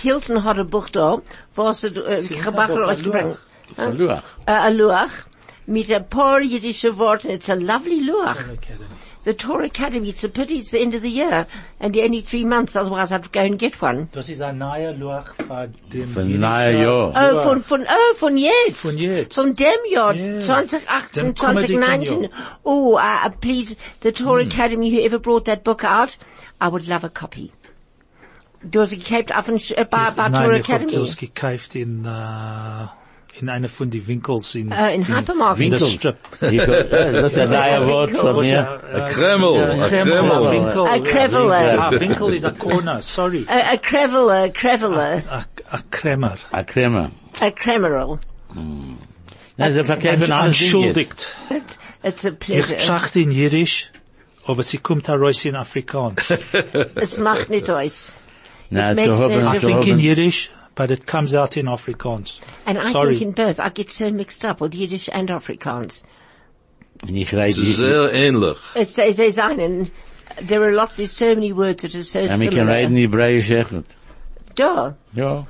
Hilton 0.03 0.45
hat 0.45 0.59
ein 0.59 0.69
Buch 0.69 0.89
da, 0.91 1.19
was 1.55 1.85
er 1.85 1.97
äh, 2.07 2.23
gebracht 2.23 2.69
hat 2.71 2.79
ausgebracht. 2.79 3.39
Verloren. 3.75 4.23
Äh, 4.47 4.53
ein 4.53 4.77
Luach 4.77 5.11
mit 5.69 5.91
ein 5.93 6.09
paar 6.09 6.41
jüdische 6.41 6.99
Worten. 6.99 7.29
It's 7.31 7.49
a 7.49 7.55
lovely 7.55 8.01
Luach. 8.01 8.39
The 9.25 9.35
Torah 9.35 9.67
Academy, 9.67 10.09
it's 10.09 10.25
a 10.25 10.29
pity 10.29 10.59
it's 10.59 10.71
the 10.71 10.79
end 10.81 10.95
of 10.95 11.03
the 11.03 11.11
year 11.11 11.47
and 11.81 11.93
the 11.95 12.03
only 12.03 12.23
three 12.23 12.45
months, 12.47 12.75
otherwise 12.77 13.13
I'd 13.13 13.31
go 13.31 13.41
and 13.41 13.59
get 13.59 13.83
one. 13.83 14.09
Das 14.13 14.29
ist 14.31 14.41
ein 14.41 14.57
neuer 14.59 14.93
Luach 14.95 15.35
von 15.47 15.75
dem 15.93 16.09
Von 16.15 16.29
jüdischen- 16.29 16.41
neuer 16.41 16.71
Jahr. 16.71 17.13
Oh, 17.15 17.33
Luach. 17.35 17.43
von, 17.45 17.63
von, 17.63 17.83
oh, 17.83 18.15
von 18.15 18.37
jetzt. 18.39 18.81
Von 18.81 18.97
jetzt. 18.97 19.35
Von 19.35 19.53
dem 19.55 19.81
Jahr, 19.93 20.15
Yeah. 20.15 20.41
2018, 20.41 21.37
2019. 21.37 22.29
Oh, 22.63 22.95
uh, 22.97 23.27
uh, 23.27 23.31
please, 23.41 23.77
the 24.03 24.13
Torah 24.13 24.45
Hmm. 24.45 24.49
Academy, 24.49 24.91
whoever 24.91 25.19
brought 25.19 25.45
that 25.45 25.63
book 25.63 25.85
out, 25.85 26.17
I 26.61 26.69
would 26.69 26.87
love 26.89 27.05
a 27.05 27.11
copy. 27.11 27.53
Du 28.63 28.81
hast 28.81 28.91
gekauft 28.93 29.35
auf 29.35 29.49
ein, 29.49 29.59
Sch- 29.59 29.75
äh, 29.77 29.85
bei, 29.85 30.11
bei 30.17 30.29
Nein, 30.31 30.43
Torah 30.43 30.57
ich 30.57 30.71
hab 30.71 30.81
Academy. 30.83 30.93
das 31.07 31.17
gekauft 31.19 31.75
in, 31.75 32.05
äh, 32.07 32.87
in 33.43 33.49
einer 33.49 33.69
von 33.69 33.91
die 33.91 34.07
Winkels 34.07 34.55
in, 34.55 34.71
Äh, 34.73 34.95
in 34.95 35.07
Hypermarket. 35.09 35.65
in 35.65 35.71
der 35.71 35.81
Winkel. 35.81 35.89
Strip. 35.89 36.17
Ich, 36.41 36.53
äh, 36.61 37.13
das 37.23 37.33
ist 37.33 37.39
ein 37.39 37.51
neuer 37.51 37.87
Wort 37.87 38.11
von 38.11 38.37
mir. 38.41 38.69
A 38.69 39.09
äh, 39.09 39.11
Kreml, 39.13 39.83
a 39.83 39.89
Kreml. 39.89 40.87
A 40.87 40.99
Kreveler. 40.99 41.79
Ah, 41.79 41.91
Winkel 41.93 42.35
is 42.35 42.45
a 42.45 42.51
corner, 42.51 43.03
sorry. 43.03 43.45
A, 43.49 43.75
a 43.75 43.77
Kreveler, 43.77 44.49
Kreveler, 44.51 45.23
A, 45.31 45.45
a 45.71 45.79
Kremer. 45.91 46.37
A 46.53 46.63
Crema. 46.65 47.11
a 47.41 47.51
Kremerl. 47.51 48.19
Ja, 49.57 49.71
sie 49.73 49.85
verkaufen 49.85 50.33
alles. 50.33 50.61
Entschuldigt. 50.61 51.37
It's, 52.03 52.25
a 52.25 52.29
Ich 52.29 52.39
pleasure. 52.39 52.79
schacht 52.81 53.17
in 53.17 53.31
Jiddisch, 53.33 53.91
aber 54.47 54.63
sie 54.63 54.79
kommt 54.79 55.09
heraus 55.09 55.45
in 55.45 55.57
Afrikaans. 55.57 56.33
Es 56.95 57.19
macht 57.19 57.51
nicht 57.51 57.69
aus. 57.71 58.15
Na, 58.71 58.95
makes 58.95 59.17
zu 59.19 59.25
haben, 59.25 59.45
no 59.45 59.53
I 59.55 59.59
zu 59.61 59.67
think 59.67 59.87
in 59.87 59.99
haben. 59.99 60.49
Yiddish, 60.79 60.89
but 60.89 60.91
it 60.91 61.07
comes 61.07 61.35
out 61.35 61.57
in 61.57 61.67
Afrikaans. 61.67 62.41
And 62.67 62.79
I 62.79 62.93
Sorry. 62.93 63.15
think 63.19 63.23
in 63.23 63.33
both, 63.33 63.61
I 63.61 63.69
get 63.71 63.91
so 63.91 64.11
mixed 64.11 64.45
up 64.45 64.61
with 64.61 64.75
Yiddish 64.75 65.09
and 65.13 65.29
Afrikaans. 65.29 66.05
Und 67.03 67.17
ich 67.17 67.33
rede, 67.33 67.51
Es 67.51 67.59
ist 67.59 67.69
ich, 67.69 67.77
sehr 67.77 68.13
ähnlich. 68.13 68.59
It's, 68.75 68.95
they, 68.95 69.13
they 69.13 69.31
sagen, 69.31 69.91
there 70.43 70.63
are 70.65 70.73
lots, 70.73 70.97
there's 70.97 71.13
so 71.13 71.35
many 71.35 71.53
words 71.53 71.83
that 71.83 71.95
are 71.95 72.03
so 72.03 72.19
ja, 72.21 72.39
wir 72.39 72.49
können 72.49 72.67
similar. 72.67 72.77
reden 72.77 72.97
Hebräisch 72.97 73.51
echt. 73.51 73.71
Da. 74.57 74.97
Ja. 75.15 75.47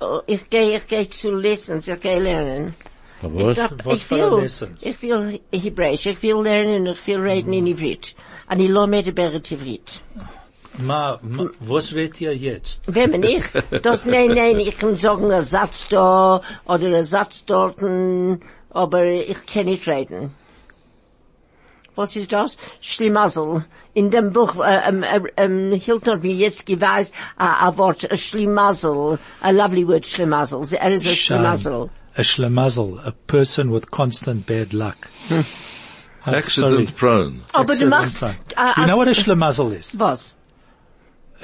Oh, 0.00 0.20
ich 0.26 0.48
gehe, 0.50 0.76
ich 0.76 0.86
gehe 0.86 1.08
zu 1.08 1.32
Lessons, 1.34 1.88
ich 1.88 2.00
gehe 2.00 2.20
lernen. 2.20 2.74
Was? 3.22 3.48
Ich, 3.48 3.54
glaub, 3.54 3.86
Was 3.86 3.94
ich 3.96 4.04
für 4.04 4.16
will, 4.16 4.42
Lessons? 4.42 4.78
ich 4.82 5.02
will 5.02 5.40
Hebräisch, 5.52 6.06
ich 6.06 6.22
will 6.22 6.42
lernen, 6.42 6.86
ich 6.86 7.06
will 7.06 7.20
reden 7.20 7.52
in 7.52 7.66
Ivrit. 7.66 8.14
Und 8.48 8.60
ich 8.60 8.68
lo 8.68 8.86
medber 8.86 9.32
Ivrit. 9.34 10.00
Ma, 10.78 11.18
ma, 11.22 11.46
was 11.60 11.94
redet 11.94 12.20
ihr 12.20 12.36
jetzt? 12.36 12.80
Wenn 12.86 13.10
man 13.12 13.20
nicht, 13.20 13.52
das, 13.82 14.04
nein, 14.04 14.28
nein, 14.34 14.58
ich 14.58 14.76
kann 14.76 14.96
sagen, 14.96 15.30
ein 15.30 15.42
Satz 15.42 15.88
da, 15.88 16.40
oder 16.66 16.96
ein 16.96 17.04
Satz 17.04 17.44
dort, 17.44 17.76
aber 18.70 19.04
ich 19.04 19.46
kann 19.46 19.66
nicht 19.66 19.86
reden. 19.86 20.34
Was 21.96 22.16
ist 22.16 22.32
das? 22.32 22.56
Schlimazel. 22.80 23.64
In 23.94 24.10
dem 24.10 24.32
Buch, 24.32 24.56
äh, 24.56 24.80
ähm, 24.88 25.04
äh, 25.04 25.20
ähm, 25.36 25.70
Hilton 25.72 26.14
hat 26.14 26.22
mir 26.24 26.34
jetzt 26.34 26.66
geweist, 26.66 27.12
äh, 27.38 27.44
ein 27.66 27.76
Wort, 27.78 28.08
Schlimazel, 28.18 29.18
a 29.40 29.50
lovely 29.50 29.86
word, 29.86 30.04
Schlimazel. 30.04 30.58
Er 30.72 30.90
ist 30.92 31.06
ein 31.06 31.14
Schlimazel. 31.14 31.90
A 32.16 32.22
schlemazel, 32.24 32.98
a 33.04 33.12
person 33.28 33.72
with 33.72 33.90
constant 33.92 34.44
bad 34.46 34.72
luck. 34.72 34.96
Hm. 35.28 35.44
I'm 36.24 36.24
sorry. 36.24 36.36
Accident 36.38 36.96
prone. 36.96 37.40
Aber 37.52 37.64
du 37.66 37.70
Accident 37.72 37.90
machst, 37.90 38.18
prone. 38.18 38.36
äh, 38.56 38.80
You 38.80 38.86
know 38.86 38.96
what 38.96 39.08
a 39.08 39.14
schlemazel 39.14 39.72
is? 39.72 39.96
was? 39.98 40.36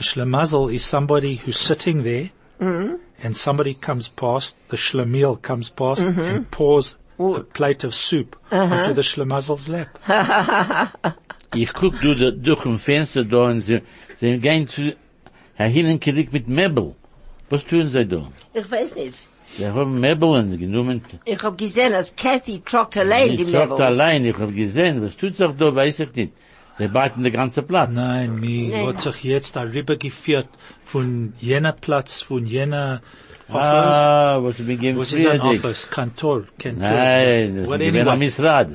A 0.00 0.02
schlemazel 0.02 0.72
is 0.72 0.82
somebody 0.84 1.36
who's 1.36 1.58
sitting 1.58 2.02
there 2.04 2.30
Mm-hmm. 2.60 2.94
and 3.22 3.36
somebody 3.36 3.72
comes 3.74 4.08
past, 4.08 4.56
the 4.68 4.76
schlemiel 4.76 5.40
comes 5.40 5.68
past 5.70 6.02
Mm-hmm. 6.02 6.20
and 6.20 6.50
pours 6.50 6.96
a 7.18 7.40
plate 7.58 7.84
of 7.84 7.94
soup 7.94 8.36
Uh-huh. 8.50 8.74
onto 8.74 8.92
the 8.94 9.02
schlemazel's 9.02 9.68
lap. 9.68 9.88
Ich 11.54 11.72
guck 11.72 12.00
du 12.00 12.14
da, 12.14 12.30
durch 12.30 12.64
ein 12.64 12.78
Fenster 12.78 13.24
da 13.24 13.42
und 13.50 13.60
sie, 13.62 13.80
sie 14.16 14.38
gehen 14.38 14.68
zu, 14.68 14.94
hin 15.56 15.86
und 15.92 16.02
zurück 16.04 16.32
mit 16.32 16.46
Möbel. 16.48 16.94
Was 17.50 17.64
tun 17.64 17.88
sie 17.88 18.06
da? 18.06 18.28
Ich 18.54 18.70
weiß 18.70 18.94
nicht. 18.94 19.18
Sie 19.56 19.66
haben 19.66 19.98
Möbeln 20.00 20.56
genommen. 20.58 21.02
Ich 21.24 21.42
hab 21.42 21.58
gesehen, 21.58 21.92
als 21.92 22.14
Kathy 22.14 22.60
trockt 22.64 22.96
allein 22.96 23.36
die 23.36 23.42
Ich 23.42 23.50
sagt 23.50 23.70
Möbel. 23.70 23.84
allein, 23.84 24.24
ich 24.24 24.38
hab 24.38 24.54
gesehen, 24.54 25.02
was 25.02 25.16
tut 25.16 25.34
sich 25.34 25.50
da, 25.58 25.74
weiß 25.74 25.98
ich 26.00 26.14
nicht. 26.14 26.32
Sie 26.80 26.88
beiten 26.88 27.22
den 27.22 27.32
ganzen 27.32 27.66
Platz. 27.66 27.94
Nein, 27.94 28.36
mir 28.40 28.86
hat 28.88 29.02
sich 29.02 29.22
jetzt 29.22 29.54
darüber 29.54 29.96
geführt 29.96 30.48
von 30.84 31.34
jener 31.38 31.72
Platz, 31.72 32.22
von 32.22 32.46
jener 32.46 33.02
Office. 33.48 33.96
Ah, 33.98 34.38
was 34.42 34.58
ich 34.58 34.66
begeben 34.66 34.98
Was 34.98 35.12
ist 35.12 35.26
ein. 35.26 35.40
Office? 35.42 35.90
Kantor, 35.90 36.44
Kantor. 36.58 36.88
Nein, 36.88 37.54
das 37.56 37.62
ist 37.64 37.68
What 37.68 37.80
anyway. 37.82 38.16
Misrad. 38.16 38.68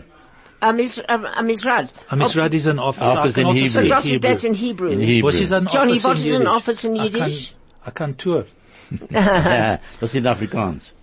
Am 0.60 0.80
Is- 0.80 1.03
am- 1.08 1.26
am 1.26 1.49
Israel. 1.49 1.88
A 2.10 2.16
Misrad 2.16 2.53
is 2.53 2.68
an 2.68 2.80
office. 2.80 3.03
Office 3.18 3.38
in 3.38 3.47
Hebrew. 3.47 3.68
So 3.68 3.80
speak 3.80 3.89
das 3.89 4.06
ist 4.06 4.24
das 4.24 4.43
in 4.43 4.53
Hebrew. 4.53 4.89
In 4.89 4.99
Hebrew. 5.01 5.28
Was 5.28 5.39
ist 5.39 5.51
ein 5.53 5.68
Johnny, 5.74 5.91
Office 5.93 6.06
ist 6.06 6.26
ein 6.26 6.32
Yiddish? 6.32 6.47
Office 6.58 6.84
in 6.84 6.95
Yiddish? 6.95 7.53
A 7.84 7.91
Kantor. 7.91 8.45
Ja, 9.10 9.80
das 9.99 10.12
sind 10.12 10.28
Afrikaans. 10.28 10.93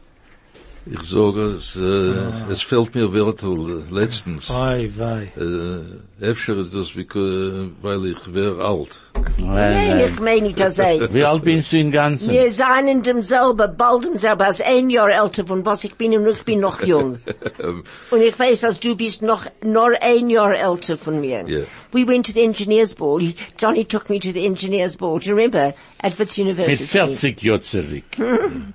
Ich 0.85 1.03
sage, 1.03 1.43
es, 1.43 1.77
äh, 1.77 1.81
ah. 1.81 2.51
es 2.51 2.61
fällt 2.63 2.95
mir 2.97 3.13
Wörter 3.13 3.53
äh, 3.53 3.95
letztens. 3.95 4.51
Oi, 4.51 4.91
wei. 4.97 5.31
Äh, 5.37 6.25
öfter 6.25 6.57
ist 6.59 6.75
das, 6.75 6.91
because, 6.91 7.71
weil 7.83 8.07
ich 8.07 8.35
wäre 8.35 8.65
alt. 8.65 9.01
Nein, 9.39 10.01
ich 10.09 10.19
meine 10.19 10.43
nicht 10.43 10.59
das 10.59 10.75
sei. 10.75 10.99
Er- 10.99 11.15
wie 11.15 11.25
alt 11.25 11.45
bist 11.45 11.71
du 11.71 11.79
im 11.79 11.93
Ganzen? 11.93 12.31
Wir 12.31 12.51
seien 12.51 12.89
in 12.89 13.03
demselben, 13.03 13.77
bald 13.77 14.05
demselben, 14.05 14.43
als 14.43 14.61
ein 14.61 14.91
Jahr 14.91 15.11
älter 15.11 15.47
von 15.47 15.65
was 15.65 15.85
ich 15.85 15.95
bin 15.95 16.17
und 16.19 16.27
ich 16.27 16.43
bin 16.43 16.59
noch 16.59 16.83
jung. 16.83 17.19
und 18.11 18.21
ich 18.21 18.37
weiß, 18.37 18.63
dass 18.63 18.81
du 18.81 18.97
bist 18.97 19.23
noch, 19.23 19.47
nur 19.63 19.93
ein 20.01 20.31
Jahr 20.31 20.53
älter 20.55 20.97
von 20.97 21.21
mir. 21.21 21.45
Yeah. 21.47 21.67
We 21.93 22.05
went 22.07 22.27
to 22.27 22.33
the 22.33 22.43
engineers 22.43 22.93
ball. 22.93 23.23
Johnny 23.57 23.85
took 23.85 24.11
me 24.11 24.19
to 24.19 24.33
the 24.33 24.45
engineers 24.45 24.97
ball. 24.97 25.21
Do 25.21 25.27
you 25.27 25.37
remember? 25.37 25.75
At 26.03 26.19
Wits 26.19 26.37
Mit 26.37 26.47
University. 26.47 26.85
40 26.85 27.43
Jahren 27.43 27.63
zurück. 27.63 28.05
Hmm. 28.17 28.73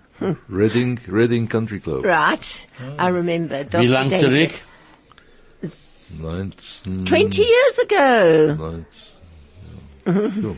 Reading, 0.47 0.99
Reading 1.07 1.47
Country 1.47 1.79
Club. 1.79 2.05
Right. 2.05 2.61
Hmm. 2.77 2.99
I 2.99 3.07
remember. 3.09 3.63
Das 3.63 3.81
Wie 3.81 3.87
lang 3.87 4.09
zurück? 4.09 4.51
20 5.61 7.41
years 7.41 7.79
ago. 7.79 8.55
19, 8.55 8.85
An 10.07 10.57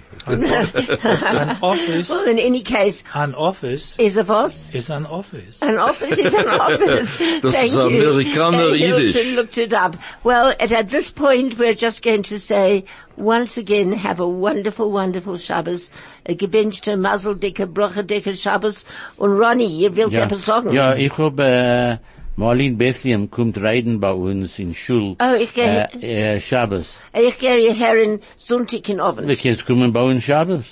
office, 1.61 2.09
Well, 2.09 2.27
in 2.27 2.39
any 2.39 2.61
case, 2.61 3.03
an 3.15 3.33
office 3.35 3.95
is 3.97 4.17
a 4.17 4.23
was? 4.23 4.69
is 4.73 4.89
an 4.89 5.05
office. 5.07 5.59
An 5.61 5.77
office 5.77 6.17
is 6.19 6.33
an 6.33 6.47
office. 6.49 7.17
Das 7.41 7.55
Thank 7.55 7.65
ist 7.65 7.73
you. 7.75 7.81
Amerikaner 7.81 8.69
Uh, 8.69 8.73
Hilton 8.73 9.05
Yiddish. 9.05 9.35
looked 9.35 9.57
it 9.57 9.73
up. 9.73 9.95
Well, 10.23 10.53
at, 10.59 10.71
at 10.71 10.89
this 10.89 11.09
point, 11.11 11.57
we're 11.57 11.73
just 11.73 12.03
going 12.03 12.23
to 12.23 12.39
say, 12.39 12.85
once 13.17 13.57
again, 13.57 13.91
have 13.93 14.19
a 14.19 14.27
wonderful, 14.27 14.91
wonderful 14.91 15.37
Shabbos. 15.37 15.89
A 16.27 16.35
gebenchte, 16.35 16.95
mazeldicke, 16.95 17.65
brochedicke 17.73 18.37
Shabbos. 18.39 18.85
Und 19.17 19.31
Ronny, 19.39 19.67
ihr 19.81 19.95
wollt 19.95 20.11
Ja, 20.13 20.25
etwas 20.25 20.45
sagen? 20.45 20.73
ja 20.73 20.93
ich 20.95 21.17
hab, 21.17 21.39
äh, 21.39 21.97
Marlene 22.39 22.77
Bethlehem 22.77 23.29
kommt 23.29 23.57
reiten 23.61 23.99
bei 23.99 24.13
uns 24.13 24.57
in 24.59 24.73
Schul. 24.73 25.17
Oh, 25.21 25.35
ich 25.37 25.53
gehe, 25.53 25.89
Äh, 26.01 26.35
äh, 26.35 26.39
Shabbos. 26.39 26.87
ich 27.13 27.37
gehe 27.37 27.73
Herren 27.73 28.21
Sonntag 28.37 28.87
in 28.87 28.97
Du 28.97 29.03
Ovens. 29.03 29.41
kannst 29.43 29.65
kommen 29.65 29.91
bei 29.91 30.01
uns 30.01 30.23
Shabbos. 30.23 30.65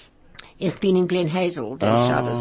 Ich 0.59 0.73
bin 0.75 0.95
in 0.95 1.07
Glen 1.09 1.31
Hazel, 1.31 1.77
den 1.77 1.97
Shabbos. 2.07 2.39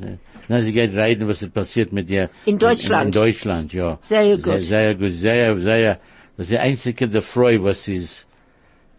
ja. 0.00 0.08
Na, 0.48 0.60
sie 0.62 0.72
geht 0.72 0.94
reiten, 0.94 1.26
was 1.28 1.42
ist 1.42 1.52
passiert 1.52 1.92
mit 1.92 2.08
ihr. 2.10 2.30
In 2.46 2.58
Deutschland. 2.58 3.02
In, 3.02 3.08
in 3.08 3.12
Deutschland, 3.26 3.72
ja. 3.72 3.98
Sehr 4.02 4.36
gut. 4.36 4.44
Sehr, 4.44 4.58
sehr 4.60 4.94
gut, 4.94 5.12
sehr, 5.14 5.58
sehr, 5.60 5.94
das 6.36 6.44
ist 6.44 6.50
die 6.52 6.58
einzige 6.58 7.08
der 7.08 7.22
Freude, 7.22 7.64
was 7.64 7.88
ist, 7.88 8.26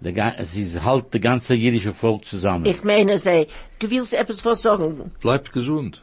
der, 0.01 0.37
ist 0.37 0.83
halt 0.85 1.13
der 1.13 1.21
ganze 1.21 1.53
jüdische 1.53 1.93
Volk 1.93 2.25
zusammen. 2.25 2.65
Ich 2.65 2.83
meine, 2.83 3.17
sei, 3.19 3.47
du 3.79 3.89
willst 3.89 4.13
etwas 4.13 4.43
was 4.43 4.61
sagen? 4.61 5.11
bleibt 5.21 5.53
gesund. 5.53 6.01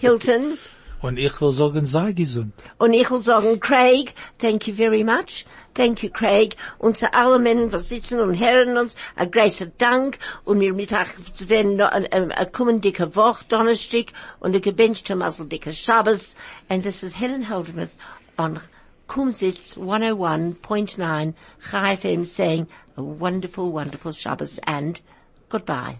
Hilton? 0.00 0.56
Und 1.00 1.16
ich 1.16 1.40
will 1.40 1.52
sagen, 1.52 1.86
sei 1.86 2.12
gesund. 2.12 2.52
Und 2.78 2.92
ich 2.92 3.08
will 3.10 3.20
sagen, 3.20 3.60
Craig, 3.60 4.14
thank 4.38 4.66
you 4.66 4.74
very 4.74 5.04
much. 5.04 5.46
Thank 5.74 6.02
you, 6.02 6.10
Craig. 6.10 6.56
Und 6.78 6.96
zu 6.96 7.12
allen 7.14 7.42
Männern, 7.42 7.72
was 7.72 7.88
sitzen 7.88 8.18
und 8.18 8.38
hören 8.38 8.76
uns, 8.76 8.96
ein 9.14 9.30
großer 9.30 9.66
Dank. 9.78 10.18
Und 10.44 10.58
wir 10.58 10.74
Mittag 10.74 11.06
werden 11.48 11.76
noch 11.76 11.92
ein, 11.92 12.06
ein, 12.12 12.32
ein 12.32 12.52
kommendicke 12.52 13.14
Woche, 13.14 13.44
Donnerstag, 13.48 14.06
und 14.40 14.56
ein 14.56 14.60
gebenchte 14.60 15.14
Maseldicke 15.14 15.72
Shabbos. 15.72 16.34
And 16.68 16.82
this 16.82 17.04
is 17.04 17.20
Helen 17.20 17.48
Holdermuth 17.48 17.90
on 18.36 18.58
Kumzits 19.06 19.76
101.9 19.76 21.34
Chai 21.70 21.96
FM 21.96 22.26
saying 22.26 22.66
a 22.96 23.02
wonderful, 23.02 23.70
wonderful 23.70 24.12
Shabbos 24.12 24.58
and 24.66 25.00
goodbye. 25.48 25.98